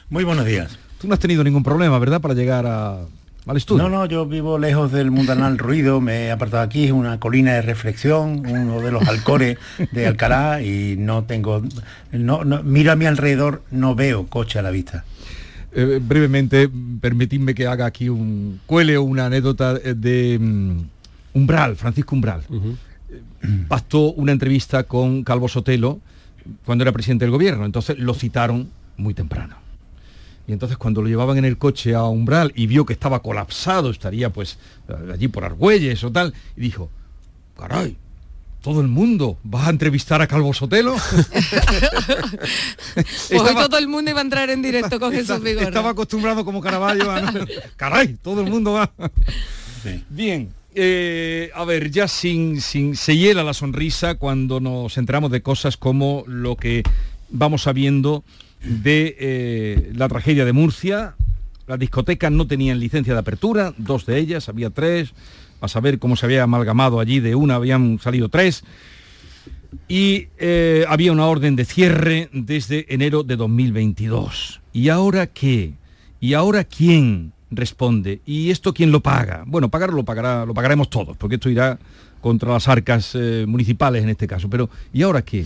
Muy 0.09 0.23
buenos 0.23 0.47
días. 0.47 0.79
Tú 1.03 1.09
no 1.09 1.15
has 1.15 1.19
tenido 1.19 1.43
ningún 1.43 1.63
problema, 1.63 1.99
¿verdad?, 1.99 2.21
para 2.21 2.33
llegar 2.33 2.65
a, 2.65 3.01
al 3.45 3.57
estudio. 3.57 3.83
No, 3.83 3.89
no, 3.89 4.05
yo 4.05 4.25
vivo 4.25 4.57
lejos 4.57 4.89
del 4.93 5.11
mundanal 5.11 5.57
ruido, 5.57 5.99
me 5.99 6.27
he 6.27 6.31
apartado 6.31 6.63
aquí, 6.63 6.85
es 6.85 6.93
una 6.93 7.19
colina 7.19 7.55
de 7.55 7.61
reflexión, 7.61 8.41
uno 8.47 8.79
de 8.79 8.89
los 8.89 9.05
alcores 9.05 9.57
de 9.91 10.07
Alcalá 10.07 10.61
y 10.61 10.95
no 10.97 11.25
tengo, 11.25 11.61
no, 12.13 12.45
miro 12.63 12.93
a 12.93 12.95
mi 12.95 13.05
alrededor, 13.05 13.63
no 13.69 13.95
veo 13.95 14.27
coche 14.27 14.59
a 14.59 14.61
la 14.61 14.71
vista. 14.71 15.03
Eh, 15.73 15.99
brevemente, 16.01 16.69
permitidme 17.01 17.53
que 17.53 17.67
haga 17.67 17.85
aquí 17.85 18.07
un 18.07 18.61
cuele 18.65 18.95
o 18.95 19.03
una 19.03 19.25
anécdota 19.25 19.73
de 19.73 20.39
mm, 20.39 20.77
Umbral, 21.33 21.75
Francisco 21.75 22.15
Umbral. 22.15 22.43
Pastó 23.67 24.13
una 24.13 24.31
entrevista 24.31 24.83
con 24.83 25.25
Calvo 25.25 25.49
Sotelo 25.49 25.99
cuando 26.63 26.85
era 26.85 26.93
presidente 26.93 27.25
del 27.25 27.33
gobierno, 27.33 27.65
entonces 27.65 27.99
lo 27.99 28.13
citaron 28.13 28.69
muy 28.95 29.13
temprano. 29.13 29.62
Y 30.47 30.51
entonces 30.51 30.77
cuando 30.77 31.01
lo 31.01 31.07
llevaban 31.07 31.37
en 31.37 31.45
el 31.45 31.57
coche 31.57 31.95
a 31.95 32.03
Umbral 32.03 32.51
y 32.55 32.67
vio 32.67 32.85
que 32.85 32.93
estaba 32.93 33.21
colapsado, 33.21 33.89
estaría 33.89 34.29
pues 34.29 34.57
allí 35.11 35.29
por 35.29 35.45
Argüelles 35.45 36.03
o 36.03 36.11
tal, 36.11 36.33
y 36.57 36.61
dijo, 36.61 36.89
caray, 37.57 37.97
todo 38.61 38.81
el 38.81 38.87
mundo 38.87 39.37
va 39.53 39.67
a 39.67 39.69
entrevistar 39.69 40.21
a 40.21 40.27
Calvo 40.27 40.53
Sotelo. 40.53 40.95
pues 42.95 43.29
todo 43.29 43.77
el 43.77 43.87
mundo 43.87 44.11
iba 44.11 44.19
a 44.19 44.23
entrar 44.23 44.49
en 44.49 44.61
directo 44.61 44.99
con 44.99 45.11
Jesús 45.11 45.41
Vigorra. 45.41 45.67
Estaba 45.67 45.89
acostumbrado 45.89 46.45
como 46.45 46.61
Caraballo 46.61 47.11
a... 47.11 47.33
Caray, 47.75 48.17
todo 48.21 48.41
el 48.41 48.49
mundo 48.49 48.73
va. 48.73 48.91
Bien, 50.09 50.49
eh, 50.75 51.51
a 51.53 51.65
ver, 51.65 51.91
ya 51.91 52.07
sin, 52.07 52.61
sin, 52.61 52.95
se 52.95 53.17
hiela 53.17 53.43
la 53.43 53.53
sonrisa 53.53 54.15
cuando 54.15 54.59
nos 54.59 54.97
enteramos 54.97 55.29
de 55.29 55.41
cosas 55.41 55.75
como 55.75 56.23
lo 56.25 56.55
que 56.55 56.83
vamos 57.29 57.63
sabiendo 57.63 58.23
de 58.63 59.15
eh, 59.19 59.91
la 59.95 60.07
tragedia 60.07 60.45
de 60.45 60.53
Murcia. 60.53 61.15
Las 61.67 61.79
discotecas 61.79 62.31
no 62.31 62.47
tenían 62.47 62.79
licencia 62.79 63.13
de 63.13 63.19
apertura, 63.19 63.73
dos 63.77 64.05
de 64.05 64.17
ellas, 64.19 64.49
había 64.49 64.69
tres, 64.69 65.13
a 65.61 65.67
saber 65.67 65.99
cómo 65.99 66.15
se 66.15 66.25
había 66.25 66.43
amalgamado 66.43 66.99
allí, 66.99 67.19
de 67.19 67.35
una 67.35 67.55
habían 67.55 67.99
salido 67.99 68.29
tres. 68.29 68.63
Y 69.87 70.27
eh, 70.37 70.85
había 70.87 71.11
una 71.11 71.25
orden 71.25 71.55
de 71.55 71.65
cierre 71.65 72.29
desde 72.31 72.93
enero 72.93 73.23
de 73.23 73.35
2022. 73.35 74.61
¿Y 74.71 74.89
ahora 74.89 75.27
qué? 75.27 75.73
¿Y 76.19 76.33
ahora 76.33 76.63
quién 76.63 77.33
responde? 77.49 78.21
¿Y 78.25 78.49
esto 78.51 78.73
quién 78.73 78.91
lo 78.91 79.01
paga? 79.01 79.43
Bueno, 79.47 79.69
pagarlo 79.69 79.97
lo, 79.97 80.05
pagará, 80.05 80.45
lo 80.45 80.53
pagaremos 80.53 80.89
todos, 80.89 81.17
porque 81.17 81.35
esto 81.35 81.49
irá 81.49 81.79
contra 82.21 82.53
las 82.53 82.67
arcas 82.67 83.11
eh, 83.15 83.45
municipales 83.47 84.03
en 84.03 84.09
este 84.09 84.27
caso. 84.27 84.49
Pero 84.49 84.69
¿y 84.93 85.01
ahora 85.01 85.21
qué? 85.21 85.45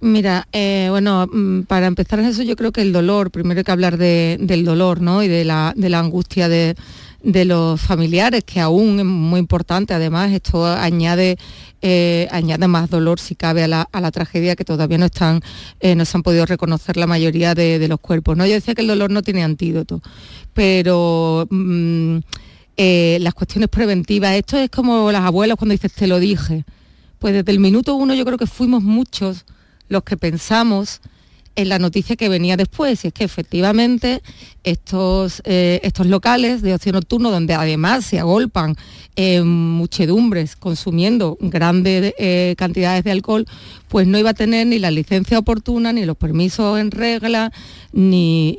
Mira, 0.00 0.46
eh, 0.52 0.88
bueno, 0.90 1.26
mm, 1.26 1.62
para 1.62 1.86
empezar 1.86 2.20
eso 2.20 2.42
yo 2.42 2.54
creo 2.54 2.70
que 2.70 2.82
el 2.82 2.92
dolor, 2.92 3.30
primero 3.30 3.60
hay 3.60 3.64
que 3.64 3.72
hablar 3.72 3.96
del 3.96 4.64
dolor, 4.64 5.00
¿no? 5.00 5.22
Y 5.22 5.28
de 5.28 5.44
la, 5.44 5.74
angustia 5.94 6.48
de, 6.50 6.76
los 7.22 7.80
familiares, 7.80 8.44
que 8.44 8.60
aún 8.60 8.98
es 8.98 9.06
muy 9.06 9.40
importante. 9.40 9.94
Además, 9.94 10.32
esto 10.32 10.66
añade, 10.66 11.38
eh, 11.80 12.28
añade 12.30 12.68
más 12.68 12.90
dolor, 12.90 13.20
si 13.20 13.34
cabe, 13.36 13.64
a 13.64 13.68
la, 13.68 14.10
tragedia 14.12 14.54
que 14.54 14.64
todavía 14.66 14.98
no 14.98 15.06
están, 15.06 15.40
eh, 15.80 15.94
no 15.94 16.04
se 16.04 16.16
han 16.18 16.22
podido 16.22 16.44
reconocer 16.44 16.98
la 16.98 17.06
mayoría 17.06 17.54
de, 17.54 17.88
los 17.88 17.98
cuerpos. 17.98 18.36
¿no? 18.36 18.46
Yo 18.46 18.52
decía 18.52 18.74
que 18.74 18.82
el 18.82 18.88
dolor 18.88 19.10
no 19.10 19.22
tiene 19.22 19.44
antídoto, 19.44 20.02
pero 20.52 21.46
mm, 21.50 22.18
las 22.76 23.34
cuestiones 23.34 23.70
preventivas, 23.70 24.34
esto 24.34 24.58
es 24.58 24.68
como 24.70 25.10
las 25.10 25.22
abuelas 25.22 25.56
cuando 25.56 25.72
dices 25.72 25.92
te 25.92 26.06
lo 26.06 26.18
dije. 26.20 26.64
Pues 27.18 27.32
desde 27.32 27.50
el 27.50 27.60
minuto 27.60 27.94
uno 27.94 28.12
yo 28.14 28.26
creo 28.26 28.36
que 28.36 28.46
fuimos 28.46 28.82
muchos 28.82 29.46
los 29.88 30.02
que 30.02 30.16
pensamos 30.16 31.00
en 31.56 31.70
la 31.70 31.78
noticia 31.78 32.16
que 32.16 32.28
venía 32.28 32.56
después, 32.56 33.04
y 33.04 33.08
es 33.08 33.14
que 33.14 33.24
efectivamente 33.24 34.22
estos, 34.62 35.40
eh, 35.44 35.80
estos 35.82 36.06
locales 36.06 36.60
de 36.60 36.74
ocio 36.74 36.92
nocturno, 36.92 37.30
donde 37.30 37.54
además 37.54 38.04
se 38.04 38.18
agolpan 38.18 38.76
eh, 39.16 39.42
muchedumbres 39.42 40.54
consumiendo 40.54 41.38
grandes 41.40 42.14
eh, 42.18 42.54
cantidades 42.58 43.04
de 43.04 43.10
alcohol, 43.10 43.46
pues 43.88 44.06
no 44.06 44.18
iba 44.18 44.30
a 44.30 44.34
tener 44.34 44.66
ni 44.66 44.78
la 44.78 44.90
licencia 44.90 45.38
oportuna, 45.38 45.92
ni 45.92 46.04
los 46.04 46.16
permisos 46.16 46.78
en 46.78 46.90
regla, 46.90 47.52
ni, 47.92 48.56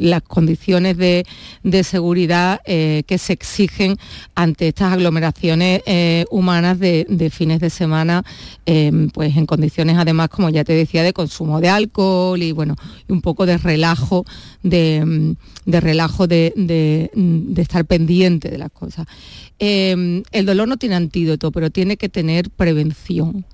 las 0.00 0.22
condiciones 0.22 0.96
de, 0.96 1.24
seguridad 1.84 2.60
que 2.64 3.18
se 3.18 3.32
exigen 3.32 3.96
ante 4.34 4.68
estas 4.68 4.92
aglomeraciones 4.92 5.82
humanas 6.30 6.78
de, 6.78 7.30
fines 7.32 7.60
de 7.60 7.70
semana, 7.70 8.24
pues 9.12 9.36
en 9.36 9.46
condiciones 9.46 9.96
además, 9.98 10.28
como 10.28 10.50
ya 10.50 10.64
te 10.64 10.72
decía, 10.72 11.02
de 11.02 11.12
consumo 11.12 11.60
de 11.60 11.68
alcohol 11.68 12.42
y 12.42 12.52
bueno, 12.52 12.76
un 13.08 13.20
poco 13.20 13.46
de 13.46 13.58
relajo 13.58 14.24
de 14.62 14.96
Mm, 15.04 15.32
de, 15.64 15.80
relajo, 15.80 16.26
de, 16.26 17.10
estar 17.56 17.84
pendiente 17.86 18.50
de 18.50 18.58
las 18.58 18.70
cosas. 18.70 19.06
Em, 19.58 20.22
el 20.32 20.46
dolor 20.46 20.68
no 20.68 20.76
tiene 20.76 20.94
antídoto, 20.94 21.50
pero 21.50 21.70
tiene 21.70 21.96
que 21.96 22.08
tener 22.08 22.50
prevención 22.50 23.44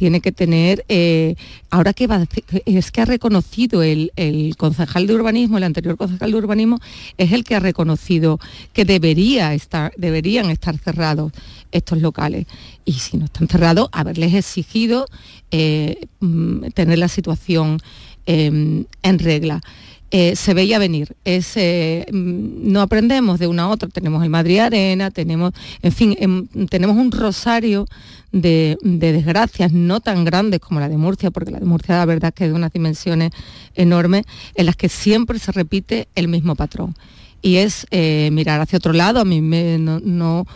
tiene 0.00 0.22
que 0.22 0.32
tener, 0.32 0.82
eh, 0.88 1.34
ahora 1.68 1.92
que 1.92 2.06
va 2.06 2.26
es 2.64 2.90
que 2.90 3.02
ha 3.02 3.04
reconocido 3.04 3.82
el, 3.82 4.10
concejal 4.56 5.06
de 5.06 5.14
urbanismo, 5.14 5.58
el 5.58 5.64
anterior 5.64 5.98
concejal 5.98 6.30
de 6.30 6.38
urbanismo, 6.38 6.80
es 7.18 7.32
el 7.32 7.44
que 7.44 7.54
ha 7.54 7.60
reconocido 7.60 8.40
que 8.72 8.86
debería 8.86 9.52
estar, 9.52 9.92
deberían 9.98 10.48
estar 10.48 10.78
cerrados 10.78 11.32
estos 11.70 12.00
locales. 12.00 12.46
Y 12.86 12.94
si 12.94 13.18
no 13.18 13.26
están 13.26 13.46
cerrados, 13.46 13.90
haberles 13.92 14.32
exigido 14.32 15.04
eh, 15.50 16.06
mm, 16.20 16.68
tener 16.72 16.98
la 16.98 17.08
situación 17.08 17.78
em, 18.24 18.86
en 19.02 19.18
regla. 19.18 19.60
Eh, 20.12 20.34
se 20.34 20.54
veía 20.54 20.80
venir. 20.80 21.14
Eh, 21.24 22.04
mm, 22.10 22.72
no 22.72 22.80
aprendemos 22.80 23.38
de 23.38 23.46
una 23.46 23.64
a 23.64 23.68
otra, 23.68 23.88
tenemos 23.88 24.24
el 24.24 24.30
Madrid 24.30 24.58
Arena, 24.58 25.12
tenemos, 25.12 25.52
en 25.82 25.92
fin, 25.92 26.16
em, 26.18 26.48
tenemos 26.66 26.96
un 26.96 27.12
rosario 27.12 27.86
de, 28.32 28.76
desgracias 28.82 29.72
no 29.72 30.00
tan 30.00 30.24
grandes 30.24 30.58
como 30.58 30.80
la 30.80 30.88
de 30.88 30.96
Murcia, 30.96 31.30
porque 31.30 31.52
la 31.52 31.60
de 31.60 31.64
Murcia 31.64 31.96
la 31.96 32.06
verdad 32.06 32.34
que 32.34 32.44
es 32.44 32.50
de 32.50 32.56
unas 32.56 32.72
dimensiones 32.72 33.30
enormes, 33.76 34.24
en 34.56 34.66
las 34.66 34.74
que 34.74 34.88
siempre 34.88 35.38
se 35.38 35.52
repite 35.52 36.08
el 36.16 36.26
mismo 36.26 36.56
patrón 36.56 36.96
y 37.42 37.56
es 37.56 37.86
eh, 37.90 38.30
mirar 38.32 38.60
hacia 38.60 38.78
otro 38.78 38.92
lado. 38.92 39.20
A 39.20 39.24
mí 39.24 39.40
no, 39.40 40.00
no, 40.00 40.46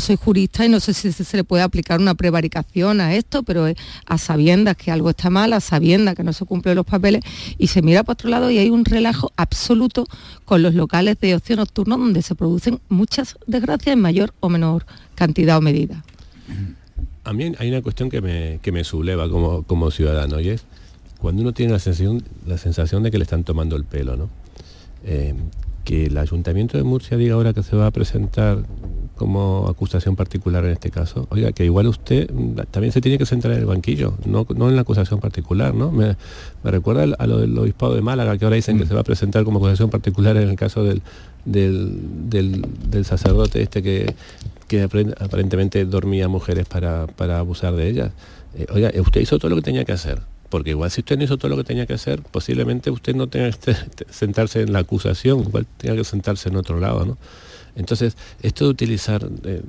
soy 0.00 0.16
jurista 0.16 0.64
y 0.64 0.68
no 0.68 0.80
sé 0.80 0.94
si 0.94 1.12
se 1.12 1.36
le 1.36 1.44
puede 1.44 1.62
aplicar 1.62 2.00
una 2.00 2.14
prevaricación 2.14 3.00
a 3.00 3.14
esto, 3.14 3.42
pero 3.42 3.66
a 4.06 4.18
sabiendas 4.18 4.76
que 4.76 4.90
algo 4.90 5.10
está 5.10 5.30
mal, 5.30 5.52
a 5.52 5.60
sabiendas 5.60 6.14
que 6.14 6.22
no 6.22 6.32
se 6.32 6.44
cumplen 6.44 6.76
los 6.76 6.86
papeles, 6.86 7.22
y 7.58 7.68
se 7.68 7.82
mira 7.82 8.02
para 8.02 8.14
otro 8.14 8.30
lado 8.30 8.50
y 8.50 8.58
hay 8.58 8.70
un 8.70 8.84
relajo 8.84 9.32
absoluto 9.36 10.06
con 10.44 10.62
los 10.62 10.74
locales 10.74 11.18
de 11.20 11.34
ocio 11.34 11.56
nocturno 11.56 11.96
donde 11.96 12.22
se 12.22 12.34
producen 12.34 12.80
muchas 12.88 13.36
desgracias 13.46 13.94
en 13.94 14.00
mayor 14.00 14.34
o 14.40 14.48
menor 14.48 14.86
cantidad 15.14 15.58
o 15.58 15.60
medida. 15.60 16.04
A 17.24 17.32
mí 17.32 17.52
hay 17.58 17.68
una 17.68 17.82
cuestión 17.82 18.10
que 18.10 18.20
me, 18.20 18.58
que 18.62 18.72
me 18.72 18.82
subleva 18.82 19.28
como, 19.28 19.62
como 19.62 19.90
ciudadano 19.90 20.40
y 20.40 20.48
es 20.48 20.64
cuando 21.18 21.42
uno 21.42 21.52
tiene 21.52 21.72
la 21.72 21.78
sensación, 21.78 22.24
la 22.46 22.58
sensación 22.58 23.04
de 23.04 23.12
que 23.12 23.18
le 23.18 23.22
están 23.22 23.44
tomando 23.44 23.76
el 23.76 23.84
pelo, 23.84 24.16
¿no? 24.16 24.28
Eh, 25.04 25.34
que 25.84 26.06
el 26.06 26.18
Ayuntamiento 26.18 26.76
de 26.76 26.84
Murcia 26.84 27.16
diga 27.16 27.34
ahora 27.34 27.52
que 27.52 27.62
se 27.62 27.76
va 27.76 27.86
a 27.86 27.90
presentar 27.92 28.64
como 29.16 29.68
acusación 29.68 30.16
particular 30.16 30.64
en 30.64 30.72
este 30.72 30.90
caso, 30.90 31.26
oiga, 31.30 31.52
que 31.52 31.64
igual 31.64 31.86
usted 31.86 32.30
también 32.70 32.92
se 32.92 33.00
tiene 33.00 33.18
que 33.18 33.26
centrar 33.26 33.54
en 33.54 33.60
el 33.60 33.66
banquillo, 33.66 34.14
no, 34.24 34.46
en 34.48 34.74
la 34.74 34.82
acusación 34.82 35.20
particular, 35.20 35.74
¿no? 35.74 35.92
Me, 35.92 36.16
recuerda 36.64 37.14
a 37.18 37.26
lo 37.26 37.38
del 37.38 37.56
obispado 37.58 37.94
de 37.94 38.00
Málaga, 38.00 38.36
que 38.38 38.44
ahora 38.44 38.56
dicen 38.56 38.78
que 38.78 38.84
mm. 38.84 38.88
se 38.88 38.94
va 38.94 39.00
a 39.00 39.04
presentar 39.04 39.44
como 39.44 39.58
acusación 39.58 39.90
particular 39.90 40.36
en 40.36 40.48
el 40.48 40.56
caso 40.56 40.82
del, 40.82 41.02
del, 41.44 43.04
sacerdote 43.04 43.62
este 43.62 43.82
que, 43.82 44.14
que 44.68 44.82
aparentemente 44.82 45.84
dormía 45.84 46.28
mujeres 46.28 46.66
para, 46.66 47.06
abusar 47.38 47.74
de 47.74 47.88
ellas. 47.88 48.12
Eh, 48.54 48.66
oiga, 48.72 48.90
usted 49.00 49.20
hizo 49.20 49.38
todo 49.38 49.50
lo 49.50 49.56
que 49.56 49.62
tenía 49.62 49.84
que 49.84 49.92
hacer 49.92 50.20
porque 50.48 50.70
igual 50.70 50.90
si 50.90 51.00
usted 51.00 51.16
no 51.16 51.24
hizo 51.24 51.38
todo 51.38 51.48
lo 51.48 51.56
que 51.56 51.64
tenía 51.64 51.86
que 51.86 51.94
hacer, 51.94 52.20
posiblemente 52.20 52.90
usted 52.90 53.14
no 53.14 53.26
tenga 53.26 53.50
que 53.52 53.74
sentarse 54.10 54.60
en 54.60 54.74
la 54.74 54.80
acusación, 54.80 55.40
igual 55.40 55.66
tenga 55.78 55.96
que 55.96 56.04
sentarse 56.04 56.50
en 56.50 56.56
otro 56.56 56.78
lado, 56.78 57.06
¿no? 57.06 57.16
Entonces, 57.74 58.16
esto 58.42 58.64
de 58.64 58.70
utilizar 58.70 59.26
eh, 59.44 59.62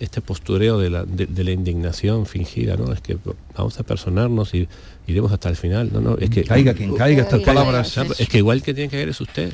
este 0.00 0.20
postureo 0.20 0.78
de 0.78 0.90
la, 0.90 1.04
indignación 1.50 2.26
fingida, 2.26 2.76
¿no? 2.76 2.92
Es 2.92 3.00
que 3.00 3.18
vamos 3.56 3.78
a 3.78 3.84
personarnos 3.84 4.52
y 4.54 4.68
iremos 5.06 5.30
hasta 5.32 5.48
el 5.48 5.56
final, 5.56 5.90
¿no? 5.92 6.00
no 6.00 6.18
es 6.18 6.30
que 6.30 6.44
caiga 6.44 6.74
quien 6.74 6.94
caiga 6.96 7.22
estas 7.22 7.40
palabras. 7.42 7.96
Es 8.18 8.28
que 8.28 8.38
igual 8.38 8.62
que 8.62 8.74
tiene 8.74 8.90
que 8.90 8.96
ver 8.96 9.08
es 9.08 9.20
usted, 9.20 9.52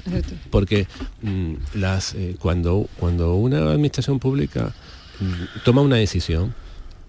porque 0.51 0.87
mm, 1.22 1.55
las 1.74 2.14
eh, 2.14 2.37
cuando 2.39 2.89
cuando 2.99 3.35
una 3.35 3.59
administración 3.59 4.18
pública 4.18 4.74
mm, 5.20 5.62
toma 5.64 5.83
una 5.83 5.97
decisión 5.97 6.55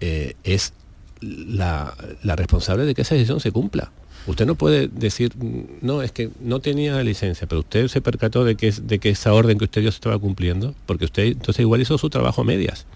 eh, 0.00 0.34
es 0.44 0.72
la, 1.20 1.94
responsable 2.22 2.84
de 2.84 2.94
que 2.94 3.02
esa 3.02 3.14
decisión 3.14 3.40
se 3.40 3.52
cumpla. 3.52 3.90
Usted 4.26 4.46
no 4.46 4.56
puede 4.56 4.88
decir, 4.88 5.32
no, 5.80 6.02
es 6.02 6.12
que 6.12 6.30
no 6.40 6.60
tenía 6.60 7.02
licencia, 7.02 7.46
pero 7.46 7.60
usted 7.60 7.88
se 7.88 8.00
percató 8.00 8.44
de 8.44 8.56
que, 8.56 8.70
de 8.70 8.98
que 8.98 9.10
esa 9.10 9.32
orden 9.32 9.58
que 9.58 9.64
usted 9.64 9.80
dio 9.80 9.90
se 9.90 9.96
estaba 9.96 10.18
cumpliendo, 10.18 10.74
porque 10.86 11.06
usted 11.06 11.24
entonces 11.24 11.60
igual 11.60 11.80
hizo 11.80 11.96
su 11.96 12.10
trabajo 12.10 12.42
a 12.42 12.44
medias. 12.44 12.86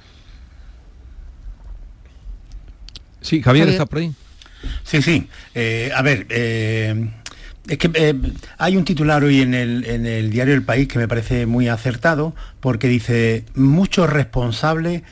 Sí, 3.23 3.41
Javier, 3.41 3.68
está 3.68 3.87
por 3.87 4.01
ahí. 4.01 4.12
Sí, 4.85 5.01
sí. 5.01 5.29
Eh, 5.55 5.91
a 5.95 6.03
ver, 6.03 6.27
eh, 6.29 7.09
es 7.68 7.79
que 7.79 7.91
eh, 7.95 8.14
hay 8.59 8.77
un 8.77 8.85
titular 8.85 9.23
hoy 9.23 9.41
en 9.41 9.55
el, 9.55 9.85
en 9.87 10.07
el 10.07 10.31
diario 10.31 10.55
El 10.55 10.62
País 10.62 10.89
que 10.89 10.99
me 10.99 11.09
parece 11.09 11.47
muy 11.47 11.68
acertado 11.68 12.35
porque 12.61 12.89
dice, 12.89 13.45
muchos 13.55 14.11
responsables 14.11 15.03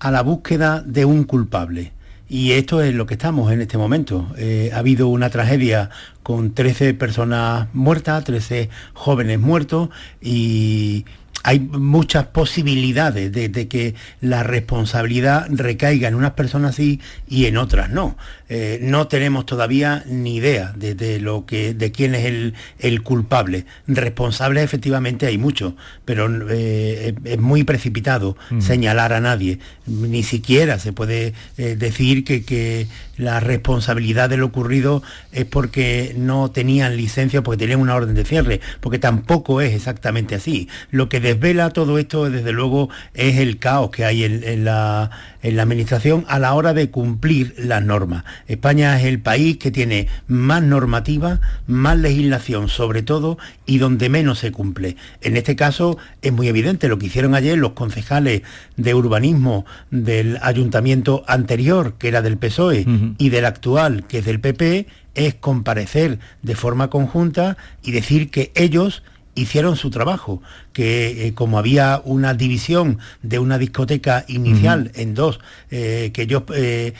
a 0.00 0.10
la 0.10 0.22
búsqueda 0.22 0.82
de 0.82 1.04
un 1.04 1.24
culpable. 1.24 1.92
Y 2.28 2.52
esto 2.52 2.82
es 2.82 2.94
lo 2.94 3.06
que 3.06 3.14
estamos 3.14 3.52
en 3.52 3.60
este 3.60 3.78
momento. 3.78 4.26
ha 4.72 4.78
habido 4.78 5.08
una 5.08 5.30
tragedia 5.30 5.90
con 6.22 6.54
13 6.54 6.94
personas 6.94 7.68
muertas, 7.74 8.24
13 8.24 8.70
jóvenes 8.94 9.38
muertos 9.38 9.90
y 10.22 11.04
hay 11.44 11.60
muchas 11.60 12.24
posibilidades 12.28 13.30
de, 13.30 13.68
que 13.68 13.94
la 14.22 14.42
responsabilidad 14.42 15.46
recaiga 15.50 16.08
en 16.08 16.14
unas 16.14 16.32
personas 16.32 16.70
así 16.70 17.00
y 17.28 17.44
en 17.44 17.58
otras 17.58 17.90
no. 17.90 18.16
Eh, 18.48 18.78
no 18.80 19.08
tenemos 19.08 19.44
todavía 19.44 20.04
ni 20.06 20.36
idea 20.36 20.72
de, 20.74 21.20
lo 21.20 21.44
que, 21.44 21.74
de 21.74 21.92
quién 21.92 22.14
es 22.14 22.54
el, 22.78 23.02
culpable. 23.02 23.66
Responsables 23.86 24.64
efectivamente 24.64 25.26
hay 25.26 25.36
muchos, 25.36 25.74
pero 26.06 26.30
eh, 26.50 27.14
es 27.24 27.38
muy 27.38 27.62
precipitado 27.64 28.38
señalar 28.58 29.12
a 29.12 29.20
nadie. 29.20 29.58
Ni 29.86 30.22
siquiera 30.22 30.78
se 30.78 30.94
puede 30.94 31.34
eh, 31.58 31.76
decir 31.76 32.24
que, 32.24 32.42
que 32.44 32.86
la 33.16 33.40
responsabilidad 33.40 34.30
de 34.30 34.38
lo 34.38 34.46
ocurrido 34.46 35.02
es 35.32 35.44
porque 35.44 36.14
no 36.16 36.50
tenían 36.50 36.96
licencia 36.96 37.40
o 37.40 37.42
porque 37.42 37.58
tenían 37.58 37.80
una 37.80 37.94
orden 37.94 38.14
de 38.14 38.24
cierre, 38.24 38.60
porque 38.80 38.98
tampoco 38.98 39.60
es 39.60 39.74
exactamente 39.74 40.34
así. 40.34 40.68
Lo 40.90 41.08
que 41.08 41.20
desvela 41.34 41.70
todo 41.70 41.98
esto, 41.98 42.30
desde 42.30 42.52
luego, 42.52 42.88
es 43.12 43.38
el 43.38 43.58
caos 43.58 43.90
que 43.90 44.04
hay 44.04 44.24
en, 44.24 44.64
la, 44.64 45.10
en 45.42 45.56
la 45.56 45.62
administración 45.62 46.24
a 46.28 46.38
la 46.38 46.54
hora 46.54 46.74
de 46.74 46.90
cumplir 46.90 47.54
las 47.58 47.82
normas. 47.84 48.24
España 48.46 48.98
es 48.98 49.06
el 49.06 49.20
país 49.20 49.58
que 49.58 49.70
tiene 49.70 50.06
más 50.28 50.62
normativa, 50.62 51.40
más 51.66 51.98
legislación 51.98 52.68
sobre 52.68 53.02
todo 53.02 53.36
y 53.66 53.78
donde 53.78 54.08
menos 54.08 54.38
se 54.38 54.52
cumple. 54.52 54.96
En 55.20 55.36
este 55.36 55.56
caso 55.56 55.98
es 56.22 56.32
muy 56.32 56.48
evidente 56.48 56.88
lo 56.88 56.98
que 56.98 57.06
hicieron 57.06 57.34
ayer 57.34 57.58
los 57.58 57.72
concejales 57.72 58.42
de 58.76 58.94
urbanismo 58.94 59.66
del 59.90 60.38
ayuntamiento 60.42 61.24
anterior, 61.26 61.94
que 61.98 62.08
era 62.08 62.22
del 62.22 62.38
PSOE, 62.38 62.86
y 63.18 63.28
del 63.30 63.44
actual, 63.44 64.06
que 64.06 64.18
es 64.18 64.24
del 64.24 64.40
PP, 64.40 64.86
es 65.14 65.34
comparecer 65.34 66.18
de 66.42 66.54
forma 66.54 66.90
conjunta 66.90 67.56
y 67.82 67.92
decir 67.92 68.30
que 68.30 68.52
ellos 68.54 69.02
hicieron 69.34 69.76
su 69.76 69.90
trabajo, 69.90 70.42
que 70.74 71.28
eh, 71.28 71.34
como 71.34 71.58
había 71.58 72.02
una 72.04 72.34
división 72.34 72.98
de 73.22 73.38
una 73.38 73.56
discoteca 73.58 74.24
inicial 74.28 74.90
en 74.96 75.14
dos, 75.14 75.40
eh, 75.70 76.10
que 76.12 76.22
ellos 76.22 76.42
eh, 76.54 76.92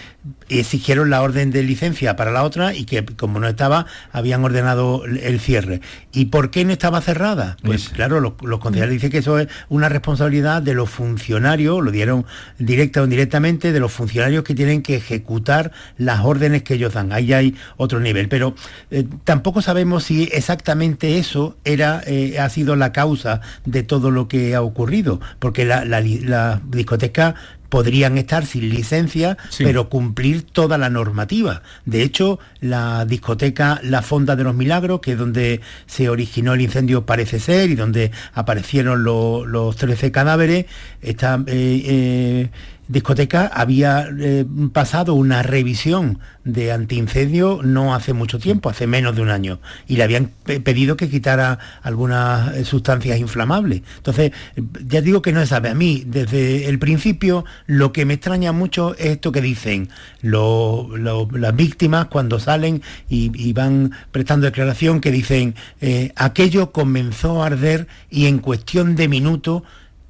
exigieron 0.48 1.10
la 1.10 1.20
orden 1.20 1.50
de 1.50 1.62
licencia 1.64 2.16
para 2.16 2.30
la 2.30 2.44
otra 2.44 2.72
y 2.72 2.84
que 2.84 3.04
como 3.04 3.40
no 3.40 3.48
estaba, 3.48 3.86
habían 4.12 4.44
ordenado 4.44 5.04
el 5.04 5.40
cierre. 5.40 5.80
¿Y 6.12 6.26
por 6.26 6.50
qué 6.50 6.64
no 6.64 6.72
estaba 6.72 7.00
cerrada? 7.00 7.56
Pues 7.62 7.88
claro, 7.88 8.20
los, 8.20 8.34
los 8.42 8.60
concejales 8.60 8.92
dicen 8.92 9.10
que 9.10 9.18
eso 9.18 9.40
es 9.40 9.48
una 9.68 9.88
responsabilidad 9.88 10.62
de 10.62 10.74
los 10.74 10.88
funcionarios, 10.88 11.82
lo 11.82 11.90
dieron 11.90 12.24
directa 12.58 13.02
o 13.02 13.04
indirectamente, 13.04 13.72
de 13.72 13.80
los 13.80 13.92
funcionarios 13.92 14.44
que 14.44 14.54
tienen 14.54 14.82
que 14.82 14.96
ejecutar 14.96 15.72
las 15.98 16.20
órdenes 16.24 16.62
que 16.62 16.74
ellos 16.74 16.94
dan. 16.94 17.12
Ahí 17.12 17.32
hay 17.32 17.56
otro 17.76 17.98
nivel. 17.98 18.28
Pero 18.28 18.54
tampoco 19.24 19.62
sabemos 19.62 20.04
si 20.04 20.30
exactamente 20.32 21.18
eso 21.18 21.56
era 21.64 22.04
ha 22.38 22.48
sido 22.48 22.76
la 22.76 22.92
causa 22.92 23.40
de 23.64 23.82
todo 23.82 24.10
lo 24.10 24.28
que 24.28 24.54
ha 24.54 24.62
ocurrido, 24.62 25.20
porque 25.38 25.64
la, 25.64 26.60
discoteca 26.66 27.34
podrían 27.68 28.18
estar 28.18 28.46
sin 28.46 28.68
licencia, 28.68 29.36
pero 29.58 29.88
cumplir 29.88 30.42
toda 30.42 30.78
la 30.78 30.90
normativa. 30.90 31.62
De 31.86 32.02
hecho, 32.02 32.38
la 32.60 33.04
discoteca 33.04 33.80
La 33.82 34.00
Fonda 34.02 34.36
de 34.36 34.44
los 34.44 34.54
Milagros, 34.54 35.00
que 35.00 35.12
es 35.12 35.18
donde 35.18 35.60
se 35.86 36.08
originó 36.08 36.54
el 36.54 36.60
incendio 36.60 37.04
parece 37.04 37.40
ser 37.40 37.70
y 37.70 37.74
donde 37.74 38.12
aparecieron 38.32 39.02
los 39.02 39.76
13 39.76 40.12
cadáveres, 40.12 40.66
está... 41.00 41.42
Eh, 41.46 41.82
eh, 41.86 42.50
discoteca 42.88 43.46
había 43.46 44.08
eh, 44.18 44.44
pasado 44.72 45.14
una 45.14 45.42
revisión 45.42 46.18
de 46.44 46.72
antiincendio 46.72 47.60
no 47.62 47.94
hace 47.94 48.12
mucho 48.12 48.38
tiempo, 48.38 48.68
hace 48.68 48.86
menos 48.86 49.16
de 49.16 49.22
un 49.22 49.30
año, 49.30 49.60
y 49.86 49.96
le 49.96 50.02
habían 50.04 50.30
pedido 50.44 50.96
que 50.96 51.08
quitara 51.08 51.58
algunas 51.82 52.54
eh, 52.54 52.64
sustancias 52.64 53.18
inflamables. 53.18 53.82
Entonces, 53.96 54.32
ya 54.86 55.00
digo 55.00 55.22
que 55.22 55.32
no 55.32 55.40
se 55.40 55.46
sabe. 55.46 55.70
A 55.70 55.74
mí, 55.74 56.04
desde 56.06 56.68
el 56.68 56.78
principio, 56.78 57.44
lo 57.66 57.92
que 57.92 58.04
me 58.04 58.14
extraña 58.14 58.52
mucho 58.52 58.94
es 58.96 59.06
esto 59.06 59.32
que 59.32 59.40
dicen 59.40 59.88
las 60.22 61.56
víctimas 61.56 62.06
cuando 62.06 62.38
salen 62.38 62.82
y, 63.08 63.52
van 63.54 63.92
prestando 64.10 64.46
declaración, 64.46 65.00
que 65.00 65.10
dicen, 65.10 65.54
eh, 65.80 66.12
aquello 66.16 66.72
comenzó 66.72 67.42
a 67.42 67.46
arder 67.46 67.86
y 68.10 68.26
en 68.26 68.38
cuestión 68.38 68.96
de 68.96 69.08
minutos 69.08 69.62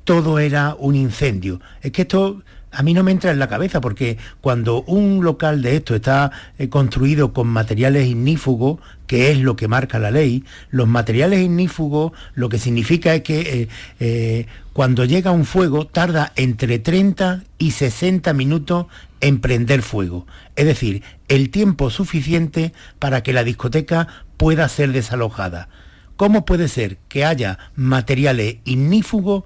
todo 0.05 0.39
era 0.39 0.75
un 0.79 0.95
incendio. 0.95 1.61
Es 1.83 1.93
que 1.93 2.03
esto 2.03 2.43
a 2.75 2.83
mí 2.83 2.93
no 2.93 3.03
me 3.03 3.13
entra 3.13 3.31
en 3.31 3.39
la 3.39 3.49
cabeza 3.49 3.81
porque 3.81 4.19
cuando 4.41 4.83
un 4.83 5.23
local 5.25 5.63
de 5.63 5.77
esto 5.77 5.95
está 5.95 6.33
eh, 6.59 6.69
construido 6.69 7.33
con 7.33 7.47
materiales 7.47 8.07
ignífugos, 8.07 8.81
que 9.07 9.31
es 9.31 9.39
lo 9.39 9.57
que 9.57 9.69
marca 9.69 9.99
la 9.99 10.11
ley, 10.11 10.45
los 10.71 10.89
materiales 10.89 11.41
ignífugos 11.41 12.13
lo 12.35 12.49
que 12.49 12.59
significa 12.59 13.15
es 13.15 13.23
que 13.23 13.41
eh, 13.41 13.69
eh, 14.01 14.47
cuando 14.73 15.05
llega 15.05 15.31
un 15.31 15.45
fuego 15.45 15.87
tarda 15.87 16.33
entre 16.37 16.79
30 16.79 17.45
y 17.59 17.71
60 17.71 18.33
minutos 18.33 18.87
en 19.21 19.41
prender 19.41 19.83
fuego. 19.83 20.27
Es 20.57 20.67
decir, 20.67 21.03
el 21.29 21.51
tiempo 21.51 21.91
suficiente 21.91 22.73
para 22.99 23.23
que 23.23 23.33
la 23.33 23.45
discoteca 23.45 24.09
pueda 24.37 24.69
ser 24.69 24.93
desalojada. 24.93 25.69
¿Cómo 26.17 26.45
puede 26.45 26.69
ser 26.69 26.99
que 27.09 27.25
haya 27.25 27.59
materiales 27.75 28.57
ignífugos 28.65 29.45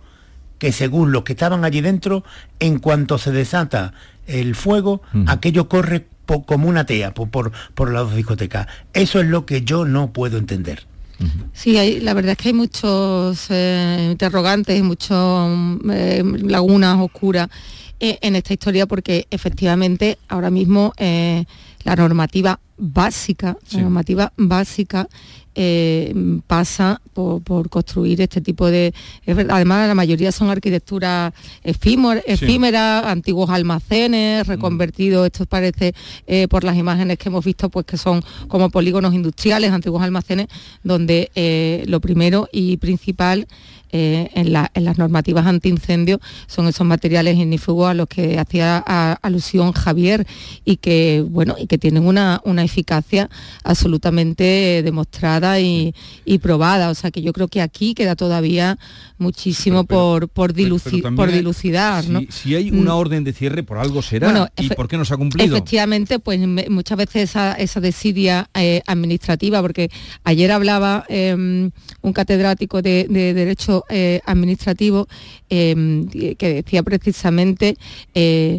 que 0.58 0.72
según 0.72 1.12
los 1.12 1.24
que 1.24 1.32
estaban 1.32 1.64
allí 1.64 1.80
dentro, 1.80 2.24
en 2.60 2.78
cuanto 2.78 3.18
se 3.18 3.32
desata 3.32 3.92
el 4.26 4.54
fuego, 4.54 5.02
aquello 5.26 5.68
corre 5.68 6.06
como 6.46 6.68
una 6.68 6.84
tea 6.84 7.14
por, 7.14 7.52
por, 7.74 7.92
las 7.92 8.14
discotecas. 8.14 8.66
Eso 8.92 9.20
es 9.20 9.26
lo 9.26 9.46
que 9.46 9.62
yo 9.62 9.84
no 9.84 10.12
puedo 10.12 10.36
entender. 10.38 10.86
Sí, 11.52 11.78
hay, 11.78 12.00
la 12.00 12.14
verdad 12.14 12.32
es 12.32 12.38
que 12.38 12.48
hay 12.48 12.54
muchos 12.54 13.46
eh, 13.50 14.08
interrogantes, 14.10 14.82
muchas 14.84 15.48
eh, 15.90 16.22
lagunas 16.42 16.98
oscuras 17.00 17.48
eh, 17.98 18.18
en 18.20 18.36
esta 18.36 18.52
historia 18.52 18.86
porque 18.86 19.26
efectivamente 19.30 20.18
ahora 20.28 20.50
mismo 20.50 20.92
la 21.88 21.96
normativa 21.96 22.60
básica, 22.76 23.56
la 23.72 23.80
normativa 23.80 24.32
básica 24.36 25.08
eh, 25.54 26.14
pasa 26.46 27.00
por, 27.14 27.68
construir 27.68 28.20
este 28.20 28.40
tipo 28.40 28.70
de... 28.70 28.94
además, 29.26 29.88
la 29.88 29.94
mayoría 29.94 30.30
son 30.30 30.50
arquitecturas 30.50 31.32
efímeras, 31.64 33.04
antiguos 33.06 33.50
almacenes, 33.50 34.46
mm. 34.46 34.50
reconvertidos, 34.50 35.26
esto 35.26 35.46
parece 35.46 35.94
eh, 36.26 36.46
por 36.46 36.62
las 36.62 36.76
imágenes 36.76 37.18
que 37.18 37.30
hemos 37.30 37.44
visto, 37.44 37.70
pues 37.70 37.86
que 37.86 37.96
son 37.96 38.22
como 38.48 38.70
polígonos 38.70 39.14
industriales, 39.14 39.72
antiguos 39.72 40.02
almacenes, 40.02 40.46
donde 40.84 41.30
eh, 41.34 41.84
lo 41.88 42.00
primero 42.00 42.48
y 42.52 42.76
principal 42.76 43.48
eh, 43.90 44.28
en, 44.34 44.52
las 44.52 44.98
normativas 44.98 45.46
antiincendio 45.46 46.20
son 46.46 46.68
esos 46.68 46.86
materiales 46.86 47.36
ignífugos 47.36 47.90
a 47.90 47.94
los 47.94 48.06
que 48.06 48.38
hacía 48.38 48.78
alusión 49.22 49.72
Javier 49.72 50.26
y 50.64 50.76
que 50.76 51.24
bueno 51.28 51.56
y 51.58 51.66
que 51.66 51.78
tienen 51.78 52.06
una, 52.06 52.42
eficacia 52.58 53.30
absolutamente 53.62 54.82
demostrada 54.82 55.60
y, 55.60 55.94
probada. 56.42 56.90
O 56.90 56.94
sea 56.94 57.10
que 57.10 57.22
yo 57.22 57.32
creo 57.32 57.48
que 57.48 57.60
aquí 57.60 57.94
queda 57.94 58.14
todavía 58.14 58.78
muchísimo 59.16 59.84
por, 59.84 60.28
por, 60.28 60.52
por 61.16 61.32
dilucidar. 61.32 62.04
Si, 62.30 62.54
hay 62.54 62.70
una 62.70 62.92
mm. 62.92 62.96
orden 62.96 63.24
de 63.24 63.32
cierre, 63.32 63.62
por 63.62 63.78
algo 63.78 64.02
será. 64.02 64.50
¿Y 64.56 64.68
por 64.70 64.88
qué 64.88 64.96
no 64.96 65.04
se 65.04 65.14
ha 65.14 65.16
cumplido? 65.16 65.56
Efectivamente, 65.56 66.18
pues 66.18 66.40
muchas 66.68 66.98
veces 66.98 67.34
esa, 67.58 67.80
desidia 67.80 68.50
eh, 68.54 68.82
administrativa, 68.86 69.60
porque 69.62 69.90
ayer 70.24 70.50
hablaba 70.52 71.04
em, 71.08 71.70
un 72.02 72.12
catedrático 72.12 72.82
de 72.82 73.06
Derecho 73.08 73.77
eh, 73.88 74.20
administrativo 74.24 75.08
em, 75.48 76.08
que 76.08 76.54
decía 76.54 76.82
precisamente 76.82 77.76
eh, 78.14 78.58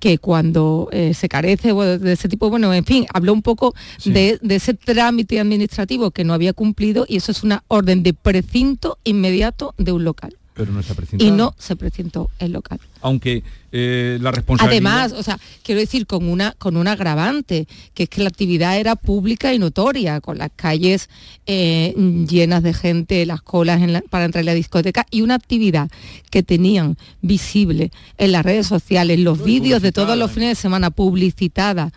que 0.00 0.18
cuando 0.18 0.88
eh, 0.90 1.14
se 1.14 1.28
carece 1.28 1.72
de 1.72 2.12
ese 2.12 2.28
tipo, 2.28 2.50
bueno, 2.50 2.72
en 2.74 2.84
fin, 2.84 3.06
habló 3.12 3.32
un 3.32 3.42
poco 3.42 3.74
de, 4.04 4.40
ese 4.48 4.74
trámite 4.74 5.38
administrativo 5.38 6.10
que 6.10 6.24
no 6.24 6.32
había 6.32 6.54
cumplido 6.54 7.04
y 7.06 7.18
eso 7.18 7.30
es 7.30 7.44
una 7.44 7.62
orden 7.68 8.02
de 8.02 8.14
precinto 8.14 8.98
inmediato 9.04 9.74
de 9.76 9.92
un 9.92 10.04
local. 10.04 10.39
Pero 10.60 10.72
no 10.72 10.80
está 10.80 10.92
precintado. 10.92 11.26
Y 11.26 11.34
no 11.34 11.54
se 11.56 11.74
precintó 11.74 12.28
el 12.38 12.52
local. 12.52 12.78
Aunque 13.00 13.42
eh, 13.72 14.18
la 14.20 14.30
responsabilidad... 14.30 14.92
Además, 14.92 15.12
o 15.18 15.22
sea, 15.22 15.38
quiero 15.62 15.80
decir, 15.80 16.06
con 16.06 16.28
una, 16.28 16.52
con 16.58 16.76
un 16.76 16.86
agravante, 16.86 17.66
que 17.94 18.02
es 18.02 18.08
que 18.10 18.20
la 18.20 18.28
actividad 18.28 18.78
era 18.78 18.94
pública 18.94 19.54
y 19.54 19.58
notoria, 19.58 20.20
con 20.20 20.36
las 20.36 20.50
calles 20.54 21.08
eh, 21.46 21.94
llenas 22.28 22.62
de 22.62 22.74
gente, 22.74 23.24
las 23.24 23.40
colas 23.40 23.80
para 24.10 24.26
entrar 24.26 24.42
en 24.42 24.46
la 24.46 24.52
discoteca, 24.52 25.06
y 25.10 25.22
una 25.22 25.36
actividad 25.36 25.90
que 26.28 26.42
tenían 26.42 26.98
visible 27.22 27.90
en 28.18 28.32
las 28.32 28.44
redes 28.44 28.66
sociales, 28.66 29.18
los 29.18 29.42
vídeos 29.42 29.80
de 29.80 29.92
todos 29.92 30.14
los 30.18 30.30
fines 30.30 30.50
de 30.50 30.54
semana 30.56 30.90
publicitada. 30.90 31.90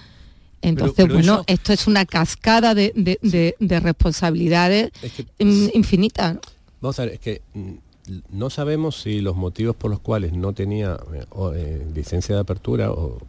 Entonces, 0.61 1.09
bueno, 1.09 1.43
esto 1.47 1.73
es 1.73 1.85
una 1.85 2.05
cascada 2.05 2.73
de, 2.73 3.55
responsabilidades 3.59 4.93
infinitas. 5.37 6.37
Vamos 6.79 6.99
a 6.99 7.05
ver, 7.05 7.13
es 7.13 7.19
que 7.19 7.41
mm, 7.53 7.71
no 8.29 8.49
sabemos 8.49 9.01
si 9.01 9.21
los 9.21 9.35
motivos 9.35 9.75
por 9.75 9.89
los 9.91 9.99
cuales 9.99 10.33
no 10.33 10.53
tenía 10.53 10.99
eh, 11.13 11.25
eh, 11.55 11.87
licencia 11.93 12.35
de 12.35 12.41
apertura 12.41 12.91
o, 12.91 13.19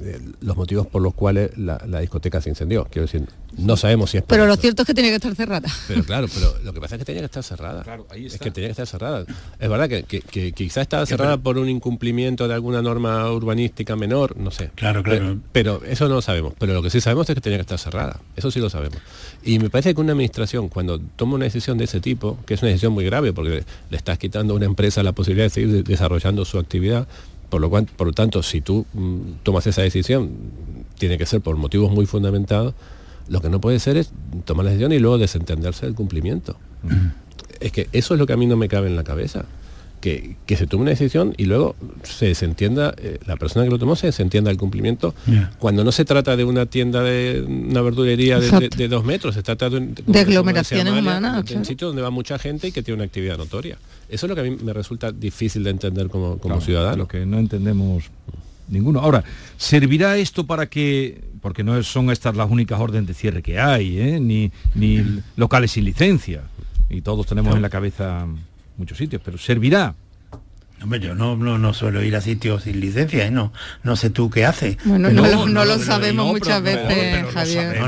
eh, 0.00 0.20
los 0.40 0.56
motivos 0.56 0.86
por 0.86 1.02
los 1.02 1.14
cuales 1.14 1.56
la, 1.56 1.78
discoteca 2.00 2.40
se 2.40 2.50
incendió. 2.50 2.86
Quiero 2.90 3.06
decir, 3.06 3.26
no 3.56 3.76
sabemos 3.76 4.10
si 4.10 4.18
es 4.18 4.24
Pero 4.24 4.46
lo 4.46 4.56
cierto 4.56 4.82
es 4.82 4.86
que 4.86 4.94
tenía 4.94 5.10
que 5.10 5.16
estar 5.16 5.34
cerrada. 5.34 5.68
Pero 5.88 6.04
claro, 6.04 6.26
pero 6.32 6.54
lo 6.64 6.72
que 6.72 6.80
pasa 6.80 6.96
es 6.96 6.98
que 7.00 7.04
tenía 7.04 7.22
que 7.22 7.26
estar 7.26 7.42
cerrada. 7.42 7.82
Claro, 7.82 8.06
ahí 8.10 8.26
Es 8.26 8.38
que 8.38 8.50
tenía 8.50 8.68
que 8.68 8.72
estar 8.72 8.86
cerrada. 8.86 9.24
Es 9.58 9.68
verdad 9.68 9.88
que, 9.88 10.52
quizás 10.52 10.82
estaba 10.82 11.06
cerrada 11.06 11.38
por 11.38 11.58
un 11.58 11.68
incumplimiento 11.68 12.48
de 12.48 12.54
alguna 12.54 12.82
norma 12.82 13.30
urbanística 13.30 13.96
menor, 13.96 14.36
no 14.36 14.50
sé. 14.50 14.70
Claro, 14.74 15.02
claro. 15.02 15.38
Pero, 15.52 15.82
eso 15.84 16.08
no 16.08 16.16
lo 16.16 16.22
sabemos. 16.22 16.54
Pero 16.58 16.74
lo 16.74 16.82
que 16.82 16.90
sí 16.90 17.00
sabemos 17.00 17.28
es 17.28 17.34
que 17.34 17.40
tenía 17.40 17.58
que 17.58 17.62
estar 17.62 17.78
cerrada. 17.78 18.20
Eso 18.36 18.50
sí 18.50 18.60
lo 18.60 18.70
sabemos. 18.70 18.98
Y 19.44 19.58
me 19.58 19.70
parece 19.70 19.94
que 19.94 20.00
una 20.00 20.12
administración, 20.12 20.68
cuando 20.68 20.98
toma 20.98 21.34
una 21.34 21.44
decisión 21.44 21.78
de 21.78 21.84
ese 21.84 22.00
tipo, 22.00 22.38
que 22.46 22.54
es 22.54 22.62
una 22.62 22.68
decisión 22.68 22.92
muy 22.92 23.04
grave, 23.04 23.32
porque 23.32 23.64
le 23.90 23.96
estás 23.96 24.18
quitando 24.18 24.54
a 24.54 24.56
una 24.56 24.66
empresa 24.66 25.02
la 25.02 25.12
posibilidad 25.12 25.46
de 25.46 25.50
seguir 25.50 25.84
desarrollando 25.84 26.44
su 26.44 26.58
actividad, 26.58 27.06
por 27.48 27.60
lo, 27.60 27.70
cual, 27.70 27.86
por 27.96 28.06
lo 28.06 28.12
tanto, 28.12 28.42
si 28.42 28.60
tú 28.60 28.86
mm, 28.92 29.42
tomas 29.42 29.66
esa 29.66 29.82
decisión, 29.82 30.30
tiene 30.98 31.18
que 31.18 31.26
ser 31.26 31.40
por 31.40 31.56
motivos 31.56 31.90
muy 31.90 32.06
fundamentados, 32.06 32.74
lo 33.28 33.40
que 33.40 33.48
no 33.48 33.60
puede 33.60 33.78
ser 33.78 33.96
es 33.96 34.10
tomar 34.44 34.64
la 34.64 34.70
decisión 34.70 34.92
y 34.92 34.98
luego 34.98 35.18
desentenderse 35.18 35.86
del 35.86 35.94
cumplimiento. 35.94 36.56
Es 37.60 37.72
que 37.72 37.88
eso 37.92 38.14
es 38.14 38.20
lo 38.20 38.26
que 38.26 38.32
a 38.32 38.36
mí 38.36 38.46
no 38.46 38.56
me 38.56 38.68
cabe 38.68 38.86
en 38.86 38.96
la 38.96 39.04
cabeza 39.04 39.46
que, 40.46 40.56
se 40.56 40.66
tome 40.66 40.82
una 40.82 40.90
decisión 40.90 41.34
y 41.36 41.46
luego 41.46 41.74
se 42.04 42.26
desentienda, 42.26 42.94
eh, 42.98 43.18
la 43.26 43.36
persona 43.36 43.64
que 43.64 43.70
lo 43.70 43.78
tomó 43.78 43.96
se 43.96 44.06
desentienda 44.06 44.50
el 44.50 44.56
cumplimiento. 44.56 45.14
Cuando 45.58 45.82
no 45.82 45.90
se 45.90 46.04
trata 46.04 46.36
de 46.36 46.44
una 46.44 46.66
tienda 46.66 47.02
de 47.02 47.44
una 47.46 47.82
verdulería 47.82 48.38
de, 48.38 48.88
dos 48.88 49.04
metros, 49.04 49.34
se 49.34 49.42
trata 49.42 49.68
de, 49.68 49.94
de 50.06 50.20
aglomeraciones 50.20 50.92
humanas. 50.92 51.44
De 51.44 51.56
un 51.56 51.64
sitio 51.64 51.88
donde 51.88 52.02
va 52.02 52.10
mucha 52.10 52.38
gente 52.38 52.68
y 52.68 52.72
que 52.72 52.82
tiene 52.82 52.96
una 52.96 53.04
actividad 53.04 53.36
notoria. 53.36 53.78
Eso 54.08 54.26
es 54.26 54.30
lo 54.30 54.36
que 54.36 54.42
a 54.42 54.44
mí 54.44 54.56
me 54.62 54.72
resulta 54.72 55.10
difícil 55.10 55.64
de 55.64 55.70
entender 55.70 56.08
como, 56.08 56.38
como 56.38 56.60
ciudadano. 56.60 56.96
Lo 56.96 57.08
que 57.08 57.26
no 57.26 57.38
entendemos 57.38 58.04
ninguno. 58.68 59.00
Ahora, 59.00 59.24
¿servirá 59.56 60.16
esto 60.16 60.46
para 60.46 60.66
que, 60.66 61.20
porque 61.42 61.64
no 61.64 61.82
son 61.82 62.10
estas 62.10 62.36
las 62.36 62.48
únicas 62.48 62.78
órdenes 62.80 63.08
de 63.08 63.14
cierre 63.14 63.42
que 63.42 63.58
hay, 63.58 63.98
¿eh? 63.98 64.20
ni, 64.20 64.52
ni 64.74 65.04
locales 65.36 65.72
sin 65.72 65.84
licencia, 65.84 66.42
y 66.88 67.00
todos 67.00 67.26
tenemos 67.26 67.56
en 67.56 67.62
la 67.62 67.70
cabeza 67.70 68.26
muchos 68.76 68.98
sitios, 68.98 69.22
pero 69.24 69.38
servirá 69.38 69.94
Hombre, 70.82 71.00
yo 71.00 71.14
no, 71.14 71.36
no, 71.36 71.56
no 71.56 71.72
suelo 71.72 72.02
ir 72.02 72.14
a 72.16 72.20
sitios 72.20 72.64
sin 72.64 72.80
licencia, 72.80 73.26
¿eh? 73.26 73.30
no, 73.30 73.50
no 73.82 73.96
sé 73.96 74.10
tú 74.10 74.28
qué 74.28 74.44
haces. 74.44 74.76
Bueno, 74.84 75.08
no, 75.10 75.64
lo 75.64 75.78
sabemos 75.78 76.26
muchas 76.26 76.62
veces, 76.62 77.24
Javier. 77.32 77.78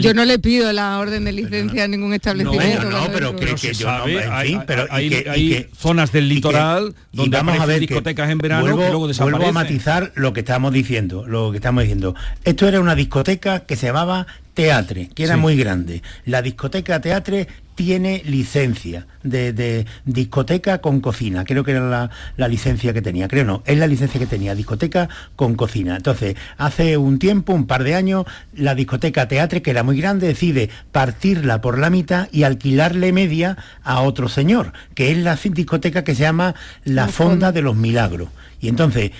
yo, 0.00 0.14
no 0.14 0.24
le 0.26 0.38
pido 0.38 0.70
la 0.72 0.98
orden 0.98 1.24
de 1.24 1.32
licencia 1.32 1.84
a 1.84 1.88
ningún 1.88 2.12
establecimiento. 2.12 2.90
No, 2.90 3.08
pero 3.10 3.34
que, 3.34 3.54
que 3.54 3.72
yo 3.72 3.90
no, 3.90 4.06
en 4.06 4.46
fin, 4.46 4.62
pero 4.66 4.86
hay, 4.90 5.66
zonas 5.74 6.12
del 6.12 6.28
litoral 6.28 6.94
donde 7.10 7.38
vamos 7.38 7.58
a 7.58 7.64
ver 7.64 7.80
discotecas 7.80 8.30
en 8.30 8.38
verano 8.38 8.62
vuelvo, 8.62 8.82
que 8.82 8.88
luego 8.90 9.08
desaparecen. 9.08 9.40
Vuelvo 9.40 9.58
a 9.58 9.62
matizar 9.62 10.12
lo 10.14 10.34
que 10.34 10.40
estamos 10.40 10.74
diciendo, 10.74 11.26
lo 11.26 11.50
que 11.52 11.56
estamos 11.56 11.82
diciendo. 11.84 12.14
Esto 12.44 12.68
era 12.68 12.80
una 12.80 12.94
discoteca 12.94 13.60
que 13.60 13.76
se 13.76 13.86
llamaba 13.86 14.26
Teatre, 14.54 15.08
que 15.14 15.24
era 15.24 15.36
muy 15.36 15.56
grande. 15.56 16.02
La 16.26 16.42
discoteca 16.42 17.00
Teatre 17.00 17.48
tiene 17.74 18.22
licencia 18.26 19.06
de, 19.22 19.86
discoteca 20.04 20.78
con 20.78 21.00
cocina. 21.00 21.44
Creo 21.44 21.64
que 21.64 21.72
era 21.72 22.10
la, 22.36 22.48
licencia 22.48 22.92
que 22.92 23.00
tenía. 23.00 23.28
Creo 23.28 23.44
no, 23.44 23.62
es 23.64 23.78
la 23.78 23.86
licencia 23.86 24.20
que 24.20 24.26
tenía, 24.26 24.54
discoteca 24.54 25.08
con 25.36 25.54
cocina. 25.54 25.96
Entonces, 25.96 26.36
hace 26.58 26.96
un 26.96 27.18
tiempo, 27.18 27.54
un 27.54 27.66
par 27.66 27.82
de 27.82 27.94
años, 27.94 28.26
la 28.54 28.74
discoteca 28.74 29.26
Teatre, 29.26 29.62
que 29.62 29.70
era 29.70 29.82
muy 29.82 29.98
grande, 29.98 30.26
decide 30.26 30.68
partirla 30.92 31.60
por 31.60 31.78
la 31.78 31.88
mitad 31.88 32.28
y 32.30 32.42
alquilarle 32.42 33.12
media 33.12 33.56
a 33.82 34.02
otro 34.02 34.28
señor, 34.28 34.72
que 34.94 35.10
es 35.10 35.18
la 35.18 35.36
discoteca 35.36 36.04
que 36.04 36.14
se 36.14 36.22
llama 36.22 36.54
La 36.84 37.08
Fonda 37.08 37.52
de 37.52 37.62
los 37.62 37.74
Milagros. 37.74 38.28
Y 38.60 38.68
entonces 38.68 39.10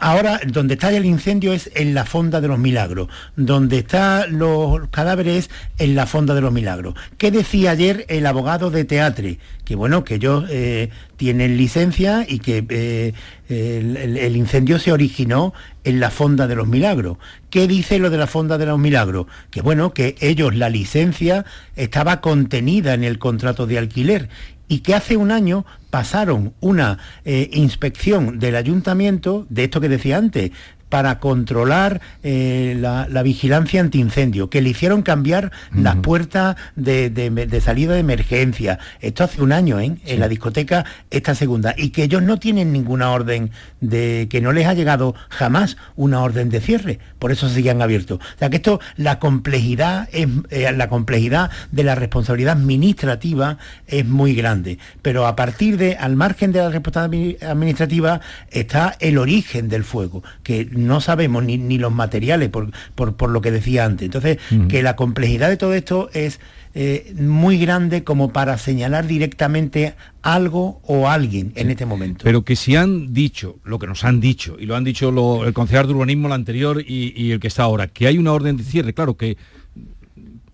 ahora 0.00 0.40
donde 0.46 0.74
está 0.74 0.90
el 0.90 1.04
incendio 1.04 1.52
es 1.52 1.70
en 1.74 1.94
la 1.94 2.04
fonda 2.04 2.40
de 2.40 2.48
los 2.48 2.58
milagros, 2.58 3.08
donde 3.36 3.78
están 3.78 4.38
los 4.38 4.88
cadáveres 4.88 5.50
en 5.78 5.94
la 5.94 6.06
fonda 6.06 6.34
de 6.34 6.40
los 6.40 6.52
milagros. 6.52 6.94
¿Qué 7.18 7.30
decía 7.30 7.72
ayer 7.72 8.04
el 8.08 8.26
abogado 8.26 8.70
de 8.70 8.84
Teatre? 8.84 9.38
Que 9.64 9.74
bueno, 9.74 10.04
que 10.04 10.16
ellos 10.16 10.44
eh, 10.48 10.90
tienen 11.16 11.56
licencia 11.56 12.24
y 12.28 12.38
que 12.38 12.64
eh, 12.68 13.12
el, 13.48 14.36
incendio 14.36 14.78
se 14.78 14.92
originó 14.92 15.54
en 15.84 16.00
la 16.00 16.10
fonda 16.10 16.46
de 16.46 16.54
los 16.56 16.68
milagros. 16.68 17.18
¿Qué 17.50 17.66
dice 17.66 17.98
lo 17.98 18.10
de 18.10 18.18
la 18.18 18.26
fonda 18.26 18.58
de 18.58 18.66
los 18.66 18.78
milagros? 18.78 19.26
Que 19.50 19.62
bueno, 19.62 19.92
que 19.92 20.14
ellos 20.20 20.54
la 20.54 20.68
licencia 20.68 21.44
estaba 21.74 22.20
contenida 22.20 22.94
en 22.94 23.04
el 23.04 23.18
contrato 23.18 23.66
de 23.66 23.78
alquiler 23.78 24.28
y 24.68 24.80
que 24.80 24.94
hace 24.94 25.16
un 25.16 25.30
año 25.30 25.64
pasaron 25.90 26.54
una 26.60 26.98
eh, 27.24 27.48
inspección 27.52 28.38
del 28.38 28.56
ayuntamiento, 28.56 29.46
de 29.48 29.64
esto 29.64 29.80
que 29.80 29.88
decía 29.88 30.18
antes, 30.18 30.50
para 30.88 31.18
controlar 31.18 32.00
eh, 32.22 32.76
la, 32.78 33.22
vigilancia 33.22 33.80
antiincendio, 33.80 34.50
que 34.50 34.62
le 34.62 34.70
hicieron 34.70 35.02
cambiar 35.02 35.50
las 35.74 35.96
puertas 35.96 36.56
de, 36.76 37.60
salida 37.62 37.94
de 37.94 38.00
emergencia. 38.00 38.78
Esto 39.00 39.24
hace 39.24 39.42
un 39.42 39.52
año, 39.52 39.80
¿eh? 39.80 39.96
En 40.04 40.20
la 40.20 40.28
discoteca, 40.28 40.84
esta 41.10 41.34
segunda. 41.34 41.74
Y 41.76 41.90
que 41.90 42.04
ellos 42.04 42.22
no 42.22 42.38
tienen 42.38 42.72
ninguna 42.72 43.10
orden 43.10 43.50
de... 43.80 44.28
que 44.30 44.40
no 44.40 44.52
les 44.52 44.66
ha 44.66 44.74
llegado 44.74 45.14
jamás 45.28 45.76
una 45.96 46.22
orden 46.22 46.50
de 46.50 46.60
cierre. 46.60 47.00
Por 47.18 47.32
eso 47.32 47.48
siguen 47.48 47.82
abiertos. 47.82 48.20
O 48.20 48.38
sea 48.38 48.50
que 48.50 48.56
esto, 48.56 48.80
la 48.96 49.18
complejidad, 49.18 50.08
es, 50.12 50.28
eh, 50.50 50.70
la 50.72 50.88
complejidad 50.88 51.50
de 51.72 51.84
la 51.84 51.94
responsabilidad 51.96 52.56
administrativa 52.56 53.58
es 53.88 54.06
muy 54.06 54.34
grande. 54.34 54.78
Pero 55.02 55.26
a 55.26 55.34
partir 55.34 55.78
de, 55.78 55.96
al 55.96 56.16
margen 56.16 56.52
de 56.52 56.60
la 56.60 56.70
responsabilidad 56.70 57.50
administrativa, 57.50 58.20
está 58.50 58.96
el 59.00 59.18
origen 59.18 59.68
del 59.68 59.84
fuego, 59.84 60.22
que 60.42 60.68
no 60.76 61.00
sabemos 61.00 61.44
ni, 61.44 61.78
los 61.78 61.92
materiales, 61.92 62.48
por, 62.48 62.70
por, 62.94 63.30
lo 63.30 63.40
que 63.40 63.50
decía 63.50 63.84
antes. 63.84 64.06
Entonces, 64.06 64.38
que 64.68 64.82
la 64.82 64.96
complejidad 64.96 65.48
de 65.48 65.56
todo 65.56 65.74
esto 65.74 66.10
es 66.12 66.40
eh, 66.78 67.14
muy 67.18 67.56
grande 67.56 68.04
como 68.04 68.34
para 68.34 68.58
señalar 68.58 69.06
directamente 69.06 69.94
algo 70.20 70.82
o 70.84 71.08
alguien 71.08 71.52
en 71.54 71.70
este 71.70 71.86
momento. 71.86 72.22
Pero 72.22 72.44
que 72.44 72.54
si 72.54 72.76
han 72.76 73.14
dicho 73.14 73.56
lo 73.64 73.78
que 73.78 73.86
nos 73.86 74.04
han 74.04 74.20
dicho, 74.20 74.56
y 74.58 74.66
lo 74.66 74.76
han 74.76 74.84
dicho 74.84 75.08
el 75.46 75.54
concejal 75.54 75.86
de 75.86 75.94
urbanismo, 75.94 76.26
el 76.26 76.34
anterior 76.34 76.84
y, 76.86 77.30
el 77.30 77.40
que 77.40 77.48
está 77.48 77.62
ahora, 77.62 77.86
que 77.86 78.06
hay 78.06 78.18
una 78.18 78.32
orden 78.32 78.58
de 78.58 78.64
cierre, 78.64 78.92
claro 78.92 79.16
que 79.16 79.38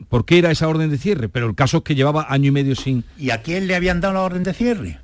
¿Por 0.08 0.26
qué 0.26 0.38
era 0.38 0.50
esa 0.50 0.68
orden 0.68 0.90
de 0.90 0.98
cierre? 0.98 1.30
Pero 1.30 1.46
el 1.48 1.54
caso 1.54 1.78
es 1.78 1.84
que 1.84 1.94
llevaba 1.94 2.26
año 2.28 2.48
y 2.48 2.50
medio 2.50 2.76
sin... 2.76 3.02
¿Y 3.18 3.30
a 3.30 3.40
quién 3.40 3.66
le 3.66 3.74
habían 3.74 4.02
dado 4.02 4.12
la 4.12 4.20
orden 4.20 4.42
de 4.42 4.52
cierre? 4.52 4.98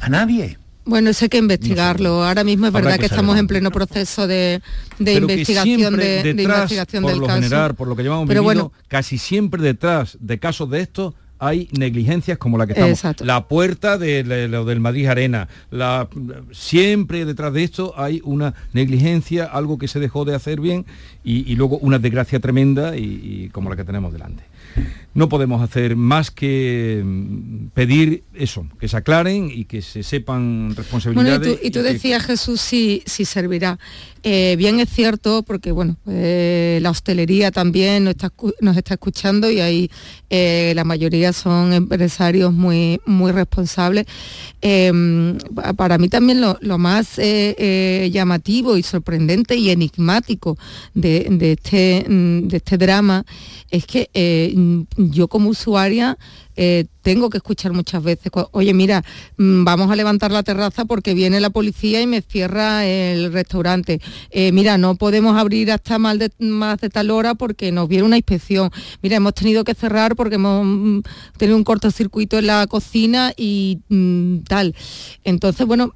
A 0.00 0.08
nadie. 0.08 0.58
Bueno, 0.88 1.10
eso 1.10 1.26
hay 1.26 1.28
que 1.28 1.36
investigarlo. 1.36 2.24
Ahora 2.24 2.44
mismo 2.44 2.66
es 2.66 2.72
verdad 2.72 2.98
que, 2.98 3.04
estamos 3.04 3.38
en 3.38 3.46
pleno 3.46 3.70
proceso 3.70 4.26
de, 4.26 4.62
investigación, 4.98 5.96
de, 5.98 6.30
investigación 6.30 7.02
por 7.02 7.12
del 7.12 7.20
lo 7.20 7.26
caso. 7.26 7.42
General, 7.42 7.74
por 7.74 7.88
lo 7.88 7.94
que 7.94 8.02
llevamos 8.02 8.26
Pero 8.26 8.42
bueno, 8.42 8.72
casi 8.88 9.18
siempre 9.18 9.62
detrás 9.62 10.16
de 10.18 10.38
casos 10.38 10.70
de 10.70 10.80
estos 10.80 11.14
hay 11.38 11.68
negligencias 11.72 12.38
como 12.38 12.56
la 12.56 12.66
que 12.66 12.72
estamos. 12.72 13.20
La 13.20 13.48
puerta 13.48 13.98
de, 13.98 14.48
lo 14.48 14.64
del 14.64 14.80
Madrid 14.80 15.08
Arena. 15.08 15.48
La, 15.70 16.08
siempre 16.52 17.26
detrás 17.26 17.52
de 17.52 17.64
esto 17.64 17.92
hay 17.98 18.22
una 18.24 18.54
negligencia, 18.72 19.44
algo 19.44 19.76
que 19.76 19.88
se 19.88 20.00
dejó 20.00 20.24
de 20.24 20.34
hacer 20.34 20.58
bien 20.58 20.86
y, 21.22 21.54
luego 21.56 21.76
una 21.78 21.98
desgracia 21.98 22.40
tremenda 22.40 22.96
y 22.96 23.50
como 23.50 23.68
la 23.68 23.76
que 23.76 23.84
tenemos 23.84 24.10
delante 24.10 24.42
no 25.18 25.28
podemos 25.28 25.60
hacer 25.60 25.96
más 25.96 26.30
que 26.30 27.02
mm, 27.04 27.70
pedir 27.74 28.22
eso, 28.34 28.66
que 28.78 28.86
se 28.86 28.96
aclaren 28.96 29.50
y 29.52 29.64
que 29.64 29.82
se 29.82 30.04
sepan 30.04 30.76
responsabilidades. 30.76 31.58
y 31.60 31.72
tú, 31.72 31.82
decías, 31.82 32.24
Jesús, 32.24 32.60
si, 32.60 33.02
si 33.04 33.24
servirá. 33.24 33.80
Eh, 34.22 34.56
bien 34.58 34.80
es 34.80 34.88
cierto, 34.90 35.42
porque 35.42 35.72
bueno, 35.72 35.96
eh, 36.08 36.78
la 36.82 36.90
hostelería 36.90 37.50
también 37.50 38.04
nos 38.04 38.12
está, 38.12 38.32
nos 38.60 38.76
está 38.76 38.94
escuchando 38.94 39.50
y 39.50 39.60
ahí 39.60 39.90
eh, 40.28 40.72
la 40.74 40.84
mayoría 40.84 41.32
son 41.32 41.72
empresarios 41.72 42.52
muy, 42.52 43.00
muy 43.06 43.32
responsables. 43.32 44.06
para 45.76 45.98
mí 45.98 46.08
también 46.08 46.40
lo, 46.40 46.78
más 46.78 47.18
llamativo 48.10 48.76
y 48.76 48.82
sorprendente 48.82 49.56
y 49.56 49.70
enigmático 49.70 50.58
de, 50.94 51.26
este, 51.40 52.04
mm, 52.08 52.48
de 52.48 52.56
este 52.56 52.76
drama 52.76 53.24
es 53.70 53.86
que 53.86 54.10
yo 55.10 55.28
como 55.28 55.50
usuaria 55.50 56.18
eh, 56.60 56.86
tengo 57.02 57.30
que 57.30 57.36
escuchar 57.36 57.72
muchas 57.72 58.02
veces, 58.02 58.32
oye, 58.50 58.74
mira, 58.74 59.04
mm, 59.36 59.62
vamos 59.62 59.90
a 59.92 59.96
levantar 59.96 60.32
la 60.32 60.42
terraza 60.42 60.84
porque 60.86 61.14
viene 61.14 61.40
la 61.40 61.50
policía 61.50 62.02
y 62.02 62.06
me 62.08 62.20
cierra 62.20 62.84
el 62.84 63.32
restaurante. 63.32 64.00
Eh, 64.30 64.50
mira, 64.50 64.76
no 64.76 64.96
podemos 64.96 65.38
abrir 65.38 65.70
hasta 65.70 65.98
más 65.98 66.18
de, 66.18 66.30
más 66.40 66.80
de 66.80 66.90
tal 66.90 67.12
hora 67.12 67.36
porque 67.36 67.70
nos 67.70 67.88
viene 67.88 68.04
una 68.04 68.16
inspección. 68.16 68.70
Mira, 69.02 69.16
hemos 69.16 69.34
tenido 69.34 69.62
que 69.62 69.74
cerrar 69.74 70.16
porque 70.16 70.34
hemos 70.34 70.66
mm, 70.66 71.00
tenido 71.36 71.56
un 71.56 71.62
cortocircuito 71.62 72.38
en 72.40 72.48
la 72.48 72.66
cocina 72.66 73.32
y 73.36 73.78
tal. 74.48 74.74
Entonces, 75.22 75.64
bueno, 75.64 75.94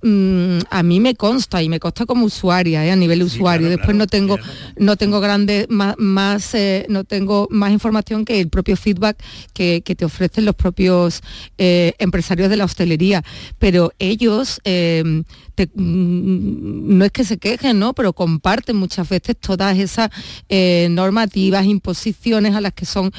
a 0.71 0.83
mí 0.85 1.01
me 1.01 1.17
consta 1.17 1.61
y 1.61 1.69
me 1.69 1.81
consta 1.81 2.07
como 2.07 2.27
usuaria, 2.27 2.91
a 2.91 2.97
nivel 2.97 3.25
usuario. 3.25 3.69
Después 3.69 3.97
no 3.97 4.07
tengo, 4.07 4.39
no 4.77 4.97
tengo 4.97 5.19
grandes 5.19 5.67
más, 5.69 5.97
más 5.99 6.55
no 6.89 7.03
tengo 7.03 7.49
más 7.51 7.73
información 7.73 8.25
que 8.25 8.41
el 8.41 8.49
propio 8.49 8.77
feedback 8.77 9.17
que, 9.53 9.83
te 9.83 10.05
ofrecen 10.05 10.45
los 10.45 10.52
propios 10.55 11.23
eh, 11.59 11.95
empresarios 11.99 12.51
de 12.51 12.57
la 12.57 12.65
hostelería. 12.65 13.23
Pero 13.59 13.93
ellos 13.99 14.61
eh, 14.65 15.03
mm, 15.05 16.99
no 16.99 17.05
es 17.05 17.13
que 17.13 17.25
se 17.25 17.39
quejen, 17.39 17.79
¿no? 17.79 17.95
Pero 17.95 18.13
comparten 18.13 18.77
muchas 18.77 19.09
veces 19.09 19.37
todas 19.39 19.79
esas 19.79 20.11
eh, 20.49 20.89
normativas, 20.91 21.67
imposiciones 21.67 22.55
a 22.55 22.61
las 22.61 22.73
que 22.73 22.87
son 22.87 23.13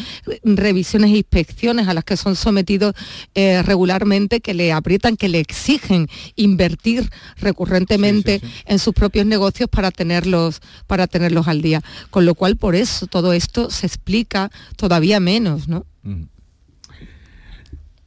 revisiones 0.43 1.11
e 1.11 1.17
inspecciones 1.17 1.87
a 1.87 1.93
las 1.93 2.03
que 2.03 2.17
son 2.17 2.35
sometidos 2.35 2.95
regularmente, 3.33 4.41
que 4.41 4.53
le 4.53 4.71
aprietan, 4.71 5.17
que 5.17 5.29
le 5.29 5.39
exigen 5.39 6.07
invertir 6.35 7.09
recurrentemente 7.37 8.41
en 8.65 8.79
sus 8.79 8.93
propios 8.93 9.25
negocios 9.25 9.69
para 9.69 9.91
tenerlos, 9.91 10.61
para 10.87 11.07
tenerlos 11.07 11.47
al 11.47 11.61
día. 11.61 11.81
Con 12.09 12.25
lo 12.25 12.35
cual, 12.35 12.57
por 12.57 12.75
eso 12.75 13.07
todo 13.07 13.33
esto 13.33 13.69
se 13.69 13.87
explica 13.87 14.51
todavía 14.75 15.19
menos, 15.19 15.67
¿no? 15.67 15.85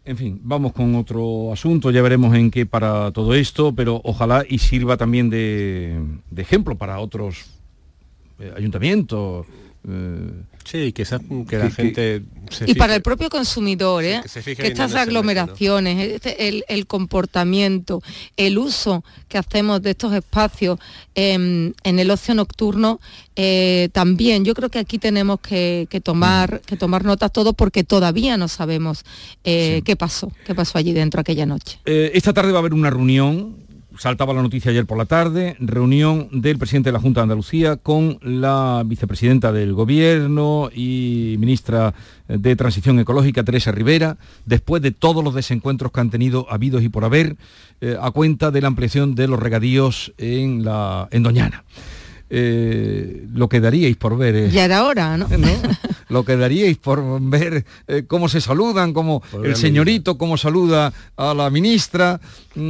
En 0.06 0.16
fin, 0.16 0.40
vamos 0.44 0.72
con 0.72 0.94
otro 0.94 1.52
asunto, 1.52 1.90
ya 1.90 2.00
veremos 2.00 2.32
en 2.36 2.52
qué 2.52 2.64
para 2.64 3.10
todo 3.10 3.34
esto, 3.34 3.74
pero 3.74 4.00
ojalá 4.04 4.44
y 4.48 4.58
sirva 4.58 4.96
también 4.96 5.30
de, 5.30 6.00
ejemplo 6.36 6.76
para 6.76 7.00
otros 7.00 7.46
eh, 8.38 8.52
ayuntamientos, 8.56 9.48
eh, 9.88 10.30
sí, 10.66 10.92
que, 10.92 11.04
que 11.48 11.58
la 11.58 11.70
gente... 11.70 12.22
y 12.66 12.74
para 12.74 12.94
el 12.94 13.02
propio 13.02 13.30
consumidor, 13.30 14.04
¿eh? 14.04 14.20
que, 14.44 14.66
estas 14.66 14.94
aglomeraciones, 14.94 16.12
este, 16.12 16.64
el, 16.68 16.86
comportamiento, 16.86 18.02
el 18.36 18.58
uso 18.58 19.04
que 19.28 19.38
hacemos 19.38 19.82
de 19.82 19.90
estos 19.90 20.12
espacios 20.12 20.78
en 21.14 21.74
el 21.84 22.10
ocio 22.10 22.34
nocturno, 22.34 23.00
eh, 23.36 23.88
también 23.92 24.44
yo 24.44 24.54
creo 24.54 24.70
que 24.70 24.78
aquí 24.78 24.98
tenemos 24.98 25.40
que, 25.40 25.88
tomar, 26.02 26.60
que 26.62 26.76
tomar 26.76 27.04
nota 27.04 27.28
todo 27.28 27.52
porque 27.52 27.84
todavía 27.84 28.36
no 28.36 28.48
sabemos 28.48 29.04
qué 29.42 29.96
pasó, 29.98 30.32
qué 30.44 30.54
pasó 30.54 30.78
allí 30.78 30.92
dentro 30.92 31.20
aquella 31.20 31.46
noche. 31.46 31.78
esta 31.84 32.32
tarde 32.32 32.52
va 32.52 32.58
a 32.58 32.60
haber 32.60 32.74
una 32.74 32.90
reunión 32.90 33.65
saltaba 33.98 34.34
la 34.34 34.42
noticia 34.42 34.70
ayer 34.70 34.86
por 34.86 34.98
la 34.98 35.06
tarde, 35.06 35.56
reunión 35.58 36.28
del 36.32 36.58
presidente 36.58 36.88
de 36.88 36.92
la 36.92 37.00
Junta 37.00 37.20
de 37.20 37.24
Andalucía 37.24 37.76
con 37.76 38.18
la 38.22 38.82
vicepresidenta 38.84 39.52
del 39.52 39.72
Gobierno 39.74 40.70
y 40.74 41.36
ministra 41.38 41.94
de 42.28 42.56
Transición 42.56 42.98
Ecológica, 42.98 43.44
Teresa 43.44 43.72
Rivera, 43.72 44.16
después 44.44 44.82
de 44.82 44.90
todos 44.90 45.22
los 45.22 45.34
desencuentros 45.34 45.92
que 45.92 46.00
han 46.00 46.10
tenido 46.10 46.46
habidos 46.50 46.82
y 46.82 46.88
por 46.88 47.04
haber, 47.04 47.36
eh, 47.80 47.96
a 48.00 48.10
cuenta 48.10 48.50
de 48.50 48.60
la 48.60 48.68
ampliación 48.68 49.14
de 49.14 49.28
los 49.28 49.38
regadíos 49.38 50.12
en, 50.18 50.64
la, 50.64 51.08
en 51.10 51.22
Doñana. 51.22 51.64
Eh, 52.28 53.24
lo 53.32 53.48
que 53.48 53.60
daríais 53.60 53.96
por 53.96 54.16
ver. 54.18 54.34
Eh, 54.34 54.50
ya 54.50 54.64
era 54.64 54.84
hora, 54.84 55.16
¿no? 55.16 55.28
lo 56.08 56.24
que 56.24 56.36
daríais 56.36 56.76
por 56.78 57.20
ver 57.20 57.64
eh, 57.86 58.04
cómo 58.06 58.28
se 58.28 58.40
saludan, 58.40 58.92
cómo 58.92 59.22
el 59.42 59.56
señorito, 59.56 60.18
cómo 60.18 60.36
saluda 60.36 60.92
a 61.16 61.34
la 61.34 61.50
ministra, 61.50 62.20
mm, 62.54 62.60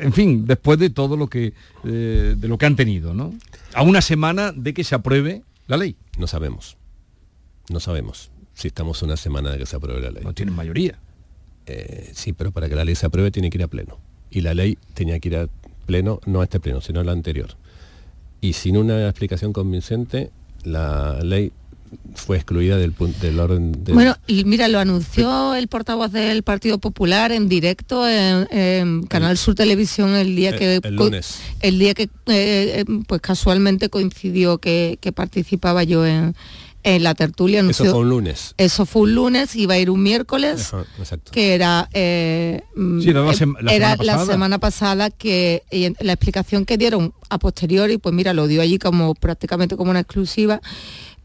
en 0.00 0.12
fin, 0.12 0.46
después 0.46 0.78
de 0.78 0.90
todo 0.90 1.16
lo 1.16 1.26
que 1.28 1.52
de 1.84 2.48
lo 2.48 2.58
que 2.58 2.66
han 2.66 2.74
tenido, 2.74 3.14
¿no? 3.14 3.32
A 3.74 3.82
una 3.82 4.00
semana 4.00 4.52
de 4.52 4.74
que 4.74 4.82
se 4.82 4.94
apruebe 4.94 5.42
la 5.68 5.76
ley. 5.76 5.96
No 6.18 6.26
sabemos. 6.26 6.76
No 7.68 7.78
sabemos 7.80 8.30
si 8.54 8.68
estamos 8.68 9.02
una 9.02 9.16
semana 9.16 9.52
de 9.52 9.58
que 9.58 9.66
se 9.66 9.76
apruebe 9.76 10.00
la 10.00 10.10
ley. 10.10 10.24
No 10.24 10.34
tienen 10.34 10.54
mayoría. 10.54 10.98
sí, 12.12 12.32
pero 12.32 12.50
para 12.50 12.68
que 12.68 12.74
la 12.74 12.84
ley 12.84 12.94
se 12.94 13.06
apruebe 13.06 13.30
tiene 13.30 13.50
que 13.50 13.58
ir 13.58 13.64
a 13.64 13.68
pleno. 13.68 13.98
Y 14.30 14.40
la 14.40 14.54
ley 14.54 14.78
tenía 14.94 15.20
que 15.20 15.28
ir 15.28 15.36
a 15.36 15.48
pleno, 15.86 16.20
no 16.26 16.40
a 16.40 16.44
este 16.44 16.58
pleno, 16.58 16.80
sino 16.80 17.00
a 17.00 17.04
la 17.04 17.12
anterior 17.12 17.56
y 18.40 18.52
sin 18.52 18.76
una 18.76 19.08
explicación 19.08 19.52
convincente 19.52 20.30
la 20.64 21.20
ley 21.22 21.52
fue 22.14 22.36
excluida 22.36 22.76
del, 22.76 22.94
del 23.20 23.40
orden 23.40 23.84
de... 23.84 23.92
Bueno, 23.92 24.16
y 24.26 24.44
mira, 24.44 24.68
lo 24.68 24.78
anunció 24.78 25.54
el 25.54 25.68
portavoz 25.68 26.12
del 26.12 26.42
Partido 26.42 26.78
Popular 26.78 27.32
en 27.32 27.48
directo 27.48 28.08
en, 28.08 29.04
Canal 29.08 29.36
Sur 29.36 29.54
Televisión 29.54 30.14
el 30.14 30.34
día 30.34 30.50
eh, 30.50 30.58
que... 30.58 30.88
El, 30.88 30.96
lunes. 30.96 31.40
El 31.60 31.78
día 31.78 31.94
que 31.94 32.04
eh, 32.04 32.08
eh, 32.26 32.84
pues 33.06 33.20
casualmente 33.20 33.88
coincidió 33.88 34.58
que 34.58 35.12
participaba 35.14 35.84
yo 35.84 36.06
en, 36.06 36.34
en 36.86 37.02
la 37.02 37.16
tertulia 37.16 37.60
Eso 37.68 37.84
fue 37.84 37.98
un 37.98 38.08
lunes. 38.08 38.54
Eso 38.58 38.86
fue 38.86 39.02
un 39.02 39.14
lunes, 39.16 39.56
iba 39.56 39.74
a 39.74 39.78
ir 39.78 39.90
un 39.90 40.04
miércoles, 40.04 40.70
que 41.32 41.54
era, 41.54 41.88
eh, 41.92 42.62
la, 42.76 43.72
era 43.72 43.96
la 43.96 44.24
semana 44.24 44.58
pasada 44.60 45.10
que 45.10 45.64
la 45.98 46.12
explicación 46.12 46.64
que 46.64 46.78
dieron 46.78 47.12
a 47.28 47.38
posteriori, 47.38 47.98
pues 47.98 48.14
mira, 48.14 48.32
lo 48.34 48.46
dio 48.46 48.62
allí 48.62 48.78
como 48.78 49.16
prácticamente 49.16 49.76
como 49.76 49.90
una 49.90 50.00
exclusiva 50.00 50.60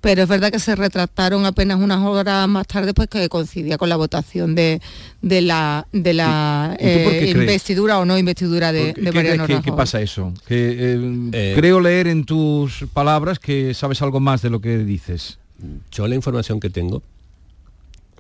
pero 0.01 0.23
es 0.23 0.27
verdad 0.27 0.51
que 0.51 0.59
se 0.59 0.75
retractaron 0.75 1.45
apenas 1.45 1.79
unas 1.79 1.99
horas 1.99 2.47
más 2.47 2.67
tarde 2.67 2.93
pues 2.93 3.07
que 3.07 3.29
coincidía 3.29 3.77
con 3.77 3.87
la 3.87 3.95
votación 3.95 4.55
de, 4.55 4.81
de 5.21 5.41
la 5.41 5.87
de 5.91 6.13
la 6.13 6.75
eh, 6.79 7.31
investidura 7.33 7.99
o 7.99 8.05
no 8.05 8.17
investidura 8.17 8.71
de, 8.71 8.93
de 8.93 9.11
Mariano 9.11 9.47
¿qué, 9.47 9.61
¿qué, 9.61 9.71
pasa 9.71 10.01
eso? 10.01 10.33
Que, 10.47 10.97
eh, 11.31 11.53
creo 11.55 11.79
leer 11.79 12.07
en 12.07 12.25
tus 12.25 12.85
palabras 12.93 13.39
que 13.39 13.73
sabes 13.73 14.01
algo 14.01 14.19
más 14.19 14.41
de 14.41 14.49
lo 14.49 14.59
que 14.59 14.79
dices. 14.79 15.37
Yo 15.91 16.07
la 16.07 16.15
información 16.15 16.59
que 16.59 16.69
tengo 16.69 17.03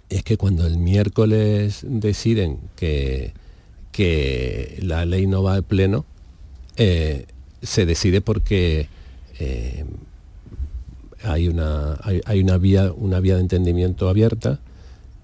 es 0.09 0.23
que 0.23 0.37
cuando 0.37 0.67
el 0.67 0.77
miércoles 0.77 1.81
deciden 1.87 2.59
que, 2.75 3.33
que 3.91 4.77
la 4.81 5.05
ley 5.05 5.25
no 5.25 5.41
va 5.41 5.55
al 5.55 5.63
pleno, 5.63 6.05
eh, 6.75 7.25
se 7.61 7.85
decide 7.85 8.21
porque 8.21 8.87
eh, 9.39 9.85
hay, 11.23 11.47
una, 11.47 11.99
hay, 12.03 12.41
una, 12.41 12.57
vía, 12.57 12.91
una 12.95 13.19
vía 13.19 13.35
de 13.35 13.41
entendimiento 13.41 14.09
abierta 14.09 14.59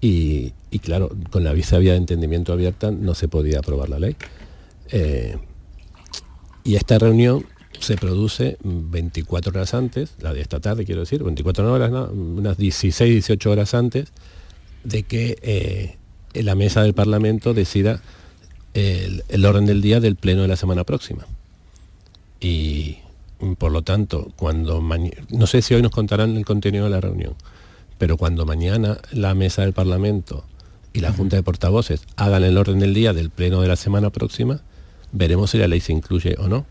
y, 0.00 0.52
claro, 0.82 1.10
con 1.30 1.44
la 1.44 1.52
vía 1.52 1.92
de 1.92 1.96
entendimiento 1.96 2.52
abierta 2.52 2.90
no 2.90 3.14
se 3.14 3.28
podía 3.28 3.58
aprobar 3.58 3.88
la 3.88 3.98
ley. 3.98 4.16
Eh, 4.90 5.36
y 6.64 6.76
esta 6.76 6.98
reunión 6.98 7.44
se 7.80 7.96
produce 7.96 8.58
24 8.62 9.50
horas 9.50 9.74
antes, 9.74 10.14
la 10.20 10.32
de 10.32 10.40
esta 10.40 10.60
tarde 10.60 10.84
quiero 10.84 11.00
decir, 11.00 11.22
24 11.22 11.72
horas, 11.72 11.90
unas 12.10 12.56
16, 12.56 13.10
18 13.12 13.50
horas 13.50 13.74
antes 13.74 14.12
de 14.84 15.02
que 15.02 15.38
eh, 15.42 16.42
la 16.42 16.54
mesa 16.54 16.82
del 16.82 16.94
Parlamento 16.94 17.54
decida 17.54 18.00
el, 18.74 19.44
orden 19.44 19.66
del 19.66 19.80
día 19.80 20.00
del 20.00 20.16
pleno 20.16 20.42
de 20.42 20.48
la 20.48 20.56
semana 20.56 20.84
próxima. 20.84 21.26
Y 22.40 22.98
por 23.58 23.72
lo 23.72 23.82
tanto, 23.82 24.32
cuando 24.36 24.82
no 25.30 25.46
sé 25.46 25.62
si 25.62 25.74
hoy 25.74 25.82
nos 25.82 25.92
contarán 25.92 26.36
el 26.36 26.44
contenido 26.44 26.84
de 26.84 26.90
la 26.90 27.00
reunión, 27.00 27.34
pero 27.98 28.16
cuando 28.16 28.46
mañana 28.46 28.98
la 29.12 29.34
mesa 29.34 29.62
del 29.62 29.72
Parlamento 29.72 30.44
y 30.92 31.00
la 31.00 31.12
Junta 31.12 31.36
de 31.36 31.42
Portavoces 31.42 32.02
hagan 32.16 32.44
el 32.44 32.56
orden 32.58 32.78
del 32.78 32.94
día 32.94 33.12
del 33.12 33.30
pleno 33.30 33.60
de 33.60 33.68
la 33.68 33.76
semana 33.76 34.10
próxima, 34.10 34.60
veremos 35.12 35.50
si 35.50 35.58
la 35.58 35.68
ley 35.68 35.80
se 35.80 35.92
incluye 35.92 36.36
o 36.38 36.48
no 36.48 36.66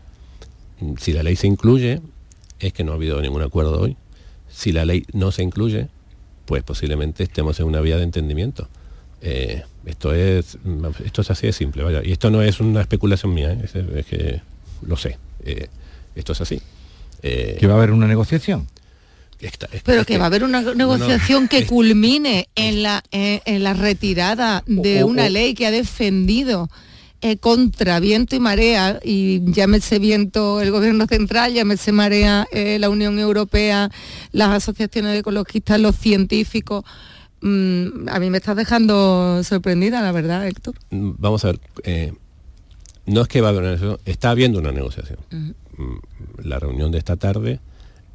si 0.98 1.12
la 1.12 1.22
ley 1.22 1.36
se 1.36 1.46
incluye, 1.46 2.00
es 2.60 2.72
que 2.72 2.84
no 2.84 2.92
ha 2.92 2.94
habido 2.94 3.20
ningún 3.20 3.42
acuerdo 3.42 3.80
hoy. 3.80 3.96
Si 4.48 4.72
la 4.72 4.84
ley 4.84 5.04
no 5.12 5.32
se 5.32 5.42
incluye, 5.42 5.88
pues 6.46 6.62
posiblemente 6.62 7.24
estemos 7.24 7.58
en 7.60 7.66
una 7.66 7.80
vía 7.80 7.96
de 7.96 8.04
entendimiento. 8.04 8.68
Eh, 9.20 9.62
esto 9.84 10.14
es 10.14 10.58
esto 11.04 11.22
es 11.22 11.30
así 11.30 11.46
de 11.46 11.52
simple, 11.52 11.82
vaya. 11.82 12.02
Y 12.04 12.12
esto 12.12 12.30
no 12.30 12.42
es 12.42 12.60
una 12.60 12.80
especulación 12.80 13.34
mía, 13.34 13.52
¿eh? 13.52 13.68
es, 13.96 14.06
que 14.06 14.40
lo 14.86 14.96
sé. 14.96 15.18
Eh, 15.44 15.68
esto 16.18 16.32
es 16.32 16.40
así. 16.40 16.60
¿Que 17.20 17.66
va 17.66 17.74
a 17.74 17.76
haber 17.78 17.90
una 17.90 18.06
negociación? 18.06 18.68
Pero 19.84 20.04
que 20.04 20.18
va 20.18 20.24
a 20.24 20.26
haber 20.26 20.44
una 20.44 20.60
negociación 20.60 21.48
que 21.48 21.66
culmine 21.66 22.48
en 22.56 22.82
la, 22.82 23.02
en 23.10 23.62
la 23.62 23.72
retirada 23.72 24.64
de 24.66 25.04
una 25.04 25.28
ley 25.28 25.54
que 25.54 25.66
ha 25.66 25.70
defendido 25.70 26.68
eh, 27.20 27.36
contra 27.36 27.98
viento 27.98 28.36
y 28.36 28.38
marea, 28.38 29.00
y 29.02 29.40
llámese 29.50 29.98
viento 29.98 30.60
el 30.60 30.70
gobierno 30.70 31.06
central, 31.06 31.52
llámese 31.52 31.90
marea 31.90 32.46
eh, 32.52 32.78
la 32.78 32.90
Unión 32.90 33.18
Europea, 33.18 33.90
las 34.30 34.50
asociaciones 34.50 35.18
ecologistas, 35.18 35.80
los 35.80 35.96
científicos. 35.96 36.84
Mm, 37.40 38.08
a 38.08 38.20
mí 38.20 38.30
me 38.30 38.38
estás 38.38 38.54
dejando 38.54 39.42
sorprendida, 39.42 40.00
la 40.00 40.12
verdad, 40.12 40.46
Héctor. 40.46 40.76
Mm, 40.90 41.10
vamos 41.18 41.44
a 41.44 41.48
ver, 41.48 41.60
eh, 41.82 42.12
no 43.06 43.22
es 43.22 43.26
que 43.28 43.40
va 43.40 43.48
a 43.48 43.50
haber 43.50 43.62
una 43.62 43.70
negociación, 43.72 44.00
está 44.04 44.30
habiendo 44.30 44.60
una 44.60 44.70
negociación. 44.70 45.18
La 46.42 46.58
reunión 46.58 46.90
de 46.92 46.98
esta 46.98 47.16
tarde 47.16 47.60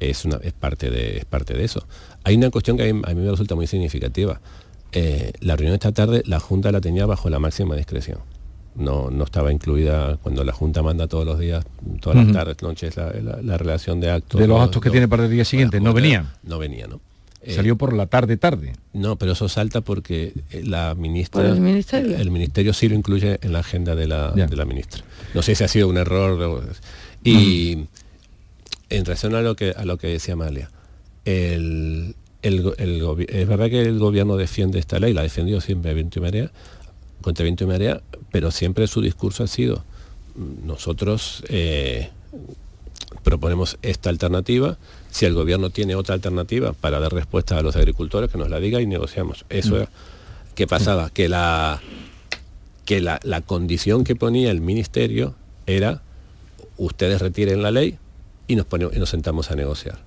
es, 0.00 0.24
una, 0.24 0.36
es, 0.42 0.52
parte 0.52 0.90
de, 0.90 1.18
es 1.18 1.24
parte 1.24 1.54
de 1.54 1.64
eso. 1.64 1.86
Hay 2.24 2.36
una 2.36 2.50
cuestión 2.50 2.76
que 2.76 2.88
a 2.88 2.92
mí, 2.92 3.00
a 3.04 3.14
mí 3.14 3.20
me 3.22 3.30
resulta 3.30 3.54
muy 3.54 3.66
significativa. 3.66 4.40
Eh, 4.92 5.32
la 5.40 5.56
reunión 5.56 5.74
esta 5.74 5.92
tarde, 5.92 6.22
la 6.26 6.40
Junta 6.40 6.70
la 6.72 6.80
tenía 6.80 7.06
bajo 7.06 7.28
la 7.30 7.38
máxima 7.38 7.74
discreción. 7.76 8.18
No, 8.76 9.08
no 9.10 9.24
estaba 9.24 9.52
incluida 9.52 10.16
cuando 10.16 10.42
la 10.44 10.52
Junta 10.52 10.82
manda 10.82 11.06
todos 11.06 11.24
los 11.24 11.38
días, 11.38 11.64
todas 12.00 12.24
las 12.24 12.32
tardes, 12.32 12.60
noches, 12.62 12.96
la, 12.96 13.12
la- 13.12 13.40
la 13.40 13.56
relación 13.56 14.00
de 14.00 14.10
actos. 14.10 14.40
De 14.40 14.46
los 14.48 14.58
¿no? 14.58 14.64
actos 14.64 14.82
que 14.82 14.88
No, 14.88 14.92
tiene 14.92 15.08
para 15.08 15.24
el 15.24 15.30
día 15.30 15.44
siguiente, 15.44 15.80
no 15.80 15.92
venía. 15.92 16.34
No 16.42 16.58
venía, 16.58 16.86
¿no? 16.88 17.00
Eh, 17.42 17.52
Salió 17.54 17.76
por 17.76 17.92
la 17.92 18.06
tarde 18.06 18.36
tarde. 18.36 18.72
No, 18.94 19.16
pero 19.16 19.32
eso 19.32 19.48
salta 19.48 19.80
porque 19.82 20.32
eh, 20.50 20.62
la 20.64 20.94
ministra... 20.96 21.42
Por 21.42 21.50
el 21.52 21.60
ministerio. 21.60 22.16
El 22.16 22.30
ministerio 22.30 22.72
sí 22.72 22.88
lo 22.88 22.94
incluye 22.96 23.38
en 23.42 23.52
la 23.52 23.58
agenda 23.60 23.94
de 23.94 24.08
la, 24.08 24.30
de 24.32 24.56
la 24.56 24.64
ministra. 24.64 25.04
No 25.34 25.42
sé 25.42 25.54
si 25.54 25.62
ha 25.62 25.68
sido 25.68 25.88
un 25.88 25.96
error. 25.98 26.64
Y 27.24 27.86
en 28.90 29.04
relación 29.04 29.34
a 29.34 29.40
lo 29.40 29.56
que, 29.56 29.70
a 29.70 29.84
lo 29.84 29.96
que 29.96 30.08
decía 30.08 30.34
Amalia, 30.34 30.70
el, 31.24 32.14
el 32.42 32.74
el 32.78 33.26
es 33.28 33.48
verdad 33.48 33.70
que 33.70 33.80
el 33.82 33.98
gobierno 33.98 34.36
defiende 34.36 34.78
esta 34.78 34.98
ley, 34.98 35.12
la 35.14 35.20
ha 35.20 35.24
defendido 35.24 35.60
siempre 35.60 35.90
a 35.90 35.94
viento 35.94 36.18
y 36.18 36.22
marea, 36.22 36.50
contra 37.22 37.42
viento 37.44 37.64
y 37.64 37.66
marea, 37.66 38.02
pero 38.30 38.50
siempre 38.50 38.86
su 38.86 39.00
discurso 39.00 39.42
ha 39.44 39.46
sido, 39.46 39.84
nosotros 40.64 41.42
eh, 41.48 42.10
proponemos 43.22 43.78
esta 43.82 44.10
alternativa, 44.10 44.76
si 45.10 45.24
el 45.24 45.32
gobierno 45.34 45.70
tiene 45.70 45.94
otra 45.94 46.14
alternativa 46.14 46.72
para 46.74 47.00
dar 47.00 47.12
respuesta 47.14 47.56
a 47.58 47.62
los 47.62 47.76
agricultores, 47.76 48.30
que 48.30 48.36
nos 48.38 48.50
la 48.50 48.60
diga 48.60 48.80
y 48.80 48.86
negociamos. 48.86 49.46
Eso 49.48 49.74
Mm. 49.74 49.76
era, 49.76 49.88
¿qué 50.54 50.66
pasaba? 50.66 51.10
Que 51.10 51.28
la 51.28 51.80
que 52.84 53.00
la, 53.00 53.18
la 53.22 53.40
condición 53.40 54.04
que 54.04 54.14
ponía 54.14 54.50
el 54.50 54.60
ministerio 54.60 55.34
era 55.66 56.02
ustedes 56.76 57.20
retiren 57.20 57.62
la 57.62 57.70
ley 57.70 57.98
y 58.46 58.56
nos, 58.56 58.66
ponemos, 58.66 58.94
y 58.94 58.98
nos 58.98 59.08
sentamos 59.10 59.50
a 59.50 59.54
negociar. 59.54 59.98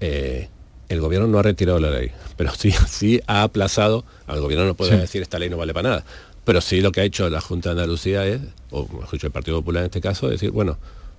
Eh, 0.00 0.48
el 0.88 1.00
gobierno 1.00 1.26
no 1.28 1.38
ha 1.38 1.42
retirado 1.42 1.78
la 1.80 1.90
ley, 1.90 2.10
pero 2.36 2.52
sí, 2.54 2.70
sí 2.88 3.20
ha 3.26 3.42
aplazado, 3.42 4.04
al 4.26 4.40
gobierno 4.40 4.64
no 4.66 4.74
puede 4.74 4.92
Sí. 4.92 4.96
decir 4.98 5.22
esta 5.22 5.38
ley 5.38 5.50
no 5.50 5.56
vale 5.56 5.74
para 5.74 5.88
nada, 5.90 6.04
pero 6.44 6.60
sí 6.60 6.80
lo 6.80 6.92
que 6.92 7.00
ha 7.00 7.04
hecho 7.04 7.28
la 7.28 7.40
Junta 7.40 7.70
de 7.70 7.72
Andalucía 7.80 8.26
es, 8.26 8.40
o 8.70 8.82
mejor 8.88 9.10
dicho, 9.12 9.26
el 9.26 9.32
Partido 9.32 9.58
Popular 9.58 9.82
en 9.82 9.86
este 9.86 10.00
caso, 10.00 10.28
decir, 10.28 10.50
bueno, 10.50 10.78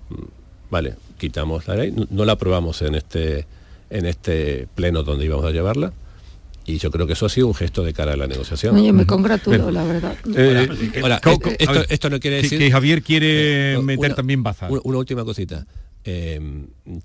mm, 0.10 0.16
vale, 0.72 0.96
quitamos 1.20 1.68
la 1.68 1.76
ley, 1.76 1.92
no, 1.92 2.08
no 2.10 2.26
la 2.26 2.34
aprobamos 2.34 2.82
en 2.82 2.96
este, 2.96 3.46
en 3.92 4.06
este 4.06 4.68
pleno 4.76 5.04
donde 5.04 5.26
íbamos 5.26 5.46
a 5.46 5.52
llevarla, 5.52 5.94
y 6.70 6.78
yo 6.78 6.92
creo 6.92 7.08
que 7.08 7.14
eso 7.14 7.26
ha 7.26 7.30
sido 7.30 7.48
un 7.48 7.54
gesto 7.56 7.84
de 7.84 7.94
cara 7.94 8.14
a 8.14 8.18
la 8.18 8.28
negociación. 8.28 8.76
Oye, 8.76 8.92
me 8.94 9.06
congratulo, 9.06 9.72
la 9.72 9.84
verdad. 9.84 10.16
Eh, 10.36 10.68
eh, 10.94 11.86
esto, 11.90 12.10
no 12.10 12.20
quiere 12.20 12.38
decir 12.42 12.60
que 12.60 12.72
Javier 12.72 13.02
quiere 13.02 13.74
Eh, 13.76 13.80
meter 13.82 14.08
una- 14.12 14.16
también 14.16 14.44
bazar. 14.44 14.72
Una, 14.72 14.82
una 14.84 14.98
última 15.00 15.26
cosita. 15.26 15.66
Eh, 16.04 16.40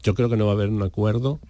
yo 0.03 0.15
creo 0.15 0.29
que 0.29 0.37
no 0.37 0.47
va 0.47 0.53
a 0.53 0.55
haber 0.55 0.69
un 0.69 0.83
acuerdo 0.83 1.41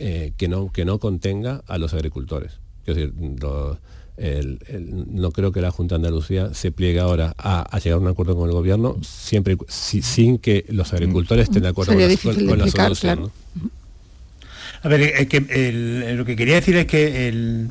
eh, 0.00 0.32
que 0.36 0.46
no 0.48 0.70
que 0.72 0.84
no 0.84 0.98
contenga 1.00 1.62
a 1.66 1.76
los 1.78 1.92
agricultores. 1.94 2.52
Es 2.86 2.94
decir, 2.96 3.12
lo- 3.40 3.78
el- 4.16 4.58
el- 4.68 5.04
no 5.14 5.30
creo 5.32 5.52
que 5.52 5.60
la 5.60 5.70
Junta 5.70 5.94
de 5.94 6.00
Andalucía 6.06 6.52
se 6.54 6.70
pliegue 6.72 6.98
ahora 7.00 7.34
a, 7.38 7.60
a 7.62 7.78
llegar 7.78 7.98
a 7.98 8.02
un 8.02 8.08
acuerdo 8.08 8.36
con 8.36 8.48
el 8.48 8.54
gobierno 8.54 8.96
siempre 9.02 9.56
si- 9.68 10.02
sin 10.02 10.38
que 10.38 10.64
los 10.70 10.92
agricultores 10.92 11.44
estén 11.44 11.62
de 11.62 11.68
acuerdo 11.68 11.92
Sería 11.92 12.06
con, 12.16 12.32
la- 12.32 12.38
con- 12.38 12.58
con 12.60 12.70
solución. 12.70 12.94
claro. 13.16 13.32
¿no? 13.62 13.70
A 14.82 14.88
ver, 14.88 15.00
es 15.02 15.26
que 15.28 15.38
el- 15.48 16.16
lo 16.16 16.24
que 16.24 16.36
quería 16.36 16.54
decir 16.56 16.76
es 16.76 16.86
que 16.86 17.28
el- 17.28 17.70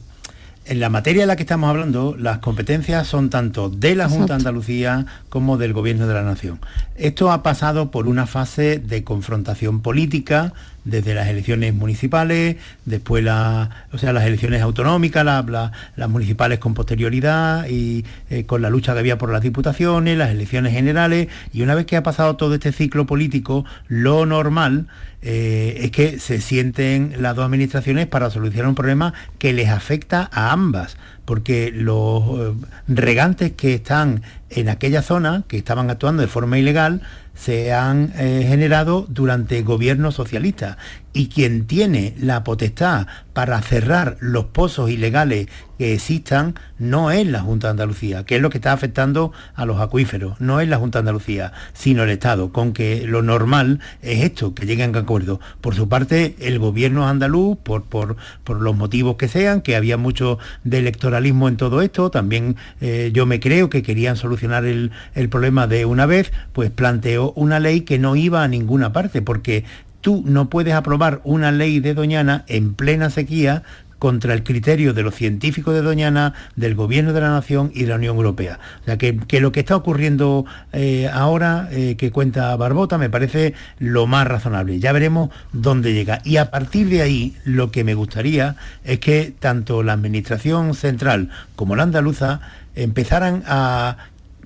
en 0.66 0.80
la 0.82 0.90
materia 0.90 1.22
de 1.24 1.28
la 1.28 1.38
que 1.38 1.44
estamos 1.44 1.70
hablando, 1.70 2.18
las 2.20 2.40
competencias 2.40 3.08
son 3.08 3.30
tanto 3.30 3.70
de 3.70 3.96
la 3.96 4.10
Junta 4.10 4.34
de 4.34 4.40
Andalucía 4.40 5.06
como 5.30 5.58
del 5.58 5.72
Gobierno 5.72 6.08
de 6.08 6.14
la 6.14 6.24
Nación. 6.24 6.60
Esto 6.98 7.32
ha 7.32 7.42
pasado 7.42 7.90
por 7.90 8.08
una 8.08 8.28
fase 8.28 8.78
de 8.80 9.04
confrontación 9.06 9.82
política 9.82 10.52
desde 10.90 11.14
las 11.14 11.28
elecciones 11.28 11.74
municipales, 11.74 12.56
después 12.86 13.24
la, 13.24 13.70
o 13.92 13.98
sea, 13.98 14.14
las 14.14 14.26
elecciones 14.26 14.62
autonómicas, 14.62 15.24
la- 15.26 15.44
la- 15.48 15.72
las 15.96 16.10
municipales 16.10 16.60
con 16.60 16.74
posterioridad 16.74 17.68
y 17.70 18.06
eh, 18.30 18.46
con 18.46 18.62
la 18.62 18.70
lucha 18.70 18.94
que 18.94 19.00
había 19.00 19.18
por 19.18 19.32
las 19.32 19.42
diputaciones, 19.42 20.18
las 20.18 20.32
elecciones 20.32 20.74
generales. 20.74 21.28
Y 21.54 21.62
una 21.62 21.76
vez 21.76 21.86
que 21.86 21.98
ha 21.98 22.04
pasado 22.04 22.36
todo 22.36 22.54
este 22.56 22.72
ciclo 22.72 23.06
político, 23.06 23.66
lo 23.88 24.26
normal 24.26 24.88
eh, 25.22 25.80
es 25.82 25.92
que 25.92 26.20
se 26.20 26.40
sienten 26.42 27.16
las 27.20 27.36
dos 27.36 27.46
administraciones 27.46 28.06
para 28.08 28.30
solucionar 28.30 28.68
un 28.70 28.76
problema 28.76 29.14
que 29.40 29.52
les 29.52 29.68
afecta 29.70 30.30
a 30.32 30.52
ambas, 30.52 30.96
porque 31.26 31.72
los 31.74 32.24
eh, 32.40 32.54
regantes 32.88 33.52
que 33.54 33.74
están 33.74 34.22
en 34.50 34.70
aquella 34.70 35.02
zona, 35.02 35.44
que 35.48 35.58
estaban 35.58 35.90
actuando 35.90 36.22
de 36.22 36.28
forma 36.28 36.58
ilegal, 36.60 37.02
se 37.38 37.74
han 37.74 38.12
eh, 38.18 38.46
generado 38.48 39.06
durante 39.10 39.62
gobiernos 39.62 40.16
socialistas 40.16 40.78
y 41.14 41.28
quien 41.30 41.66
tiene 41.66 42.14
la 42.20 42.44
potestad 42.44 43.08
para 43.34 43.62
cerrar 43.62 44.18
los 44.20 44.46
pozos 44.46 44.90
ilegales 44.90 45.48
que 45.78 45.94
existan 45.94 46.56
no 46.80 47.12
es 47.12 47.28
la 47.28 47.42
Junta 47.42 47.68
de 47.68 47.72
Andalucía, 47.72 48.24
que 48.24 48.36
es 48.36 48.42
lo 48.42 48.50
que 48.50 48.58
está 48.58 48.74
afectando 48.74 49.32
a 49.56 49.66
los 49.66 49.80
acuíferos, 49.80 50.40
no 50.42 50.60
es 50.60 50.68
la 50.68 50.78
Junta 50.78 51.00
Andalucía, 51.00 51.54
sino 51.74 52.04
el 52.04 52.10
Estado, 52.10 52.52
con 52.52 52.74
que 52.74 53.06
lo 53.06 53.22
normal 53.22 53.80
es 54.02 54.24
esto, 54.24 54.54
que 54.56 54.66
lleguen 54.66 54.96
a 54.96 55.00
acuerdo. 55.00 55.40
Por 55.62 55.76
su 55.76 55.88
parte, 55.88 56.36
el 56.40 56.60
gobierno 56.60 57.08
andaluz, 57.08 57.58
por, 57.58 57.84
por, 57.84 58.18
por 58.44 58.62
los 58.62 58.76
motivos 58.76 59.18
que 59.18 59.28
sean, 59.28 59.62
que 59.62 59.76
había 59.76 59.98
mucho 59.98 60.40
de 60.64 60.80
electoralismo 60.80 61.48
en 61.48 61.58
todo 61.58 61.82
esto, 61.82 62.10
también 62.10 62.56
eh, 62.82 63.12
yo 63.14 63.26
me 63.26 63.40
creo 63.40 63.70
que 63.70 63.84
querían 63.84 64.18
solucionar 64.18 64.66
el, 64.66 64.92
el 65.14 65.30
problema 65.30 65.68
de 65.68 65.86
una 65.86 66.06
vez, 66.06 66.32
pues 66.54 66.72
planteó 66.72 67.34
una 67.34 67.60
ley 67.60 67.82
que 67.82 68.00
no 68.00 68.16
iba 68.16 68.44
a 68.44 68.48
ninguna 68.48 68.94
parte, 68.94 69.22
porque 69.22 69.64
tú 70.02 70.24
no 70.26 70.50
puedes 70.50 70.74
aprobar 70.74 71.22
una 71.24 71.52
ley 71.52 71.80
de 71.80 71.94
Doñana 71.94 72.44
en 72.48 72.74
plena 72.74 73.10
sequía 73.10 73.64
contra 74.00 74.34
el 74.34 74.44
criterio 74.44 74.94
de 74.94 75.04
los 75.04 75.16
científicos 75.16 75.74
de 75.74 75.82
Doñana, 75.82 76.34
del 76.56 76.76
Gobierno 76.76 77.14
de 77.14 77.22
la 77.22 77.30
Nación 77.30 77.72
y 77.74 77.82
de 77.82 77.88
la 77.88 77.96
Unión 77.96 78.16
Europea. 78.16 78.60
O 78.82 78.86
sea, 78.86 78.98
que, 78.98 79.18
que 79.18 79.42
lo 79.42 79.52
que 79.52 79.60
está 79.60 79.76
ocurriendo 79.76 80.46
eh, 80.72 81.10
ahora, 81.12 81.68
eh, 81.72 81.96
que 81.98 82.12
cuenta 82.12 82.56
Barbota, 82.56 82.98
me 82.98 83.10
parece 83.10 83.54
lo 83.80 84.06
más 84.06 84.28
razonable. 84.28 84.80
Ya 84.80 84.92
veremos 84.92 85.30
dónde 85.52 85.94
llega. 85.94 86.22
Y 86.24 86.38
a 86.38 86.52
partir 86.52 86.90
de 86.90 87.02
ahí, 87.02 87.36
lo 87.44 87.72
que 87.72 87.84
me 87.84 87.96
gustaría 87.96 88.56
es 88.84 89.00
que 89.00 89.34
tanto 89.40 89.82
la 89.84 89.94
Administración 89.94 90.76
Central 90.76 91.30
como 91.56 91.76
la 91.76 91.84
andaluza 91.84 92.42
empezaran 92.76 93.44
a 93.48 93.98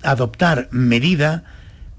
adoptar 0.03 0.69
medidas 0.71 1.41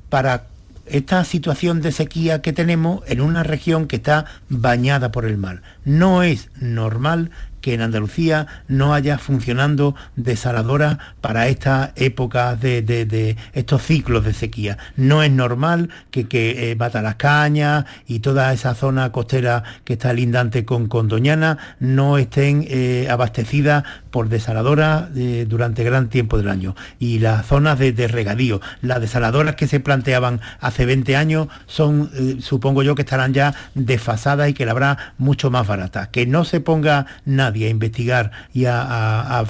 para 0.09 0.45
esta 0.87 1.25
situación 1.25 1.81
de 1.81 1.93
sequía 1.93 2.43
que 2.43 2.53
tenemos 2.53 3.03
en 3.07 3.21
una 3.21 3.43
región 3.43 3.87
que 3.87 3.97
está 3.97 4.27
bañada 4.49 5.13
por 5.13 5.25
el 5.27 5.39
mar. 5.39 5.63
No 5.85 6.23
es 6.23 6.51
normal 6.61 7.31
que 7.61 7.75
en 7.75 7.81
Andalucía 7.81 8.49
no 8.67 8.93
haya 8.93 9.19
funcionando 9.19 9.95
desaladoras 10.17 10.99
para 11.21 11.47
esta 11.47 11.93
época 11.95 12.57
de, 12.57 12.83
de- 12.83 13.37
estos 13.53 13.83
ciclos 13.83 14.25
de 14.25 14.35
sequía. 14.35 14.79
No 14.97 15.23
es 15.23 15.31
normal 15.31 15.89
que, 16.11 16.27
que 16.27 16.73
eh, 16.73 16.75
Bata 16.75 17.03
las 17.03 17.15
Cañas 17.15 17.85
y 18.09 18.19
toda 18.19 18.53
esa 18.53 18.75
zona 18.75 19.13
costera 19.13 19.63
que 19.85 19.93
está 19.93 20.13
lindante 20.13 20.65
con, 20.65 20.89
con 20.89 21.07
Doñana 21.07 21.57
no 21.79 22.19
estén 22.19 22.65
eh, 22.69 23.07
abastecidas 23.09 23.85
por 24.13 24.29
desaladoras 24.29 25.09
eh, 25.17 25.47
durante 25.49 25.83
gran 25.83 26.09
tiempo 26.09 26.39
del 26.39 26.49
año. 26.49 26.77
Y 27.01 27.19
las 27.19 27.47
zonas 27.47 27.81
de, 27.81 27.93
regadío, 28.07 28.61
las 28.83 29.01
desaladoras 29.01 29.57
que 29.57 29.67
se 29.67 29.81
planteaban 29.81 30.41
hace 30.61 30.87
20 30.87 31.17
años 31.17 31.49
son, 31.67 32.11
eh, 32.15 32.37
supongo 32.41 32.85
yo, 32.85 32.95
que 32.95 33.03
estarán 33.03 33.35
ya 33.35 33.55
desfasadas 33.75 34.49
y 34.49 34.55
que 34.55 34.65
la 34.67 34.73
habrá 34.73 35.15
mucho 35.19 35.51
más 35.51 35.67
barata. 35.67 36.11
Que 36.11 36.27
no 36.27 36.45
se 36.45 36.61
ponga 36.61 37.07
nadie 37.25 37.67
a 37.67 37.71
investigar 37.71 38.31
y 38.53 38.67
a, 38.67 38.81
a- 38.83 39.45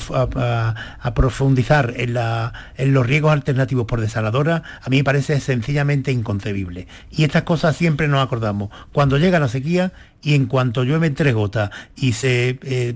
a- 1.02 1.14
profundizar 1.14 1.92
en, 1.96 2.14
la- 2.14 2.52
en 2.76 2.94
los 2.94 3.06
riegos 3.06 3.32
alternativos 3.32 3.86
por 3.86 4.00
desaladoras, 4.00 4.62
a 4.80 4.88
mí 4.88 4.98
me 4.98 5.04
parece 5.04 5.40
sencillamente 5.40 6.12
inconcebible. 6.12 6.86
Y 7.10 7.24
estas 7.24 7.42
cosas 7.42 7.76
siempre 7.76 8.08
nos 8.08 8.24
acordamos. 8.24 8.70
Cuando 8.92 9.18
llega 9.18 9.38
la 9.40 9.48
sequía 9.48 9.92
y 10.22 10.34
en 10.34 10.46
cuanto 10.46 10.84
llueve 10.84 11.08
entre 11.08 11.32
gotas 11.32 11.70
y 11.96 12.12
se 12.12 12.58
eh, 12.62 12.94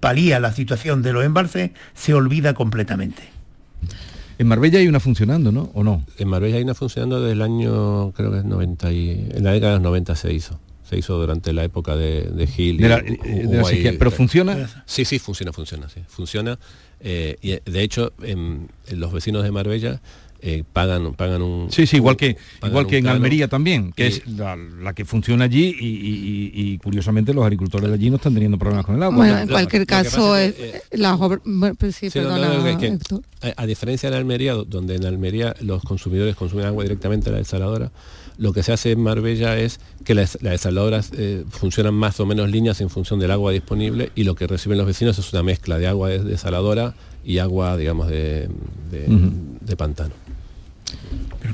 palía 0.00 0.40
la 0.40 0.52
situación 0.52 1.02
de 1.02 1.12
los 1.12 1.24
embalses, 1.24 1.70
se 1.94 2.14
olvida 2.14 2.54
completamente. 2.54 3.22
En 4.38 4.46
Marbella 4.46 4.78
hay 4.78 4.86
una 4.86 5.00
funcionando, 5.00 5.50
¿no? 5.50 5.70
¿O 5.74 5.82
no? 5.82 6.04
En 6.16 6.28
Marbella 6.28 6.56
hay 6.58 6.62
una 6.62 6.74
funcionando 6.74 7.20
desde 7.20 7.32
el 7.32 7.42
año, 7.42 8.12
creo 8.12 8.30
que 8.30 8.38
es 8.38 8.44
90 8.44 8.92
y, 8.92 9.28
en 9.34 9.42
la 9.44 9.52
década 9.52 9.72
de 9.72 9.78
los 9.78 9.82
90 9.84 10.14
se 10.14 10.32
hizo. 10.32 10.60
Se 10.88 10.96
hizo 10.96 11.18
durante 11.18 11.52
la 11.52 11.64
época 11.64 11.96
de, 11.96 12.22
de 12.22 12.46
Gil. 12.46 12.76
y 12.76 12.82
De 12.84 12.88
la- 12.88 13.00
hu- 13.02 13.48
de 13.48 13.82
la. 13.92 13.98
¿Pero 13.98 14.10
funciona? 14.10 14.68
Sí, 14.86 15.04
sí, 15.04 15.18
funciona, 15.18 15.52
funciona, 15.52 15.88
sí. 15.88 16.00
Funciona. 16.08 16.58
eh, 17.00 17.36
y 17.42 17.58
de 17.70 17.82
hecho, 17.82 18.12
en, 18.22 18.68
en 18.86 19.00
los 19.00 19.12
vecinos 19.12 19.42
de 19.42 19.50
Marbella 19.50 20.00
eh, 20.40 20.62
pagan, 20.72 21.14
pagan 21.14 21.42
un... 21.42 21.70
Sí, 21.72 21.86
sí, 21.86 21.96
igual 21.96 22.16
que, 22.16 22.36
igual 22.64 22.86
que 22.86 22.98
en. 22.98 23.06
Almería 23.08 23.48
también, 23.48 23.92
que 23.92 24.06
es 24.06 24.26
la, 24.28 24.54
la 24.56 24.92
que 24.94 25.04
funciona 25.04 25.44
allí 25.46 25.74
y, 25.80 25.86
y- 25.86 26.52
y- 26.54 26.72
y, 26.74 26.78
curiosamente 26.78 27.34
los 27.34 27.44
agricultores 27.44 27.88
de 27.88 27.94
allí 27.94 28.08
no 28.10 28.16
están 28.16 28.34
teniendo 28.34 28.56
problemas 28.58 28.86
con 28.86 28.94
el 28.96 29.02
agua. 29.02 29.16
Bueno, 29.16 29.32
en 29.38 29.48
cualquier 29.48 29.86
caso, 29.86 30.36
a, 33.42 33.62
a 33.62 33.66
diferencia 33.66 34.10
de 34.10 34.16
Almería, 34.16 34.52
do- 34.54 34.64
donde 34.64 34.94
en 34.94 35.04
Almería 35.06 35.54
los 35.60 35.82
consumidores 35.82 36.36
consumen 36.36 36.66
agua 36.66 36.84
directamente 36.84 37.26
de 37.26 37.32
la 37.32 37.38
desaladora, 37.38 37.90
lo 38.36 38.52
que 38.52 38.62
se 38.62 38.72
hace 38.72 38.92
en 38.92 39.00
Marbella 39.00 39.58
es 39.58 39.80
que 40.04 40.14
las, 40.14 40.38
las 40.40 40.52
desaladoras 40.52 41.10
eh, 41.18 41.44
funcionan 41.50 41.94
más 41.94 42.20
o 42.20 42.26
menos 42.26 42.48
líneas 42.48 42.80
en 42.80 42.88
función 42.90 43.18
del 43.18 43.32
agua 43.32 43.50
disponible 43.50 44.12
y 44.14 44.22
lo 44.22 44.36
que 44.36 44.46
reciben 44.46 44.78
los 44.78 44.86
vecinos 44.86 45.18
es 45.18 45.32
una 45.32 45.42
mezcla 45.42 45.76
de 45.78 45.88
agua 45.88 46.10
de 46.10 46.22
desaladora 46.22 46.94
y 47.24 47.38
agua, 47.38 47.76
digamos, 47.76 48.06
de, 48.08 48.48
de 48.90 49.76
pantano. 49.76 50.14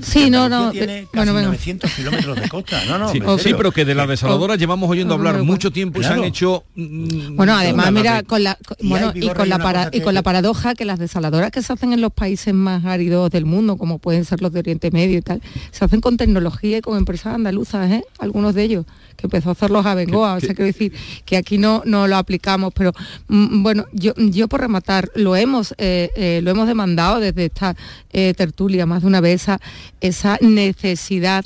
Sí, 0.02 0.28
no, 0.28 0.48
no. 0.48 0.70
Tiene 0.72 0.86
de- 0.86 1.02
casi 1.04 1.16
bueno, 1.16 1.34
venga. 1.34 1.46
900 1.48 1.90
kilómetros 1.92 2.40
de 2.40 2.48
costa. 2.48 2.84
No, 2.86 2.98
no, 2.98 3.08
Sí, 3.10 3.20
serio. 3.38 3.56
pero 3.56 3.70
que 3.72 3.84
de 3.84 3.94
la 3.94 4.06
desaladora 4.06 4.56
llevamos 4.56 4.90
oyendo 4.90 5.14
Oh, 5.14 5.16
hablar 5.18 5.42
mucho 5.42 5.70
tiempo 5.70 6.00
y 6.00 6.04
se 6.04 6.10
han 6.10 6.24
hecho... 6.24 6.64
mm, 6.74 7.36
Bueno, 7.36 7.54
además, 7.56 7.92
mira, 7.92 8.16
de- 8.16 8.24
con 8.24 8.42
la, 8.42 8.58
Y 8.80 8.88
bueno, 8.88 9.12
con 9.36 9.48
la 9.48 9.58
para- 9.58 9.88
y 9.88 9.98
que- 9.98 10.02
con 10.02 10.14
la 10.14 10.22
paradoja 10.22 10.74
que 10.74 10.84
las 10.84 10.98
desaladoras 10.98 11.50
que 11.52 11.62
se 11.62 11.72
hacen 11.72 11.92
en 11.92 12.00
los 12.00 12.12
países 12.12 12.52
más 12.52 12.84
áridos 12.84 13.30
del 13.30 13.44
mundo, 13.46 13.76
como 13.76 13.98
pueden 13.98 14.24
ser 14.24 14.42
los 14.42 14.52
de 14.52 14.58
Oriente 14.60 14.90
Medio 14.90 15.18
y 15.18 15.22
tal, 15.22 15.40
se 15.70 15.84
hacen 15.84 16.00
con 16.00 16.16
tecnología 16.16 16.78
y 16.78 16.80
con 16.80 16.98
empresas 16.98 17.34
andaluzas, 17.34 17.90
¿eh? 17.90 18.04
Algunos 18.18 18.54
de 18.54 18.64
ellos, 18.64 18.86
que 19.24 19.36
empezó 19.36 19.48
a 19.48 19.52
hacerlos 19.52 19.86
a 19.86 19.94
Bengoa, 19.94 20.34
o 20.34 20.40
sea, 20.40 20.54
quiero 20.54 20.66
decir 20.66 20.92
que 21.24 21.36
aquí 21.36 21.56
no, 21.58 21.82
no 21.86 22.06
lo 22.06 22.16
aplicamos, 22.16 22.72
pero 22.74 22.92
mm, 23.28 23.62
bueno, 23.62 23.86
yo, 23.92 24.12
yo 24.16 24.48
por 24.48 24.60
rematar, 24.60 25.10
lo 25.14 25.34
hemos, 25.36 25.74
eh, 25.78 26.10
eh, 26.16 26.40
lo 26.42 26.50
hemos 26.50 26.66
demandado 26.66 27.20
desde 27.20 27.46
esta 27.46 27.74
eh, 28.12 28.34
tertulia 28.36 28.84
más 28.86 29.00
de 29.02 29.08
una 29.08 29.20
vez, 29.20 29.42
esa, 29.42 29.60
esa 30.00 30.38
necesidad 30.42 31.44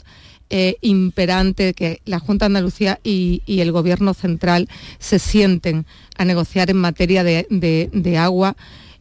eh, 0.50 0.76
imperante 0.80 1.62
de 1.64 1.74
que 1.74 2.00
la 2.06 2.18
Junta 2.18 2.44
de 2.46 2.46
Andalucía 2.48 2.98
y, 3.04 3.42
y 3.46 3.60
el 3.60 3.70
Gobierno 3.70 4.14
central 4.14 4.68
se 4.98 5.18
sienten 5.18 5.86
a 6.16 6.24
negociar 6.24 6.70
en 6.70 6.78
materia 6.78 7.22
de, 7.22 7.46
de- 7.50 7.90
de 7.92 8.16
agua 8.18 8.56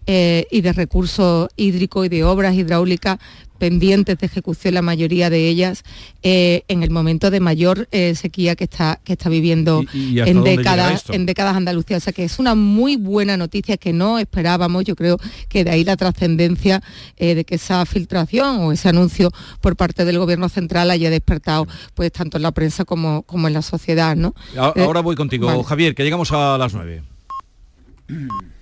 eh, 0.09 0.45
y 0.51 0.61
de 0.61 0.71
recursos 0.73 1.49
hídricos 1.57 2.05
y 2.05 2.09
de 2.09 2.23
obras 2.23 2.53
hidráulicas 2.55 3.17
pendientes 3.57 4.17
de 4.17 4.25
ejecución, 4.25 4.73
la 4.73 4.81
mayoría 4.81 5.29
de 5.29 5.47
ellas, 5.49 5.83
eh, 6.23 6.63
en 6.67 6.83
el 6.83 6.89
momento 6.89 7.29
de 7.31 7.39
mayor 7.39 7.87
eh, 7.91 8.15
sequía 8.15 8.55
que 8.55 8.63
está, 8.65 8.99
que 9.03 9.13
está 9.13 9.29
viviendo 9.29 9.83
¿Y- 9.93 10.15
y 10.15 10.19
hasta 10.19 10.31
en 10.31 10.43
décadas, 10.43 11.03
en 11.09 11.25
décadas 11.25 11.55
Andalucía. 11.55 11.97
O 11.97 11.99
sea 11.99 12.13
que 12.13 12.23
es 12.23 12.39
una 12.39 12.55
muy 12.55 12.95
buena 12.95 13.37
noticia 13.37 13.77
que 13.77 13.93
no 13.93 14.19
esperábamos. 14.19 14.85
Yo 14.85 14.95
creo 14.95 15.17
que 15.49 15.63
de 15.63 15.71
ahí 15.71 15.83
la 15.83 15.97
trascendencia 15.97 16.81
eh, 17.17 17.35
de 17.35 17.43
que 17.45 17.55
esa 17.55 17.85
filtración 17.85 18.59
o 18.61 18.71
ese 18.71 18.89
anuncio 18.89 19.31
por 19.61 19.75
parte 19.75 20.05
del 20.05 20.19
gobierno 20.19 20.49
central 20.49 20.91
haya 20.91 21.09
despertado 21.09 21.67
pues 21.95 22.11
tanto 22.11 22.37
en 22.37 22.43
la 22.43 22.51
prensa 22.51 22.85
como, 22.85 23.23
como 23.23 23.47
en 23.47 23.53
la 23.53 23.61
sociedad, 23.61 24.15
¿no? 24.15 24.33
Eh, 24.55 24.83
Ahora 24.83 25.01
voy 25.01 25.15
contigo, 25.15 25.47
vale. 25.47 25.63
Javier, 25.63 25.95
que 25.95 26.03
llegamos 26.03 26.31
a 26.31 26.57
las 26.57 26.73
nueve. 26.73 27.03